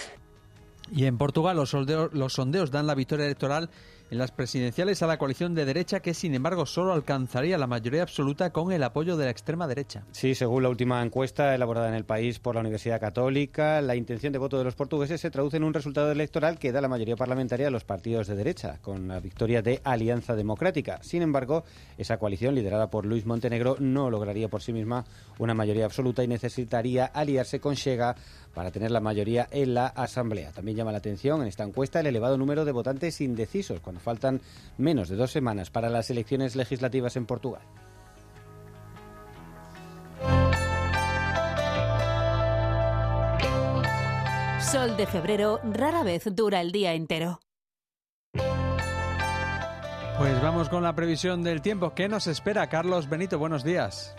Y 0.92 1.08
en 1.08 1.18
Portugal 1.18 1.56
los, 1.56 1.72
sondeos, 1.72 2.14
los 2.14 2.34
sondeos 2.34 2.70
dan 2.70 2.86
la 2.86 2.94
victoria 2.94 3.26
electoral 3.26 3.72
en 4.14 4.20
las 4.20 4.32
presidenciales 4.32 5.02
a 5.02 5.08
la 5.08 5.18
coalición 5.18 5.56
de 5.56 5.66
derecha 5.66 6.00
que 6.00 6.14
sin 6.14 6.36
embargo 6.36 6.68
solo 6.68 6.94
alcanzaría 6.94 7.58
la 7.58 7.66
mayoría 7.66 8.04
absoluta 8.04 8.52
con 8.52 8.72
el 8.72 8.84
apoyo 8.84 9.18
de 9.18 9.26
la 9.26 9.32
extrema 9.32 9.68
derecha. 9.68 10.04
Sí, 10.12 10.36
según 10.36 10.62
la 10.62 10.70
última 10.70 11.02
encuesta 11.02 11.56
elaborada 11.56 11.90
en 11.90 11.96
el 11.96 12.06
país 12.06 12.38
por 12.38 12.54
la 12.54 12.62
Universidad 12.62 13.00
Católica, 13.00 13.82
la 13.82 13.96
intención 13.96 14.32
de 14.32 14.38
voto 14.38 14.60
de 14.60 14.66
los 14.66 14.76
portugueses 14.76 15.20
se 15.20 15.32
traduce 15.32 15.58
en 15.58 15.64
un 15.64 15.74
resultado 15.74 16.12
electoral 16.12 16.60
que 16.60 16.72
da 16.72 16.80
la 16.80 16.90
mayoría 16.90 17.16
parlamentaria 17.16 17.70
a 17.70 17.72
los 17.72 17.86
partidos 17.86 18.28
de 18.28 18.36
derecha, 18.36 18.78
con 18.84 19.08
la 19.08 19.20
victoria 19.20 19.64
de 19.64 19.82
Alianza 19.84 20.36
Democrática. 20.36 21.00
Sin 21.02 21.24
embargo, 21.24 21.64
esa 21.98 22.18
coalición 22.18 22.54
liderada 22.54 22.92
por 22.92 23.08
Luis 23.08 23.26
Montenegro 23.26 23.78
no 23.80 24.12
lograría 24.12 24.48
por 24.48 24.62
sí 24.62 24.74
misma 24.74 25.06
una 25.40 25.56
mayoría 25.56 25.86
absoluta 25.86 26.24
y 26.24 26.28
necesitaría 26.28 27.06
aliarse 27.06 27.60
con 27.60 27.74
Chega 27.74 28.16
para 28.54 28.72
tener 28.72 28.92
la 28.92 29.00
mayoría 29.00 29.48
en 29.52 29.74
la 29.74 29.88
Asamblea. 29.88 30.52
También 30.52 30.78
llama 30.78 30.92
la 30.92 31.00
atención 31.00 31.42
en 31.42 31.48
esta 31.48 31.64
encuesta 31.64 32.00
el 32.00 32.06
elevado 32.06 32.38
número 32.38 32.66
de 32.66 32.72
votantes 32.72 33.20
indecisos, 33.22 33.80
cuando 33.80 34.00
faltan 34.04 34.42
menos 34.78 35.10
de 35.10 35.16
dos 35.16 35.32
semanas 35.32 35.72
para 35.72 35.90
las 35.90 36.10
elecciones 36.10 36.56
legislativas 36.56 37.16
en 37.16 37.26
Portugal. 37.26 37.64
Sol 44.60 44.98
de 44.98 45.06
febrero 45.08 45.60
rara 45.64 46.04
vez 46.04 46.24
dura 46.36 46.62
el 46.62 46.72
día 46.72 46.94
entero. 46.94 47.40
Pues 50.18 50.42
vamos 50.42 50.70
con 50.70 50.84
la 50.84 50.96
previsión 50.96 51.44
del 51.44 51.62
tiempo. 51.62 51.94
¿Qué 51.96 52.08
nos 52.08 52.28
espera, 52.28 52.68
Carlos 52.70 53.10
Benito? 53.10 53.40
Buenos 53.40 53.64
días. 53.64 54.16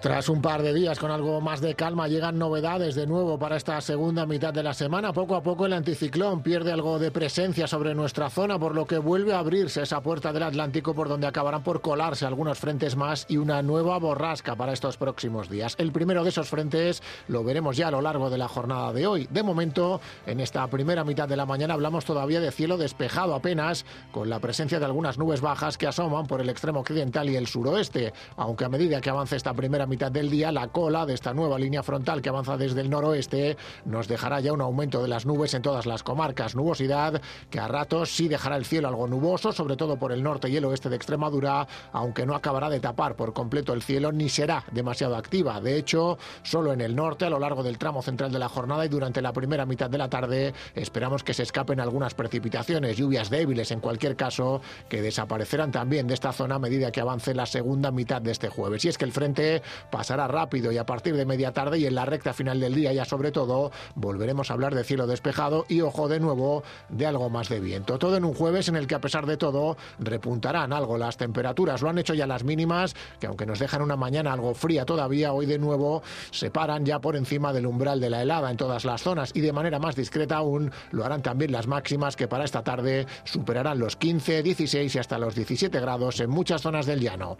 Tras 0.00 0.30
un 0.30 0.40
par 0.40 0.62
de 0.62 0.72
días 0.72 0.98
con 0.98 1.10
algo 1.10 1.42
más 1.42 1.60
de 1.60 1.74
calma, 1.74 2.08
llegan 2.08 2.38
novedades 2.38 2.94
de 2.94 3.06
nuevo 3.06 3.38
para 3.38 3.56
esta 3.56 3.78
segunda 3.82 4.24
mitad 4.24 4.50
de 4.50 4.62
la 4.62 4.72
semana. 4.72 5.12
Poco 5.12 5.34
a 5.36 5.42
poco 5.42 5.66
el 5.66 5.74
anticiclón 5.74 6.42
pierde 6.42 6.72
algo 6.72 6.98
de 6.98 7.10
presencia 7.10 7.66
sobre 7.66 7.94
nuestra 7.94 8.30
zona, 8.30 8.58
por 8.58 8.74
lo 8.74 8.86
que 8.86 8.96
vuelve 8.96 9.34
a 9.34 9.40
abrirse 9.40 9.82
esa 9.82 10.00
puerta 10.00 10.32
del 10.32 10.44
Atlántico 10.44 10.94
por 10.94 11.10
donde 11.10 11.26
acabarán 11.26 11.62
por 11.62 11.82
colarse 11.82 12.24
algunos 12.24 12.58
frentes 12.58 12.96
más 12.96 13.26
y 13.28 13.36
una 13.36 13.60
nueva 13.60 13.98
borrasca 13.98 14.56
para 14.56 14.72
estos 14.72 14.96
próximos 14.96 15.50
días. 15.50 15.74
El 15.76 15.92
primero 15.92 16.24
de 16.24 16.30
esos 16.30 16.48
frentes 16.48 17.02
lo 17.28 17.44
veremos 17.44 17.76
ya 17.76 17.88
a 17.88 17.90
lo 17.90 18.00
largo 18.00 18.30
de 18.30 18.38
la 18.38 18.48
jornada 18.48 18.94
de 18.94 19.06
hoy. 19.06 19.28
De 19.30 19.42
momento, 19.42 20.00
en 20.24 20.40
esta 20.40 20.66
primera 20.68 21.04
mitad 21.04 21.28
de 21.28 21.36
la 21.36 21.44
mañana 21.44 21.74
hablamos 21.74 22.06
todavía 22.06 22.40
de 22.40 22.52
cielo 22.52 22.78
despejado 22.78 23.34
apenas, 23.34 23.84
con 24.12 24.30
la 24.30 24.40
presencia 24.40 24.78
de 24.78 24.86
algunas 24.86 25.18
nubes 25.18 25.42
bajas 25.42 25.76
que 25.76 25.86
asoman 25.86 26.26
por 26.26 26.40
el 26.40 26.48
extremo 26.48 26.80
occidental 26.80 27.28
y 27.28 27.36
el 27.36 27.46
suroeste, 27.46 28.14
aunque 28.38 28.64
a 28.64 28.70
medida 28.70 29.02
que 29.02 29.10
avance 29.10 29.36
esta 29.36 29.52
primera 29.52 29.89
mitad 29.90 30.10
del 30.10 30.30
día, 30.30 30.52
la 30.52 30.68
cola 30.68 31.04
de 31.04 31.14
esta 31.14 31.34
nueva 31.34 31.58
línea 31.58 31.82
frontal 31.82 32.22
que 32.22 32.30
avanza 32.30 32.56
desde 32.56 32.80
el 32.80 32.88
noroeste 32.88 33.58
nos 33.84 34.08
dejará 34.08 34.40
ya 34.40 34.52
un 34.52 34.60
aumento 34.62 35.02
de 35.02 35.08
las 35.08 35.26
nubes 35.26 35.52
en 35.52 35.62
todas 35.62 35.84
las 35.84 36.02
comarcas. 36.02 36.54
Nubosidad 36.54 37.20
que 37.50 37.58
a 37.58 37.68
ratos 37.68 38.10
sí 38.10 38.28
dejará 38.28 38.56
el 38.56 38.64
cielo 38.64 38.88
algo 38.88 39.08
nuboso, 39.08 39.52
sobre 39.52 39.76
todo 39.76 39.98
por 39.98 40.12
el 40.12 40.22
norte 40.22 40.48
y 40.48 40.56
el 40.56 40.64
oeste 40.64 40.88
de 40.88 40.96
Extremadura, 40.96 41.66
aunque 41.92 42.24
no 42.24 42.34
acabará 42.34 42.70
de 42.70 42.80
tapar 42.80 43.16
por 43.16 43.32
completo 43.32 43.72
el 43.74 43.82
cielo 43.82 44.12
ni 44.12 44.28
será 44.28 44.64
demasiado 44.70 45.16
activa. 45.16 45.60
De 45.60 45.76
hecho, 45.76 46.18
solo 46.44 46.72
en 46.72 46.80
el 46.80 46.94
norte, 46.94 47.24
a 47.24 47.30
lo 47.30 47.40
largo 47.40 47.62
del 47.64 47.76
tramo 47.76 48.00
central 48.00 48.30
de 48.30 48.38
la 48.38 48.48
jornada 48.48 48.86
y 48.86 48.88
durante 48.88 49.20
la 49.20 49.32
primera 49.32 49.66
mitad 49.66 49.90
de 49.90 49.98
la 49.98 50.08
tarde, 50.08 50.54
esperamos 50.76 51.24
que 51.24 51.34
se 51.34 51.42
escapen 51.42 51.80
algunas 51.80 52.14
precipitaciones, 52.14 52.96
lluvias 52.96 53.28
débiles 53.28 53.72
en 53.72 53.80
cualquier 53.80 54.14
caso, 54.14 54.60
que 54.88 55.02
desaparecerán 55.02 55.72
también 55.72 56.06
de 56.06 56.14
esta 56.14 56.32
zona 56.32 56.54
a 56.54 56.58
medida 56.60 56.92
que 56.92 57.00
avance 57.00 57.34
la 57.34 57.46
segunda 57.46 57.90
mitad 57.90 58.22
de 58.22 58.30
este 58.30 58.48
jueves. 58.48 58.84
Y 58.84 58.88
es 58.88 58.98
que 58.98 59.04
el 59.04 59.12
frente 59.12 59.62
pasará 59.90 60.28
rápido 60.28 60.72
y 60.72 60.78
a 60.78 60.86
partir 60.86 61.16
de 61.16 61.26
media 61.26 61.52
tarde 61.52 61.78
y 61.78 61.86
en 61.86 61.94
la 61.94 62.04
recta 62.04 62.32
final 62.32 62.60
del 62.60 62.74
día 62.74 62.92
ya 62.92 63.04
sobre 63.04 63.32
todo 63.32 63.70
volveremos 63.94 64.50
a 64.50 64.54
hablar 64.54 64.74
de 64.74 64.84
cielo 64.84 65.06
despejado 65.06 65.64
y 65.68 65.80
ojo 65.80 66.08
de 66.08 66.20
nuevo 66.20 66.62
de 66.88 67.06
algo 67.06 67.30
más 67.30 67.48
de 67.48 67.60
viento. 67.60 67.98
Todo 67.98 68.16
en 68.16 68.24
un 68.24 68.34
jueves 68.34 68.68
en 68.68 68.76
el 68.76 68.86
que 68.86 68.94
a 68.94 69.00
pesar 69.00 69.26
de 69.26 69.36
todo 69.36 69.76
repuntarán 69.98 70.72
algo 70.72 70.98
las 70.98 71.16
temperaturas. 71.16 71.82
Lo 71.82 71.88
han 71.88 71.98
hecho 71.98 72.14
ya 72.14 72.26
las 72.26 72.44
mínimas 72.44 72.94
que 73.18 73.26
aunque 73.26 73.46
nos 73.46 73.58
dejan 73.58 73.82
una 73.82 73.96
mañana 73.96 74.32
algo 74.32 74.54
fría 74.54 74.84
todavía, 74.84 75.32
hoy 75.32 75.46
de 75.46 75.58
nuevo 75.58 76.02
se 76.30 76.50
paran 76.50 76.84
ya 76.84 77.00
por 77.00 77.16
encima 77.16 77.52
del 77.52 77.66
umbral 77.66 78.00
de 78.00 78.10
la 78.10 78.22
helada 78.22 78.50
en 78.50 78.56
todas 78.56 78.84
las 78.84 79.02
zonas 79.02 79.30
y 79.34 79.40
de 79.40 79.52
manera 79.52 79.78
más 79.78 79.96
discreta 79.96 80.36
aún 80.36 80.72
lo 80.90 81.04
harán 81.04 81.22
también 81.22 81.52
las 81.52 81.66
máximas 81.66 82.16
que 82.16 82.28
para 82.28 82.44
esta 82.44 82.62
tarde 82.62 83.06
superarán 83.24 83.78
los 83.78 83.96
15, 83.96 84.42
16 84.42 84.94
y 84.94 84.98
hasta 84.98 85.18
los 85.18 85.34
17 85.34 85.80
grados 85.80 86.20
en 86.20 86.30
muchas 86.30 86.62
zonas 86.62 86.86
del 86.86 87.00
llano. 87.00 87.36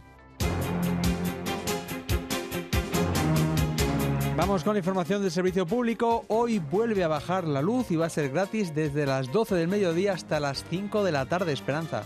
Vamos 4.41 4.65
con 4.65 4.75
información 4.75 5.21
del 5.21 5.31
servicio 5.31 5.67
público. 5.67 6.25
Hoy 6.29 6.61
vuelve 6.61 7.05
a 7.05 7.09
bajar 7.09 7.47
la 7.47 7.61
luz 7.61 7.91
y 7.91 7.97
va 7.97 8.07
a 8.07 8.09
ser 8.09 8.31
gratis 8.31 8.75
desde 8.75 9.05
las 9.05 9.31
12 9.31 9.55
del 9.55 9.69
mediodía 9.69 10.15
hasta 10.15 10.41
las 10.41 10.65
5 10.65 11.05
de 11.05 11.13
la 11.13 11.27
tarde, 11.27 11.53
Esperanza. 11.53 12.05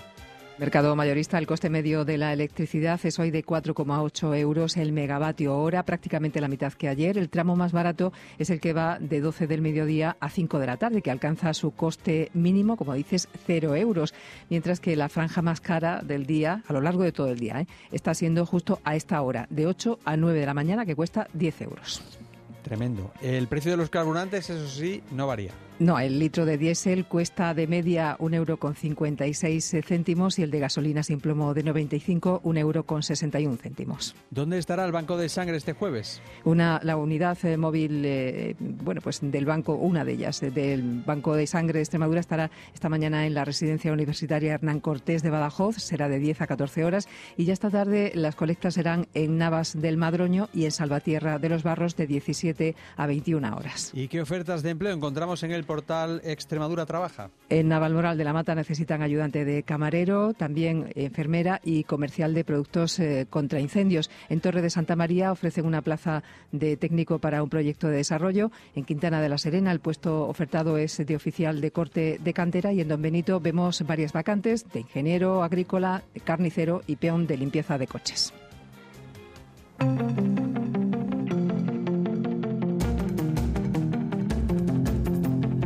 Mercado 0.59 0.95
mayorista, 0.97 1.39
el 1.39 1.47
coste 1.47 1.71
medio 1.71 2.05
de 2.05 2.19
la 2.19 2.33
electricidad 2.33 3.01
es 3.05 3.21
hoy 3.21 3.31
de 3.31 3.45
4,8 3.45 4.37
euros 4.37 4.77
el 4.77 4.93
megavatio 4.93 5.57
hora, 5.57 5.85
prácticamente 5.85 6.41
la 6.41 6.49
mitad 6.49 6.73
que 6.73 6.89
ayer. 6.89 7.19
El 7.19 7.29
tramo 7.29 7.55
más 7.55 7.71
barato 7.71 8.13
es 8.39 8.51
el 8.51 8.61
que 8.61 8.73
va 8.73 8.99
de 8.99 9.21
12 9.21 9.47
del 9.47 9.63
mediodía 9.63 10.17
a 10.19 10.29
5 10.29 10.59
de 10.59 10.67
la 10.67 10.77
tarde, 10.77 11.03
que 11.03 11.13
alcanza 11.13 11.55
su 11.55 11.71
coste 11.71 12.31
mínimo, 12.35 12.77
como 12.77 12.95
dices, 12.95 13.29
0 13.47 13.77
euros. 13.77 14.13
Mientras 14.51 14.81
que 14.81 14.97
la 14.97 15.09
franja 15.09 15.41
más 15.41 15.61
cara 15.61 16.03
del 16.03 16.27
día, 16.27 16.65
a 16.67 16.73
lo 16.73 16.81
largo 16.81 17.05
de 17.05 17.13
todo 17.13 17.29
el 17.29 17.39
día, 17.39 17.61
¿eh? 17.61 17.67
está 17.93 18.13
siendo 18.13 18.45
justo 18.45 18.81
a 18.83 18.97
esta 18.97 19.23
hora, 19.23 19.47
de 19.51 19.69
8 19.69 20.01
a 20.05 20.17
9 20.17 20.41
de 20.41 20.47
la 20.47 20.55
mañana, 20.55 20.85
que 20.85 20.97
cuesta 20.97 21.29
10 21.33 21.63
euros. 21.63 22.03
Tremendo. 22.65 23.13
El 23.21 23.47
precio 23.47 23.71
de 23.71 23.77
los 23.77 23.91
carburantes, 23.91 24.49
eso 24.49 24.67
sí, 24.69 25.03
no 25.13 25.27
varía. 25.27 25.53
No, 25.81 25.99
el 25.99 26.21
litro 26.21 26.47
de 26.47 26.57
diésel 26.57 27.05
cuesta 27.05 27.53
de 27.53 27.67
media 27.67 28.15
un 28.21 28.33
euro 28.33 28.59
con 28.59 28.77
56 28.77 29.79
céntimos 29.85 30.39
y 30.39 30.45
el 30.45 30.53
de 30.53 30.61
gasolina 30.61 31.03
sin 31.03 31.19
plomo 31.19 31.53
de 31.53 31.65
95 31.65 32.43
un 32.45 32.59
euro 32.59 32.85
con 32.85 33.03
61 33.03 33.57
céntimos. 33.57 34.15
¿Dónde 34.31 34.59
estará 34.59 34.85
el 34.85 34.93
banco 34.93 35.17
de 35.17 35.29
sangre 35.29 35.57
este 35.57 35.73
jueves? 35.73 36.23
Una, 36.45 36.79
la 36.85 36.97
unidad 36.97 37.37
eh, 37.45 37.57
móvil, 37.57 38.05
eh, 38.05 38.55
bueno, 38.61 39.01
pues 39.01 39.19
del 39.21 39.47
banco, 39.47 39.75
una 39.75 40.05
de 40.05 40.13
ellas, 40.13 40.41
eh, 40.45 40.53
del 40.53 41.03
Banco 41.05 41.35
de 41.35 41.49
Sangre 41.49 41.81
de 41.81 41.83
Extremadura 41.83 42.21
estará 42.21 42.53
esta 42.73 42.89
mañana 42.89 43.27
en 43.27 43.35
la 43.35 43.45
residencia 43.45 43.93
universitaria 43.93 44.55
Hernán 44.55 44.79
Cortés 44.79 45.25
de 45.25 45.31
Badajoz, 45.31 45.79
será 45.79 46.09
de 46.09 46.21
10 46.21 46.41
a 46.43 46.47
14 46.47 46.85
horas 46.85 47.09
y 47.37 47.47
ya 47.47 47.53
esta 47.53 47.71
tarde 47.71 48.13
las 48.15 48.37
colectas 48.37 48.75
serán 48.75 49.09
en 49.15 49.39
Navas 49.39 49.81
del 49.81 49.97
Madroño 49.97 50.49
y 50.55 50.67
en 50.67 50.71
Salvatierra 50.71 51.41
de 51.41 51.49
los 51.49 51.65
Barros 51.65 51.97
de 51.97 52.07
17 52.07 52.77
a 52.97 53.07
21 53.09 53.57
horas. 53.57 53.91
¿Y 53.93 54.07
qué 54.07 54.21
ofertas 54.21 54.63
de 54.63 54.71
empleo 54.71 54.93
encontramos 54.93 55.43
en 55.43 55.51
el 55.51 55.64
portal 55.65 56.21
Extremadura 56.25 56.87
Trabaja? 56.87 57.31
En 57.49 57.69
Navalmoral 57.69 58.19
de 58.19 58.25
la 58.25 58.33
Mata 58.33 58.55
necesitan 58.55 59.03
ayudante 59.03 59.45
de 59.45 59.63
camarero, 59.63 60.35
también 60.35 60.91
enfermera 60.95 61.61
y 61.65 61.85
comercial 61.85 62.35
de 62.35 62.45
productos 62.45 62.99
eh, 62.99 63.27
contra 63.29 63.61
incendios. 63.61 64.11
En 64.29 64.41
Torre 64.41 64.63
de 64.63 64.71
Santa 64.71 64.97
María 64.97 65.33
ofrecen 65.33 65.67
una 65.67 65.83
plaza 65.83 66.23
de 66.53 66.77
técnico 66.77 67.19
para 67.19 67.43
un 67.43 67.51
proyecto 67.51 67.89
de 67.89 67.97
desarrollo. 67.97 68.51
En 68.75 68.85
Quintana 68.85 69.21
de 69.21 69.29
la 69.29 69.39
Serena 69.39 69.73
el 69.73 69.81
puesto 69.81 70.27
ofertado 70.27 70.79
es 70.79 70.97
de 71.05 71.17
oficial 71.17 71.61
de 71.61 71.71
corte 71.71 72.19
de 72.23 72.33
cantera 72.33 72.73
y 72.73 72.81
en 72.81 72.89
Don 72.89 73.03
Benito 73.03 73.41
vemos 73.41 73.83
varias 73.87 74.13
vacantes 74.13 74.67
de 74.73 74.81
ingeniero 74.81 75.43
agrícola, 75.43 76.03
carnicero 76.25 76.83
y 76.87 76.97
peón 76.97 77.27
de 77.27 77.37
limpieza 77.37 77.79
de 77.79 77.87
coches. 77.87 78.33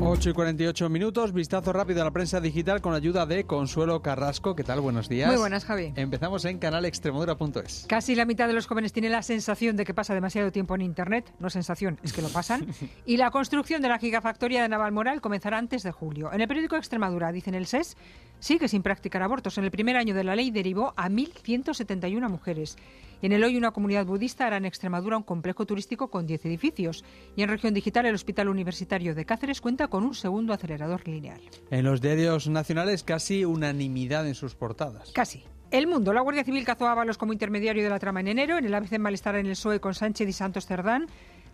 8 0.01 0.31
y 0.31 0.33
48 0.33 0.89
minutos, 0.89 1.33
vistazo 1.33 1.73
rápido 1.73 2.03
a 2.03 2.05
la 2.05 2.11
prensa 2.11 2.41
digital 2.41 2.81
con 2.81 2.95
ayuda 2.95 3.27
de 3.27 3.45
Consuelo 3.45 4.01
Carrasco. 4.01 4.55
¿Qué 4.55 4.63
tal? 4.65 4.81
Buenos 4.81 5.09
días. 5.09 5.29
Muy 5.29 5.39
buenas, 5.39 5.65
Javi. 5.65 5.93
Empezamos 5.97 6.45
en 6.45 6.59
canalextremadura.es. 6.59 7.87
Casi 7.89 8.15
la 8.15 8.25
mitad 8.25 8.47
de 8.47 8.53
los 8.53 8.67
jóvenes 8.67 8.93
tiene 8.93 9.09
la 9.09 9.23
sensación 9.23 9.77
de 9.77 9.85
que 9.85 9.95
pasa 9.95 10.15
demasiado 10.15 10.53
tiempo 10.53 10.75
en 10.75 10.83
Internet. 10.83 11.33
No 11.41 11.51
sensación, 11.51 11.99
es 12.03 12.13
que 12.13 12.23
lo 12.23 12.29
pasan. 12.29 12.67
y 13.07 13.17
la 13.17 13.31
construcción 13.31 13.83
de 13.83 13.89
la 13.89 13.99
gigafactoría 13.99 14.63
de 14.63 14.69
Navalmoral 14.69 15.21
comenzará 15.21 15.59
antes 15.59 15.83
de 15.83 15.91
julio. 15.91 16.33
En 16.33 16.41
el 16.41 16.49
periódico 16.49 16.77
Extremadura, 16.77 17.33
dicen 17.33 17.55
el 17.55 17.67
SES, 17.67 17.97
sigue 18.39 18.69
sin 18.69 18.83
practicar 18.83 19.23
abortos. 19.23 19.59
En 19.59 19.65
el 19.65 19.71
primer 19.71 19.97
año 19.97 20.15
de 20.15 20.25
la 20.25 20.37
ley 20.37 20.51
derivó 20.51 20.95
a 20.97 21.09
1.171 21.09 22.29
mujeres. 22.29 22.77
En 23.21 23.33
el 23.33 23.43
hoy 23.43 23.57
una 23.57 23.73
comunidad 23.73 24.07
budista 24.07 24.47
hará 24.47 24.59
en 24.59 24.65
Extremadura 24.65 25.17
un 25.17 25.25
complejo 25.25 25.67
turístico 25.67 26.09
con 26.09 26.27
10 26.27 26.47
edificios. 26.47 27.05
Y 27.35 27.43
en 27.43 27.49
región 27.49 27.75
digital 27.75 28.07
el 28.07 28.15
Hospital 28.15 28.49
Universitario 28.49 29.15
de 29.15 29.25
Cáceres 29.25 29.61
cuenta 29.61 29.89
con 29.89 30.05
un 30.05 30.15
segundo 30.15 30.53
acelerador 30.53 31.07
lineal. 31.07 31.41
En 31.71 31.85
los 31.85 32.01
diarios 32.01 32.49
nacionales 32.49 33.03
casi 33.03 33.45
unanimidad 33.45 34.27
en 34.27 34.35
sus 34.35 34.55
portadas. 34.55 35.11
Casi. 35.13 35.45
El 35.71 35.87
Mundo. 35.87 36.15
La 36.15 36.23
Guardia 36.23 36.45
Civil 36.45 36.65
cazó 36.65 36.87
a 36.87 36.93
Ábalos 36.93 37.19
como 37.19 37.33
intermediario 37.33 37.83
de 37.83 37.91
la 37.91 37.99
trama 37.99 38.21
en 38.21 38.29
enero. 38.29 38.57
En 38.57 38.65
el 38.65 38.75
ABC 38.75 38.99
malestar 38.99 39.37
en 39.37 39.47
el 39.47 39.53
PSOE 39.53 39.81
con 39.81 39.95
Sánchez 39.95 40.29
y 40.29 40.33
Santos 40.33 40.67
Cerdán. 40.67 41.07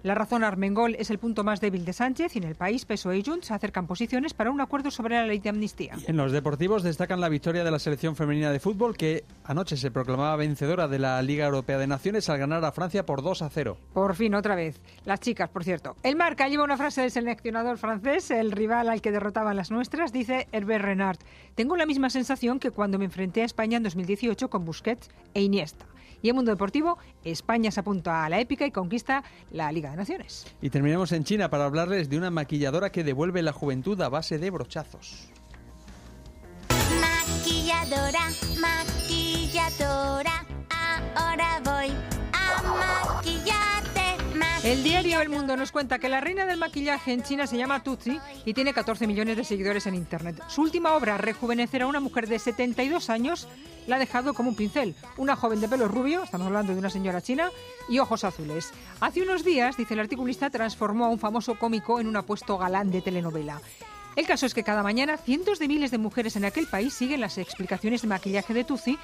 La 0.04 0.14
razón 0.14 0.44
Armengol 0.44 0.96
es 0.98 1.08
el 1.08 1.18
punto 1.18 1.44
más 1.44 1.62
débil 1.62 1.86
de 1.86 1.94
Sánchez 1.94 2.36
y 2.36 2.38
en 2.38 2.44
el 2.44 2.56
país 2.56 2.84
PSOE 2.84 3.16
y 3.16 3.24
Junts 3.24 3.50
acercan 3.50 3.86
posiciones 3.86 4.34
para 4.34 4.50
un 4.50 4.60
acuerdo 4.60 4.90
sobre 4.90 5.14
la 5.14 5.26
ley 5.26 5.38
de 5.38 5.48
amnistía. 5.48 5.96
En 6.06 6.18
los 6.18 6.30
deportivos 6.30 6.82
destacan 6.82 7.22
la 7.22 7.30
victoria 7.30 7.64
de 7.64 7.70
la 7.70 7.78
selección 7.78 8.14
femenina 8.14 8.50
de 8.50 8.60
fútbol 8.60 8.98
que 8.98 9.24
anoche 9.44 9.78
se 9.78 9.90
proclamaba 9.90 10.36
vencedora 10.36 10.88
de 10.88 10.98
la 10.98 11.22
Liga 11.22 11.46
Europea 11.46 11.78
de 11.78 11.86
Naciones 11.86 12.28
al 12.28 12.36
ganar 12.36 12.62
a 12.66 12.72
Francia 12.72 13.06
por 13.06 13.22
2 13.22 13.40
a 13.40 13.48
0. 13.48 13.78
Por 13.94 14.14
fin, 14.14 14.34
otra 14.34 14.54
vez. 14.54 14.78
Las 15.06 15.20
chicas, 15.20 15.48
por 15.48 15.64
cierto. 15.64 15.96
El 16.02 16.16
marca 16.16 16.48
lleva 16.48 16.64
una 16.64 16.76
frase 16.76 17.00
del 17.00 17.10
seleccionador 17.10 17.78
francés, 17.78 18.30
el 18.30 18.52
rival 18.52 18.90
al 18.90 19.00
que 19.00 19.10
derrotaban 19.10 19.56
las 19.56 19.70
nuestras, 19.70 20.12
dice 20.12 20.48
Herbert 20.52 20.84
Renard. 20.84 21.18
Tengo 21.54 21.78
la 21.78 21.86
misma 21.86 22.10
sensación 22.10 22.60
que 22.60 22.72
cuando 22.72 22.98
me 22.98 23.06
enfrenté 23.06 23.40
a 23.40 23.46
España 23.46 23.78
en 23.78 23.84
2018 23.84 24.50
con 24.50 24.66
Busquets 24.66 25.08
e 25.32 25.40
Iniesta. 25.40 25.86
Y 26.24 26.30
en 26.30 26.36
Mundo 26.36 26.50
Deportivo, 26.52 26.96
España 27.22 27.70
se 27.70 27.80
apunta 27.80 28.24
a 28.24 28.30
la 28.30 28.40
épica 28.40 28.64
y 28.64 28.70
conquista 28.70 29.22
la 29.50 29.70
Liga 29.70 29.90
de 29.90 29.98
Naciones. 29.98 30.46
Y 30.62 30.70
terminamos 30.70 31.12
en 31.12 31.22
China 31.22 31.50
para 31.50 31.66
hablarles 31.66 32.08
de 32.08 32.16
una 32.16 32.30
maquilladora 32.30 32.90
que 32.90 33.04
devuelve 33.04 33.42
la 33.42 33.52
juventud 33.52 34.00
a 34.00 34.08
base 34.08 34.38
de 34.38 34.48
brochazos. 34.48 35.28
Maquilladora, 36.98 38.30
maquilladora, 38.58 40.46
ahora 41.14 41.60
voy. 41.62 42.13
El 44.64 44.82
diario 44.82 45.20
El 45.20 45.28
Mundo 45.28 45.58
nos 45.58 45.72
cuenta 45.72 45.98
que 45.98 46.08
la 46.08 46.22
reina 46.22 46.46
del 46.46 46.56
maquillaje 46.56 47.12
en 47.12 47.22
China 47.22 47.46
se 47.46 47.58
llama 47.58 47.82
Tutsi 47.82 48.18
y 48.46 48.54
tiene 48.54 48.72
14 48.72 49.06
millones 49.06 49.36
de 49.36 49.44
seguidores 49.44 49.86
en 49.86 49.94
Internet. 49.94 50.42
Su 50.48 50.62
última 50.62 50.94
obra, 50.94 51.18
rejuvenecer 51.18 51.82
a 51.82 51.86
una 51.86 52.00
mujer 52.00 52.26
de 52.28 52.38
72 52.38 53.10
años, 53.10 53.46
la 53.86 53.96
ha 53.96 53.98
dejado 53.98 54.32
como 54.32 54.48
un 54.48 54.56
pincel. 54.56 54.94
Una 55.18 55.36
joven 55.36 55.60
de 55.60 55.68
pelo 55.68 55.86
rubio, 55.86 56.22
estamos 56.22 56.46
hablando 56.46 56.72
de 56.72 56.78
una 56.78 56.88
señora 56.88 57.20
china, 57.20 57.50
y 57.90 57.98
ojos 57.98 58.24
azules. 58.24 58.72
Hace 59.00 59.20
unos 59.20 59.44
días, 59.44 59.76
dice 59.76 59.92
el 59.92 60.00
articulista, 60.00 60.48
transformó 60.48 61.04
a 61.04 61.10
un 61.10 61.18
famoso 61.18 61.58
cómico 61.58 62.00
en 62.00 62.06
un 62.06 62.16
apuesto 62.16 62.56
galán 62.56 62.90
de 62.90 63.02
telenovela. 63.02 63.60
El 64.16 64.26
caso 64.26 64.46
es 64.46 64.54
que 64.54 64.64
cada 64.64 64.82
mañana 64.82 65.18
cientos 65.18 65.58
de 65.58 65.68
miles 65.68 65.90
de 65.90 65.98
mujeres 65.98 66.36
en 66.36 66.46
aquel 66.46 66.68
país 66.68 66.94
siguen 66.94 67.20
las 67.20 67.36
explicaciones 67.36 68.00
de 68.00 68.08
maquillaje 68.08 68.54
de 68.54 68.64
Tuzi 68.64 68.98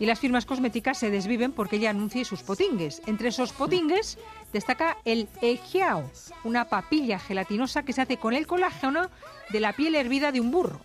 y 0.00 0.06
las 0.06 0.18
firmas 0.18 0.46
cosméticas 0.46 0.98
se 0.98 1.10
desviven 1.10 1.52
porque 1.52 1.76
ella 1.76 1.90
anuncie 1.90 2.24
sus 2.24 2.42
potingues. 2.42 3.02
Entre 3.06 3.28
esos 3.28 3.52
potingues 3.52 4.18
destaca 4.52 4.96
el 5.04 5.28
Ejiao, 5.40 6.10
una 6.44 6.68
papilla 6.68 7.18
gelatinosa 7.18 7.82
que 7.82 7.92
se 7.92 8.02
hace 8.02 8.16
con 8.16 8.34
el 8.34 8.46
colágeno 8.46 9.08
de 9.50 9.60
la 9.60 9.72
piel 9.72 9.94
hervida 9.94 10.32
de 10.32 10.40
un 10.40 10.50
burro. 10.50 10.80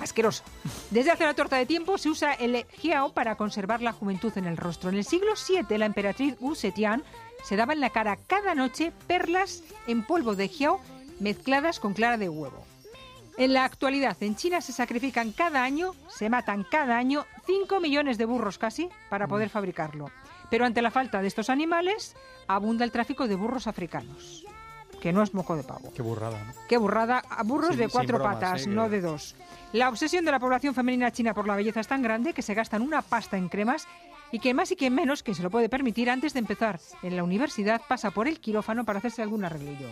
Asqueroso. 0.00 0.44
Desde 0.90 1.10
hace 1.10 1.24
una 1.24 1.34
torta 1.34 1.56
de 1.56 1.66
tiempo 1.66 1.98
se 1.98 2.08
usa 2.08 2.32
el 2.32 2.54
Ejiao 2.54 3.12
para 3.12 3.36
conservar 3.36 3.82
la 3.82 3.92
juventud 3.92 4.32
en 4.36 4.46
el 4.46 4.56
rostro. 4.56 4.88
En 4.88 4.96
el 4.96 5.04
siglo 5.04 5.32
VII, 5.48 5.76
la 5.78 5.86
emperatriz 5.86 6.36
Wu 6.40 6.54
Zetian 6.54 7.02
se 7.44 7.56
daba 7.56 7.72
en 7.72 7.80
la 7.80 7.90
cara 7.90 8.16
cada 8.26 8.54
noche 8.54 8.92
perlas 9.06 9.62
en 9.86 10.04
polvo 10.04 10.34
de 10.34 10.44
Ejiao 10.44 10.80
mezcladas 11.20 11.80
con 11.80 11.92
clara 11.92 12.16
de 12.16 12.28
huevo. 12.28 12.64
En 13.36 13.54
la 13.54 13.64
actualidad, 13.64 14.16
en 14.20 14.36
China 14.36 14.60
se 14.60 14.72
sacrifican 14.72 15.32
cada 15.32 15.62
año, 15.62 15.94
se 16.08 16.28
matan 16.28 16.66
cada 16.70 16.96
año 16.96 17.26
5 17.46 17.80
millones 17.80 18.18
de 18.18 18.26
burros 18.26 18.58
casi 18.58 18.90
para 19.08 19.28
poder 19.28 19.48
fabricarlo. 19.48 20.10
Pero 20.50 20.64
ante 20.66 20.82
la 20.82 20.90
falta 20.90 21.20
de 21.22 21.28
estos 21.28 21.48
animales, 21.50 22.16
abunda 22.48 22.84
el 22.84 22.90
tráfico 22.92 23.28
de 23.28 23.36
burros 23.36 23.66
africanos, 23.66 24.44
que 25.00 25.12
no 25.12 25.22
es 25.22 25.32
moco 25.32 25.56
de 25.56 25.62
pavo. 25.62 25.92
Qué 25.94 26.02
burrada, 26.02 26.42
¿no? 26.42 26.52
Qué 26.68 26.76
burrada, 26.76 27.22
a 27.30 27.42
burros 27.42 27.70
Sin- 27.70 27.78
de 27.78 27.88
cuatro 27.88 28.18
bromas, 28.18 28.34
patas, 28.36 28.62
¿eh? 28.62 28.64
Que- 28.64 28.70
no 28.70 28.88
de 28.88 29.00
dos. 29.00 29.36
La 29.72 29.88
obsesión 29.88 30.24
de 30.24 30.32
la 30.32 30.40
población 30.40 30.74
femenina 30.74 31.12
china 31.12 31.32
por 31.32 31.46
la 31.46 31.54
belleza 31.56 31.80
es 31.80 31.86
tan 31.88 32.02
grande 32.02 32.32
que 32.34 32.42
se 32.42 32.54
gastan 32.54 32.82
una 32.82 33.02
pasta 33.02 33.36
en 33.36 33.48
cremas 33.48 33.86
y 34.32 34.40
que 34.40 34.52
más 34.54 34.70
y 34.72 34.76
que 34.76 34.90
menos, 34.90 35.22
quien 35.22 35.34
se 35.36 35.42
lo 35.42 35.50
puede 35.50 35.68
permitir, 35.68 36.10
antes 36.10 36.32
de 36.32 36.40
empezar 36.40 36.80
en 37.02 37.16
la 37.16 37.22
universidad 37.24 37.80
pasa 37.88 38.10
por 38.10 38.26
el 38.28 38.40
quirófano 38.40 38.84
para 38.84 38.98
hacerse 38.98 39.22
algún 39.22 39.44
arreglillo. 39.44 39.88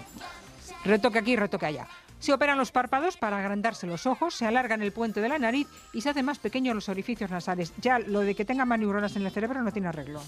Retoque 0.84 1.18
aquí, 1.20 1.36
retoque 1.36 1.66
allá. 1.66 1.86
Se 2.18 2.32
operan 2.32 2.58
los 2.58 2.72
párpados 2.72 3.16
para 3.16 3.38
agrandarse 3.38 3.86
los 3.86 4.06
ojos, 4.06 4.34
se 4.34 4.46
alargan 4.46 4.82
el 4.82 4.92
puente 4.92 5.20
de 5.20 5.28
la 5.28 5.38
nariz 5.38 5.68
y 5.92 6.00
se 6.00 6.10
hacen 6.10 6.24
más 6.24 6.38
pequeños 6.38 6.74
los 6.74 6.88
orificios 6.88 7.30
nasales. 7.30 7.72
Ya 7.80 7.98
lo 7.98 8.20
de 8.20 8.34
que 8.34 8.44
tengan 8.44 8.68
más 8.68 8.78
neuronas 8.78 9.14
en 9.16 9.24
el 9.24 9.32
cerebro 9.32 9.62
no 9.62 9.72
tiene 9.72 9.88
arreglo. 9.88 10.20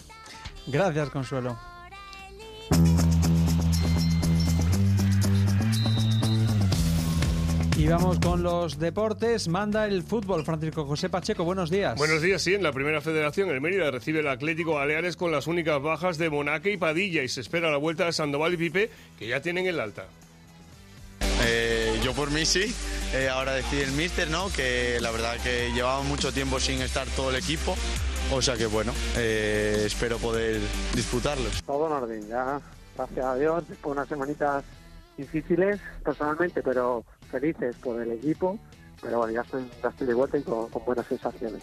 Gracias, 0.67 1.11
Consuelo. 1.11 1.59
Y 7.77 7.87
vamos 7.87 8.19
con 8.19 8.43
los 8.43 8.79
deportes. 8.79 9.49
Manda 9.49 9.87
el 9.87 10.03
fútbol. 10.03 10.45
Francisco 10.45 10.85
José 10.85 11.09
Pacheco, 11.09 11.45
buenos 11.45 11.71
días. 11.71 11.97
Buenos 11.97 12.21
días, 12.21 12.43
sí. 12.43 12.53
En 12.53 12.63
la 12.63 12.73
primera 12.73 13.01
federación, 13.01 13.49
el 13.49 13.63
Mérida 13.63 13.91
recibe 13.91 14.21
el 14.21 14.29
Atlético 14.29 14.75
Baleares 14.75 15.17
con 15.17 15.33
las 15.33 15.47
únicas 15.47 15.81
bajas 15.81 16.19
de 16.19 16.29
Monaque 16.29 16.73
y 16.73 16.77
Padilla 16.77 17.23
y 17.23 17.29
se 17.29 17.41
espera 17.41 17.71
la 17.71 17.79
vuelta 17.79 18.05
de 18.05 18.13
Sandoval 18.13 18.53
y 18.53 18.59
Pipe, 18.59 18.91
que 19.19 19.29
ya 19.29 19.41
tienen 19.41 19.67
el 19.67 19.81
alta. 19.81 20.05
Eh, 21.43 22.01
yo 22.03 22.13
por 22.13 22.31
mí 22.31 22.45
sí. 22.45 22.75
Eh, 23.13 23.29
ahora 23.29 23.55
decide 23.55 23.85
el 23.85 23.93
míster, 23.93 24.31
¿no? 24.31 24.51
Que 24.53 24.99
la 25.01 25.11
verdad 25.11 25.37
que 25.43 25.73
llevaba 25.73 26.03
mucho 26.03 26.33
tiempo 26.33 26.61
sin 26.61 26.81
estar 26.81 27.07
todo 27.09 27.31
el 27.31 27.37
equipo. 27.37 27.77
O 28.33 28.41
sea 28.41 28.57
que 28.57 28.67
bueno, 28.67 28.93
eh, 29.17 29.83
espero 29.85 30.19
poder 30.19 30.61
disputarlos. 30.95 31.63
Todo 31.65 31.89
en 31.89 31.93
orden, 31.93 32.29
ya, 32.29 32.61
gracias 32.97 33.25
a 33.27 33.35
Dios, 33.35 33.69
después 33.69 33.95
de 33.95 34.01
unas 34.01 34.09
semanitas 34.09 34.65
difíciles 35.17 35.81
personalmente, 36.05 36.63
pero 36.63 37.05
felices 37.31 37.75
por 37.83 38.01
el 38.01 38.13
equipo. 38.13 38.59
Pero 39.03 39.19
bueno, 39.19 39.33
ya 39.33 39.41
estoy, 39.41 39.69
ya 39.83 39.89
estoy 39.89 40.07
de 40.07 40.15
vuelta 40.15 40.39
y 40.39 40.43
con 40.43 40.69
buenas 40.87 41.07
sensaciones. 41.07 41.63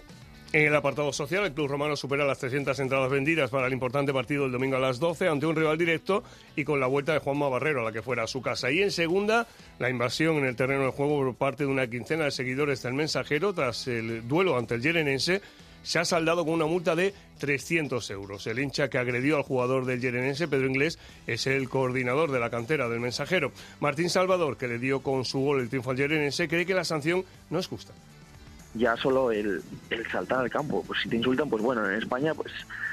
En 0.54 0.66
el 0.66 0.76
apartado 0.76 1.12
social, 1.12 1.44
el 1.44 1.52
Club 1.52 1.68
Romano 1.68 1.98
supera 1.98 2.26
las 2.26 2.40
300 2.40 2.80
entradas 2.80 3.12
vendidas 3.12 3.50
para 3.50 3.68
el 3.68 3.74
importante 3.74 4.14
partido 4.14 4.44
del 4.44 4.54
domingo 4.54 4.78
a 4.78 4.80
las 4.80 4.98
12 4.98 5.28
ante 5.28 5.46
un 5.46 5.58
rival 5.58 5.78
directo 5.78 6.24
y 6.56 6.64
con 6.64 6.80
la 6.80 6.88
vuelta 6.88 7.12
de 7.12 7.20
Juanma 7.20 7.50
Barrero 7.50 7.82
a 7.82 7.84
la 7.84 7.92
que 7.92 8.02
fuera 8.02 8.24
a 8.24 8.28
su 8.28 8.42
casa. 8.42 8.72
Y 8.72 8.82
en 8.82 8.92
segunda, 8.92 9.46
la 9.78 9.90
invasión 9.90 10.38
en 10.38 10.46
el 10.46 10.56
terreno 10.56 10.86
de 10.86 10.92
juego 10.92 11.18
por 11.18 11.36
parte 11.36 11.66
de 11.66 11.70
una 11.70 11.88
quincena 11.88 12.24
de 12.24 12.32
seguidores 12.32 12.82
del 12.82 12.94
mensajero 12.94 13.54
tras 13.54 13.88
el 13.88 14.26
duelo 14.26 14.58
ante 14.58 14.76
el 14.76 14.82
Yerenense 14.82 15.42
se 15.84 16.00
ha 16.00 16.06
saldado 16.06 16.46
con 16.46 16.54
una 16.54 16.66
multa 16.66 16.96
de 16.96 17.14
300 17.40 18.10
euros. 18.12 18.48
El 18.48 18.60
hincha 18.60 18.90
que 18.90 18.98
agredió 18.98 19.36
al 19.36 19.44
jugador 19.44 19.86
del 19.86 20.00
Yerenense, 20.00 20.48
Pedro 20.48 20.68
Inglés, 20.68 20.98
es 21.28 21.46
el 21.48 21.68
coordinador 21.68 22.32
de 22.32 22.40
la 22.40 22.50
cantera 22.50 22.88
del 22.88 23.02
mensajero. 23.02 23.52
Martín 23.82 24.10
Salvador, 24.10 24.56
que 24.56 24.70
le 24.70 24.80
dio 24.80 25.02
con 25.02 25.26
su 25.26 25.40
gol 25.40 25.60
el 25.60 25.68
triunfo 25.68 25.92
al 25.92 25.98
Yerenense, 25.98 26.48
cree 26.48 26.66
que 26.66 26.74
la 26.74 26.86
sanción 26.86 27.26
no 27.50 27.60
es 27.60 27.68
justa. 27.68 27.94
Ya 28.78 28.96
solo 28.98 29.32
el, 29.32 29.62
el 29.90 30.12
saltar 30.12 30.40
al 30.40 30.50
campo. 30.50 30.84
Pues 30.86 31.02
si 31.02 31.10
te 31.10 31.18
insultan, 31.18 31.50
pues 31.50 31.62
bueno, 31.64 31.88
en 31.88 31.96
España 31.96 32.34
pues 32.34 32.52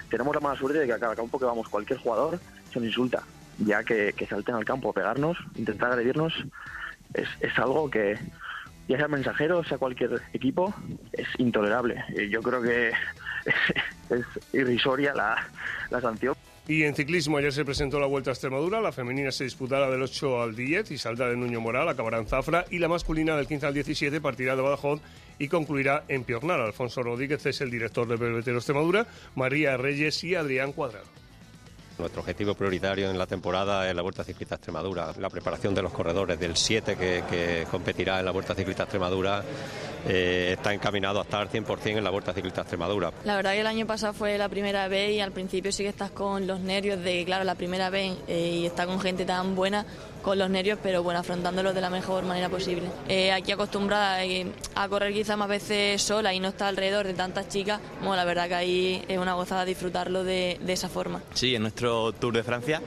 tenemos 0.08 0.34
la 0.34 0.40
mala 0.40 0.58
suerte 0.58 0.78
de 0.78 0.86
que 0.86 0.92
a 0.92 0.98
cada 0.98 1.16
campo 1.16 1.38
que 1.38 1.44
vamos 1.44 1.68
cualquier 1.68 1.98
jugador 1.98 2.38
se 2.72 2.78
nos 2.78 2.88
insulta. 2.88 3.22
Ya 3.58 3.84
que, 3.84 4.14
salten 4.28 4.54
al 4.54 4.64
campo 4.64 4.90
a 4.90 4.92
pegarnos, 4.92 5.36
intentar 5.54 5.92
agredirnos, 5.92 6.32
es, 7.12 7.28
es 7.40 7.56
algo 7.58 7.88
que, 7.88 8.18
ya 8.88 8.96
sea 8.96 9.08
mensajero, 9.08 9.62
sea 9.64 9.78
cualquier 9.78 10.22
equipo, 10.32 10.74
es 11.12 11.28
intolerable. 11.38 12.04
Yo 12.30 12.42
creo 12.42 12.62
que 12.62 12.88
es, 12.88 13.54
es 14.10 14.26
irrisoria 14.52 15.14
la, 15.14 15.48
la 15.90 16.00
sanción. 16.00 16.34
Y 16.66 16.84
en 16.84 16.94
ciclismo 16.94 17.36
ayer 17.36 17.52
se 17.52 17.64
presentó 17.64 18.00
la 18.00 18.06
Vuelta 18.06 18.30
a 18.30 18.32
Extremadura, 18.32 18.80
la 18.80 18.90
femenina 18.90 19.30
se 19.30 19.44
disputará 19.44 19.90
del 19.90 20.00
8 20.00 20.40
al 20.40 20.56
10 20.56 20.92
y 20.92 20.98
saldrá 20.98 21.28
de 21.28 21.36
Nuño 21.36 21.60
Moral, 21.60 21.90
acabará 21.90 22.18
en 22.18 22.26
Zafra 22.26 22.64
y 22.70 22.78
la 22.78 22.88
masculina 22.88 23.36
del 23.36 23.46
15 23.46 23.66
al 23.66 23.74
17 23.74 24.18
partirá 24.22 24.56
de 24.56 24.62
Badajoz 24.62 25.02
y 25.38 25.48
concluirá 25.48 26.04
en 26.08 26.24
Piornal. 26.24 26.62
Alfonso 26.62 27.02
Rodríguez 27.02 27.44
es 27.44 27.60
el 27.60 27.70
director 27.70 28.08
del 28.08 28.16
Belvetero 28.16 28.56
Extremadura, 28.56 29.06
María 29.34 29.76
Reyes 29.76 30.24
y 30.24 30.36
Adrián 30.36 30.72
Cuadrado. 30.72 31.23
Nuestro 31.98 32.22
objetivo 32.22 32.54
prioritario 32.54 33.08
en 33.08 33.16
la 33.16 33.26
temporada 33.26 33.88
es 33.88 33.94
la 33.94 34.02
Vuelta 34.02 34.24
Ciclista 34.24 34.56
Extremadura. 34.56 35.12
La 35.18 35.30
preparación 35.30 35.74
de 35.74 35.82
los 35.82 35.92
corredores 35.92 36.40
del 36.40 36.56
7 36.56 36.96
que, 36.96 37.66
competirá 37.70 38.18
en 38.18 38.24
la 38.24 38.32
Vuelta 38.32 38.54
Ciclista 38.54 38.82
Extremadura 38.82 39.44
eh, 40.06 40.54
está 40.56 40.74
encaminado 40.74 41.20
a 41.20 41.22
estar 41.22 41.48
100% 41.48 41.96
en 41.96 42.02
la 42.02 42.10
Vuelta 42.10 42.32
Ciclista 42.32 42.62
Extremadura. 42.62 43.12
La 43.24 43.36
verdad 43.36 43.52
que 43.52 43.60
el 43.60 43.66
año 43.68 43.86
pasado 43.86 44.12
fue 44.12 44.36
la 44.38 44.48
primera 44.48 44.88
vez 44.88 45.12
y 45.12 45.20
al 45.20 45.30
principio 45.30 45.70
sí 45.70 45.84
que 45.84 45.90
estás 45.90 46.10
con 46.10 46.48
los 46.48 46.58
nervios 46.60 47.00
de, 47.00 47.24
claro, 47.24 47.44
la 47.44 47.54
primera 47.54 47.90
vez 47.90 48.16
eh, 48.26 48.58
y 48.62 48.66
está 48.66 48.86
con 48.86 48.98
gente 49.00 49.24
tan 49.24 49.54
buena 49.54 49.86
con 50.24 50.38
los 50.38 50.48
nervios, 50.48 50.78
pero 50.82 51.02
bueno, 51.02 51.20
afrontándolo 51.20 51.74
de 51.74 51.80
la 51.82 51.90
mejor 51.90 52.24
manera 52.24 52.48
posible. 52.48 52.88
Eh, 53.08 53.30
aquí 53.30 53.52
acostumbrada 53.52 54.24
eh, 54.24 54.46
a 54.74 54.88
correr 54.88 55.12
quizá 55.12 55.36
más 55.36 55.48
veces 55.48 56.00
sola 56.00 56.32
y 56.32 56.40
no 56.40 56.48
estar 56.48 56.68
alrededor 56.68 57.06
de 57.06 57.12
tantas 57.12 57.48
chicas, 57.48 57.78
bueno, 58.00 58.16
la 58.16 58.24
verdad 58.24 58.48
que 58.48 58.54
ahí 58.54 59.04
es 59.06 59.18
una 59.18 59.34
gozada 59.34 59.66
disfrutarlo 59.66 60.24
de, 60.24 60.58
de 60.60 60.72
esa 60.72 60.88
forma. 60.88 61.22
Sí, 61.34 61.54
en 61.54 61.62
nuestro 61.62 62.12
Tour 62.12 62.32
de 62.34 62.42
Francia. 62.42 62.80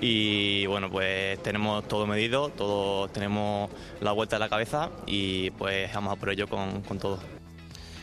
Y 0.00 0.64
bueno, 0.66 0.88
pues 0.88 1.42
tenemos 1.42 1.88
todo 1.88 2.06
medido, 2.06 2.50
todo 2.50 3.08
tenemos 3.08 3.68
la 4.00 4.12
vuelta 4.12 4.36
de 4.36 4.40
la 4.40 4.48
cabeza 4.48 4.90
y 5.06 5.50
pues 5.50 5.92
vamos 5.92 6.12
a 6.12 6.16
por 6.16 6.30
ello 6.30 6.46
con, 6.46 6.82
con 6.82 7.00
todo. 7.00 7.18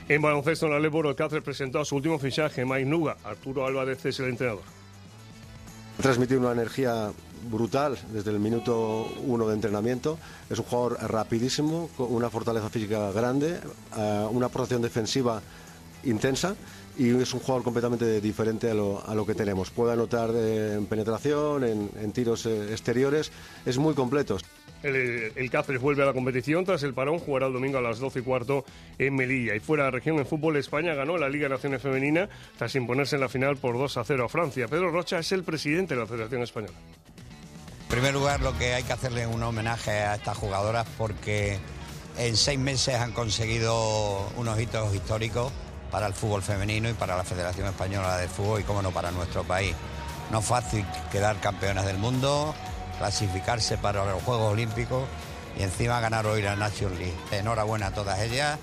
En 0.10 0.22
baloncesto 0.22 0.66
en 0.66 0.74
la 0.74 0.80
Leboro, 0.80 1.10
el 1.10 1.16
Cáceres 1.16 1.46
presentó 1.46 1.80
a 1.80 1.86
su 1.86 1.96
último 1.96 2.20
fichaje, 2.20 2.66
Mike 2.66 2.84
Nuga. 2.84 3.16
Arturo 3.24 3.66
Álvarez 3.66 4.06
es 4.06 4.20
el 4.20 4.28
entrenador. 4.28 4.64
transmitir 6.02 6.38
una 6.38 6.52
energía 6.52 7.14
brutal 7.50 7.98
desde 8.12 8.32
el 8.32 8.40
minuto 8.40 9.08
uno 9.26 9.48
de 9.48 9.56
entrenamiento. 9.56 10.18
Es 10.50 10.60
un 10.60 10.66
jugador 10.66 10.98
rapidísimo, 11.10 11.90
con 11.98 12.14
una 12.14 12.30
fortaleza 12.30 12.70
física 12.70 13.12
grande, 13.12 13.60
eh, 13.98 14.28
una 14.32 14.50
protección 14.50 14.82
defensiva 14.82 15.42
intensa 16.04 16.56
y 16.98 17.10
es 17.10 17.34
un 17.34 17.40
jugador 17.42 17.64
completamente 17.64 18.22
diferente 18.22 18.70
a 18.70 18.74
lo, 18.74 19.26
que 19.26 19.36
tenemos. 19.36 19.70
Puede 19.70 19.94
anotar 19.94 20.30
en 20.32 20.86
penetración, 20.86 21.64
en, 21.64 22.12
tiros 22.12 22.46
eh, 22.46 22.72
exteriores, 22.72 23.32
es 23.66 23.78
muy 23.78 23.94
completo. 23.94 24.38
El, 24.84 25.50
Cáceres 25.50 25.82
vuelve 25.82 26.04
a 26.04 26.06
la 26.06 26.14
competición 26.14 26.64
tras 26.64 26.84
el 26.84 26.94
parón, 26.94 27.18
jugará 27.20 27.48
el 27.48 27.54
domingo 27.54 27.80
a 27.80 27.82
las 27.82 28.00
12 28.00 28.20
y 28.20 28.22
cuarto 28.22 28.66
en 29.00 29.16
Melilla. 29.16 29.56
Y 29.56 29.60
fuera 29.60 29.86
de 29.86 29.92
la 29.92 29.98
región 29.98 30.18
en 30.20 30.28
fútbol, 30.28 30.58
España 30.58 30.94
ganó 30.94 31.18
la 31.18 31.28
Liga 31.28 31.50
Naciones 31.50 31.82
Femenina 31.82 32.30
tras 32.58 32.76
imponerse 32.76 33.16
en 33.16 33.22
la 33.22 33.30
final 33.30 33.58
por 33.58 33.78
2 33.78 33.98
a 33.98 34.04
0 34.04 34.26
a 34.26 34.30
Francia. 34.30 34.68
Pedro 34.68 34.92
Rocha 34.92 35.20
es 35.20 35.32
el 35.32 35.44
presidente 35.44 35.96
de 35.96 36.02
la 36.02 36.08
Federación 36.08 36.44
Española. 36.44 36.76
En 37.96 38.02
primer 38.02 38.14
lugar, 38.14 38.42
lo 38.42 38.58
que 38.58 38.74
hay 38.74 38.84
que 38.84 38.92
hacerle 38.92 39.22
es 39.22 39.28
un 39.34 39.42
homenaje 39.42 39.90
a 39.90 40.16
estas 40.16 40.38
jugadoras 40.38 40.86
porque 40.98 41.58
en 42.18 42.36
seis 42.36 42.60
meses 42.60 42.96
han 42.96 43.14
conseguido 43.14 44.28
unos 44.36 44.60
hitos 44.60 44.94
históricos 44.94 45.54
para 45.92 46.06
el 46.06 46.14
fútbol 46.14 46.42
femenino 46.42 46.90
y 46.90 46.94
para 46.94 47.16
la 47.16 47.24
Federación 47.24 47.68
Española 47.68 48.18
de 48.18 48.28
Fútbol 48.28 48.60
y, 48.60 48.64
como 48.66 48.82
no, 48.82 48.92
para 48.92 49.12
nuestro 49.12 49.46
país. 49.46 49.74
No 50.30 50.40
es 50.40 50.46
fácil 50.46 50.86
quedar 51.10 51.40
campeonas 51.40 51.86
del 51.86 51.98
mundo, 51.98 52.54
clasificarse 52.98 53.78
para 53.78 54.04
los 54.04 54.22
Juegos 54.24 54.52
Olímpicos 54.52 55.08
y 55.58 55.64
encima 55.64 56.02
ganar 56.02 56.28
hoy 56.28 56.42
la 56.42 56.58
Nations 56.58 57.00
League. 57.00 57.16
Enhorabuena 57.32 57.88
a 57.88 57.94
todas 57.94 58.20
ellas, 58.20 58.60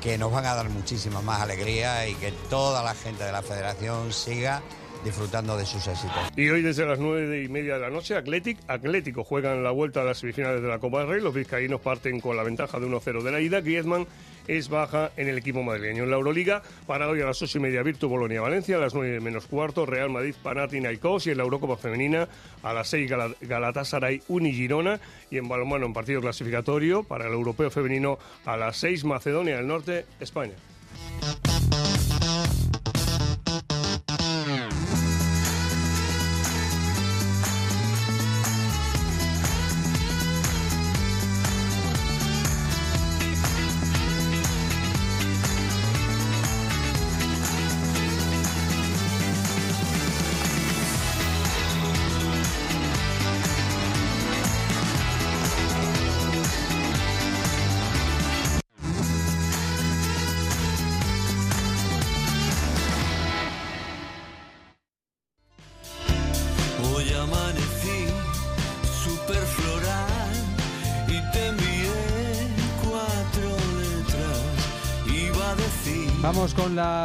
que 0.00 0.16
nos 0.16 0.32
van 0.32 0.46
a 0.46 0.54
dar 0.54 0.70
muchísima 0.70 1.20
más 1.20 1.42
alegría 1.42 2.08
y 2.08 2.14
que 2.14 2.32
toda 2.48 2.82
la 2.82 2.94
gente 2.94 3.22
de 3.22 3.32
la 3.32 3.42
Federación 3.42 4.14
siga 4.14 4.62
disfrutando 5.04 5.56
de 5.56 5.66
sus 5.66 5.86
éxitos. 5.86 6.16
Y 6.36 6.48
hoy 6.48 6.62
desde 6.62 6.86
las 6.86 6.98
nueve 6.98 7.42
y 7.42 7.48
media 7.48 7.74
de 7.74 7.80
la 7.80 7.90
noche, 7.90 8.16
Athletic, 8.16 8.58
Atlético 8.68 9.24
juegan 9.24 9.62
la 9.62 9.70
vuelta 9.70 10.02
a 10.02 10.04
las 10.04 10.18
semifinales 10.18 10.62
de 10.62 10.68
la 10.68 10.78
Copa 10.78 11.00
del 11.00 11.08
Rey. 11.08 11.20
Los 11.20 11.34
vizcaínos 11.34 11.80
parten 11.80 12.20
con 12.20 12.36
la 12.36 12.42
ventaja 12.42 12.78
de 12.78 12.86
1-0 12.86 13.22
de 13.22 13.32
la 13.32 13.40
ida. 13.40 13.60
Griezmann 13.60 14.06
es 14.46 14.68
baja 14.68 15.10
en 15.16 15.28
el 15.28 15.38
equipo 15.38 15.62
madrileño. 15.62 16.04
En 16.04 16.10
la 16.10 16.16
Euroliga, 16.16 16.62
para 16.86 17.08
hoy 17.08 17.20
a 17.20 17.26
las 17.26 17.40
ocho 17.42 17.58
y 17.58 17.60
media, 17.60 17.82
Virtu 17.82 18.08
Bolonia 18.08 18.40
Valencia, 18.40 18.76
a 18.76 18.80
las 18.80 18.94
nueve 18.94 19.20
menos 19.20 19.46
cuarto, 19.46 19.86
Real 19.86 20.10
Madrid 20.10 20.34
Panathinaikos 20.42 21.26
y 21.26 21.30
en 21.30 21.38
la 21.38 21.44
Eurocopa 21.44 21.76
Femenina 21.76 22.28
a 22.62 22.72
las 22.72 22.88
seis 22.88 23.10
Gal 23.10 23.36
Galatasaray 23.40 24.22
Uni 24.28 24.52
Girona 24.52 25.00
y 25.30 25.38
en 25.38 25.48
balonmano 25.48 25.86
en 25.86 25.92
partido 25.92 26.20
clasificatorio 26.20 27.02
para 27.02 27.26
el 27.26 27.32
Europeo 27.32 27.70
Femenino 27.70 28.18
a 28.44 28.56
las 28.56 28.76
seis 28.76 29.04
Macedonia 29.04 29.56
del 29.56 29.66
Norte, 29.66 30.06
España. 30.20 30.54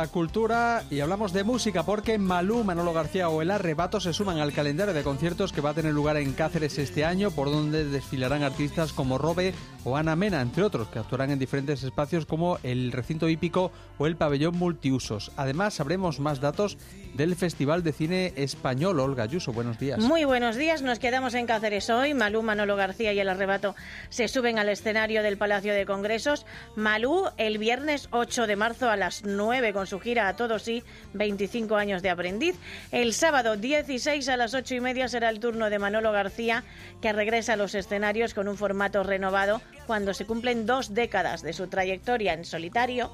Cultura 0.07 0.83
y 0.89 0.99
hablamos 0.99 1.33
de 1.33 1.43
música 1.43 1.83
porque 1.83 2.17
Malú, 2.17 2.63
Manolo 2.63 2.93
García 2.93 3.29
o 3.29 3.41
El 3.41 3.51
Arrebato 3.51 3.99
se 3.99 4.13
suman 4.13 4.39
al 4.39 4.53
calendario 4.53 4.93
de 4.93 5.03
conciertos 5.03 5.53
que 5.53 5.61
va 5.61 5.71
a 5.71 5.73
tener 5.73 5.93
lugar 5.93 6.17
en 6.17 6.33
Cáceres 6.33 6.77
este 6.77 7.05
año, 7.05 7.31
por 7.31 7.49
donde 7.49 7.85
desfilarán 7.85 8.43
artistas 8.43 8.93
como 8.93 9.17
Robe 9.17 9.53
o 9.83 9.95
Ana 9.97 10.15
Mena, 10.15 10.41
entre 10.41 10.63
otros, 10.63 10.87
que 10.89 10.99
actuarán 10.99 11.31
en 11.31 11.39
diferentes 11.39 11.83
espacios 11.83 12.25
como 12.25 12.59
el 12.63 12.91
recinto 12.91 13.29
hípico 13.29 13.71
o 13.97 14.07
el 14.07 14.15
pabellón 14.15 14.57
multiusos. 14.57 15.31
Además, 15.37 15.75
sabremos 15.75 16.19
más 16.19 16.41
datos 16.41 16.77
del 17.13 17.35
Festival 17.35 17.83
de 17.83 17.93
Cine 17.93 18.33
Español. 18.35 18.99
Olga 18.99 19.23
Ayuso, 19.23 19.53
buenos 19.53 19.79
días. 19.79 19.99
Muy 19.99 20.25
buenos 20.25 20.55
días, 20.55 20.81
nos 20.81 20.99
quedamos 20.99 21.33
en 21.33 21.45
Cáceres 21.45 21.89
hoy. 21.89 22.13
Malú, 22.13 22.43
Manolo 22.43 22.75
García 22.75 23.13
y 23.13 23.19
el 23.19 23.29
arrebato 23.29 23.75
se 24.09 24.27
suben 24.27 24.59
al 24.59 24.69
escenario 24.69 25.23
del 25.23 25.37
Palacio 25.37 25.73
de 25.73 25.85
Congresos. 25.85 26.45
Malú 26.75 27.25
el 27.37 27.57
viernes 27.57 28.09
8 28.11 28.47
de 28.47 28.55
marzo 28.55 28.89
a 28.89 28.97
las 28.97 29.23
9 29.23 29.73
con 29.73 29.87
su 29.87 29.99
gira 30.07 30.29
a 30.29 30.37
todos 30.37 30.63
sí, 30.63 30.83
25 31.15 31.75
años 31.75 32.01
de 32.01 32.09
aprendiz. 32.09 32.55
El 32.93 33.13
sábado 33.13 33.57
16 33.57 34.29
a 34.29 34.37
las 34.37 34.53
8 34.53 34.75
y 34.75 34.79
media 34.79 35.09
será 35.09 35.27
el 35.27 35.41
turno 35.41 35.69
de 35.69 35.79
Manolo 35.79 36.13
García, 36.13 36.63
que 37.01 37.11
regresa 37.11 37.53
a 37.53 37.57
los 37.57 37.75
escenarios 37.75 38.33
con 38.33 38.47
un 38.47 38.55
formato 38.55 39.03
renovado 39.03 39.61
cuando 39.85 40.13
se 40.13 40.25
cumplen 40.25 40.65
dos 40.65 40.93
décadas 40.93 41.41
de 41.41 41.51
su 41.51 41.67
trayectoria 41.67 42.31
en 42.31 42.45
solitario. 42.45 43.11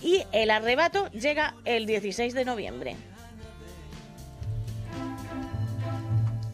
Y 0.00 0.22
el 0.30 0.52
arrebato 0.52 1.10
llega 1.10 1.56
el 1.64 1.84
16 1.84 2.32
de 2.32 2.44
noviembre. 2.44 2.94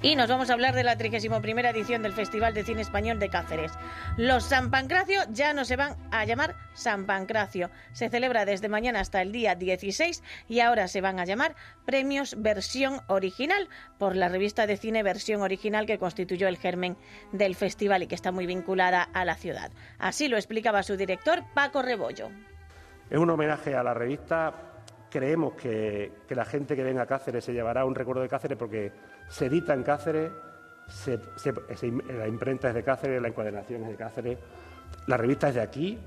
Y 0.04 0.16
nos 0.16 0.28
vamos 0.28 0.50
a 0.50 0.54
hablar 0.54 0.74
de 0.74 0.82
la 0.82 0.96
31 0.96 1.38
edición 1.38 2.02
del 2.02 2.12
Festival 2.12 2.54
de 2.54 2.64
Cine 2.64 2.82
Español 2.82 3.20
de 3.20 3.28
Cáceres. 3.28 3.70
Los 4.16 4.42
San 4.42 4.68
Pancracio 4.68 5.20
ya 5.30 5.52
no 5.52 5.64
se 5.64 5.76
van 5.76 5.94
a 6.10 6.24
llamar 6.24 6.56
San 6.74 7.06
Pancracio. 7.06 7.70
Se 7.92 8.08
celebra 8.08 8.44
desde 8.44 8.68
mañana 8.68 8.98
hasta 8.98 9.22
el 9.22 9.30
día 9.30 9.54
16 9.54 10.24
y 10.48 10.58
ahora 10.58 10.88
se 10.88 11.00
van 11.00 11.20
a 11.20 11.24
llamar 11.24 11.54
Premios 11.86 12.34
Versión 12.36 12.98
Original 13.06 13.68
por 13.96 14.16
la 14.16 14.28
revista 14.28 14.66
de 14.66 14.76
cine 14.76 15.04
Versión 15.04 15.40
Original 15.40 15.86
que 15.86 15.98
constituyó 15.98 16.48
el 16.48 16.56
germen 16.56 16.96
del 17.30 17.54
festival 17.54 18.02
y 18.02 18.08
que 18.08 18.16
está 18.16 18.32
muy 18.32 18.46
vinculada 18.46 19.04
a 19.04 19.24
la 19.24 19.36
ciudad. 19.36 19.70
Así 20.00 20.26
lo 20.26 20.36
explicaba 20.36 20.82
su 20.82 20.96
director 20.96 21.44
Paco 21.54 21.80
Rebollo. 21.80 22.28
Es 23.08 23.18
un 23.18 23.30
homenaje 23.30 23.76
a 23.76 23.84
la 23.84 23.94
revista. 23.94 24.52
Creemos 25.08 25.54
que, 25.54 26.10
que 26.26 26.34
la 26.34 26.44
gente 26.44 26.74
que 26.74 26.82
venga 26.82 27.02
a 27.02 27.06
Cáceres 27.06 27.44
se 27.44 27.52
llevará 27.52 27.84
un 27.84 27.94
recuerdo 27.94 28.22
de 28.22 28.28
Cáceres 28.28 28.58
porque 28.58 28.90
se 29.28 29.46
edita 29.46 29.74
en 29.74 29.82
Cáceres, 29.82 30.30
la 32.16 32.28
imprenta 32.28 32.68
es 32.68 32.74
de 32.74 32.82
Cáceres, 32.82 33.20
la 33.20 33.28
encuadernación 33.28 33.82
es 33.82 33.88
de 33.88 33.96
Cáceres, 33.96 34.38
la 35.06 35.16
revista 35.16 35.48
es 35.48 35.54
de 35.54 35.60
aquí, 35.60 35.98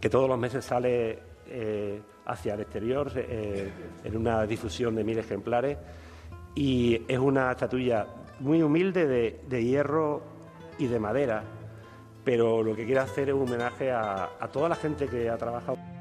que 0.00 0.08
todos 0.08 0.28
los 0.28 0.38
meses 0.38 0.64
sale 0.64 1.18
eh, 1.46 2.00
hacia 2.26 2.54
el 2.54 2.60
exterior 2.60 3.10
eh, 3.16 3.70
en 4.04 4.16
una 4.16 4.46
difusión 4.46 4.94
de 4.94 5.04
mil 5.04 5.18
ejemplares 5.18 5.78
y 6.54 7.02
es 7.08 7.18
una 7.18 7.52
estatuilla 7.52 8.06
muy 8.40 8.62
humilde 8.62 9.06
de, 9.48 9.64
hierro 9.64 10.22
y 10.78 10.86
de 10.86 11.00
madera, 11.00 11.42
pero 12.24 12.62
lo 12.62 12.76
que 12.76 12.84
quiere 12.84 13.00
hacer 13.00 13.30
es 13.30 13.34
un 13.34 13.42
homenaje 13.42 13.90
a 13.90 14.48
toda 14.52 14.68
la 14.68 14.76
gente 14.76 15.08
que 15.08 15.28
ha 15.28 15.36
trabajado. 15.36 15.97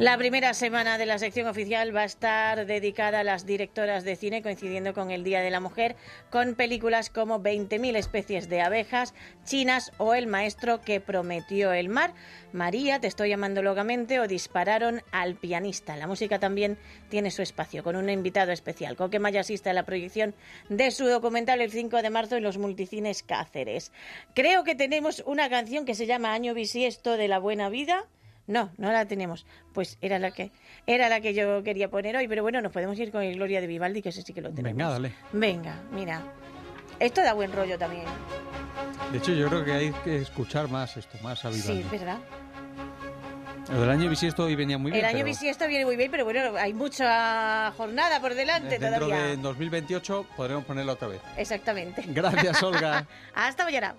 La 0.00 0.16
primera 0.16 0.54
semana 0.54 0.96
de 0.96 1.04
la 1.04 1.18
sección 1.18 1.46
oficial 1.46 1.94
va 1.94 2.00
a 2.00 2.06
estar 2.06 2.64
dedicada 2.64 3.20
a 3.20 3.22
las 3.22 3.44
directoras 3.44 4.02
de 4.02 4.16
cine, 4.16 4.40
coincidiendo 4.40 4.94
con 4.94 5.10
el 5.10 5.24
Día 5.24 5.42
de 5.42 5.50
la 5.50 5.60
Mujer, 5.60 5.94
con 6.30 6.54
películas 6.54 7.10
como 7.10 7.42
20.000 7.42 7.96
especies 7.96 8.48
de 8.48 8.62
abejas, 8.62 9.12
chinas 9.44 9.92
o 9.98 10.14
El 10.14 10.26
maestro 10.26 10.80
que 10.80 11.02
prometió 11.02 11.74
el 11.74 11.90
mar, 11.90 12.14
María, 12.54 12.98
te 12.98 13.08
estoy 13.08 13.28
llamando 13.28 13.60
locamente 13.60 14.20
o 14.20 14.26
Dispararon 14.26 15.02
al 15.12 15.34
pianista. 15.34 15.98
La 15.98 16.06
música 16.06 16.38
también 16.38 16.78
tiene 17.10 17.30
su 17.30 17.42
espacio, 17.42 17.84
con 17.84 17.94
un 17.94 18.08
invitado 18.08 18.52
especial. 18.52 18.96
Coque 18.96 19.18
Maya 19.18 19.40
asiste 19.40 19.68
a 19.68 19.74
la 19.74 19.84
proyección 19.84 20.34
de 20.70 20.92
su 20.92 21.08
documental 21.08 21.60
el 21.60 21.72
5 21.72 22.00
de 22.00 22.08
marzo 22.08 22.36
en 22.36 22.42
los 22.42 22.56
multicines 22.56 23.22
Cáceres. 23.22 23.92
Creo 24.34 24.64
que 24.64 24.74
tenemos 24.74 25.22
una 25.26 25.50
canción 25.50 25.84
que 25.84 25.94
se 25.94 26.06
llama 26.06 26.32
Año 26.32 26.54
bisiesto 26.54 27.18
de 27.18 27.28
la 27.28 27.38
buena 27.38 27.68
vida. 27.68 28.06
No, 28.50 28.72
no 28.78 28.90
la 28.90 29.06
tenemos. 29.06 29.46
Pues 29.72 29.96
era 30.00 30.18
la 30.18 30.32
que 30.32 30.50
era 30.86 31.08
la 31.08 31.20
que 31.20 31.34
yo 31.34 31.62
quería 31.62 31.88
poner 31.88 32.16
hoy, 32.16 32.26
pero 32.26 32.42
bueno, 32.42 32.60
nos 32.60 32.72
podemos 32.72 32.98
ir 32.98 33.12
con 33.12 33.22
el 33.22 33.36
Gloria 33.36 33.60
de 33.60 33.68
Vivaldi, 33.68 34.02
que 34.02 34.08
ese 34.08 34.22
sí 34.22 34.32
que 34.32 34.40
lo 34.40 34.50
tenemos. 34.50 34.76
Venga, 34.76 34.90
dale. 34.90 35.12
Venga, 35.32 35.74
mira. 35.92 36.20
Esto 36.98 37.22
da 37.22 37.32
buen 37.32 37.52
rollo 37.52 37.78
también. 37.78 38.04
De 39.12 39.18
hecho, 39.18 39.32
yo 39.32 39.48
creo 39.48 39.64
que 39.64 39.72
hay 39.72 39.92
que 40.04 40.16
escuchar 40.18 40.68
más 40.68 40.96
esto, 40.96 41.16
más 41.22 41.44
a 41.44 41.50
Vivaldi. 41.50 41.82
Sí, 41.82 41.88
¿verdad? 41.90 42.18
Lo 43.70 43.82
del 43.82 43.90
año 43.90 44.10
bisiesto 44.10 44.44
hoy 44.44 44.56
venía 44.56 44.78
muy 44.78 44.90
bien. 44.90 45.04
el 45.04 45.08
año 45.08 45.18
pero 45.18 45.28
bisiesto 45.28 45.68
viene 45.68 45.84
muy 45.84 45.94
bien, 45.94 46.10
pero 46.10 46.24
bueno, 46.24 46.56
hay 46.58 46.74
mucha 46.74 47.70
jornada 47.76 48.20
por 48.20 48.34
delante 48.34 48.80
Dentro 48.80 49.06
todavía. 49.06 49.26
de 49.28 49.36
2028 49.36 50.26
podremos 50.36 50.64
ponerlo 50.64 50.92
otra 50.92 51.06
vez. 51.06 51.20
Exactamente. 51.36 52.02
Gracias, 52.08 52.60
Olga. 52.64 53.06
Hasta 53.34 53.62
mañana. 53.64 53.94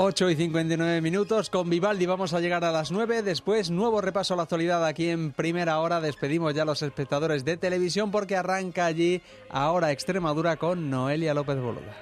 8 0.00 0.30
y 0.30 0.36
59 0.36 1.00
minutos. 1.00 1.50
Con 1.50 1.68
Vivaldi 1.68 2.06
vamos 2.06 2.32
a 2.32 2.38
llegar 2.38 2.64
a 2.64 2.70
las 2.70 2.92
9. 2.92 3.22
Después, 3.22 3.68
nuevo 3.68 4.00
repaso 4.00 4.34
a 4.34 4.36
la 4.36 4.44
actualidad 4.44 4.86
aquí 4.86 5.08
en 5.08 5.32
primera 5.32 5.80
hora. 5.80 6.00
Despedimos 6.00 6.54
ya 6.54 6.62
a 6.62 6.66
los 6.66 6.82
espectadores 6.82 7.44
de 7.44 7.56
televisión 7.56 8.12
porque 8.12 8.36
arranca 8.36 8.86
allí 8.86 9.20
ahora 9.48 9.90
Extremadura 9.90 10.56
con 10.56 10.88
Noelia 10.88 11.34
López 11.34 11.56
Boluda. 11.56 11.96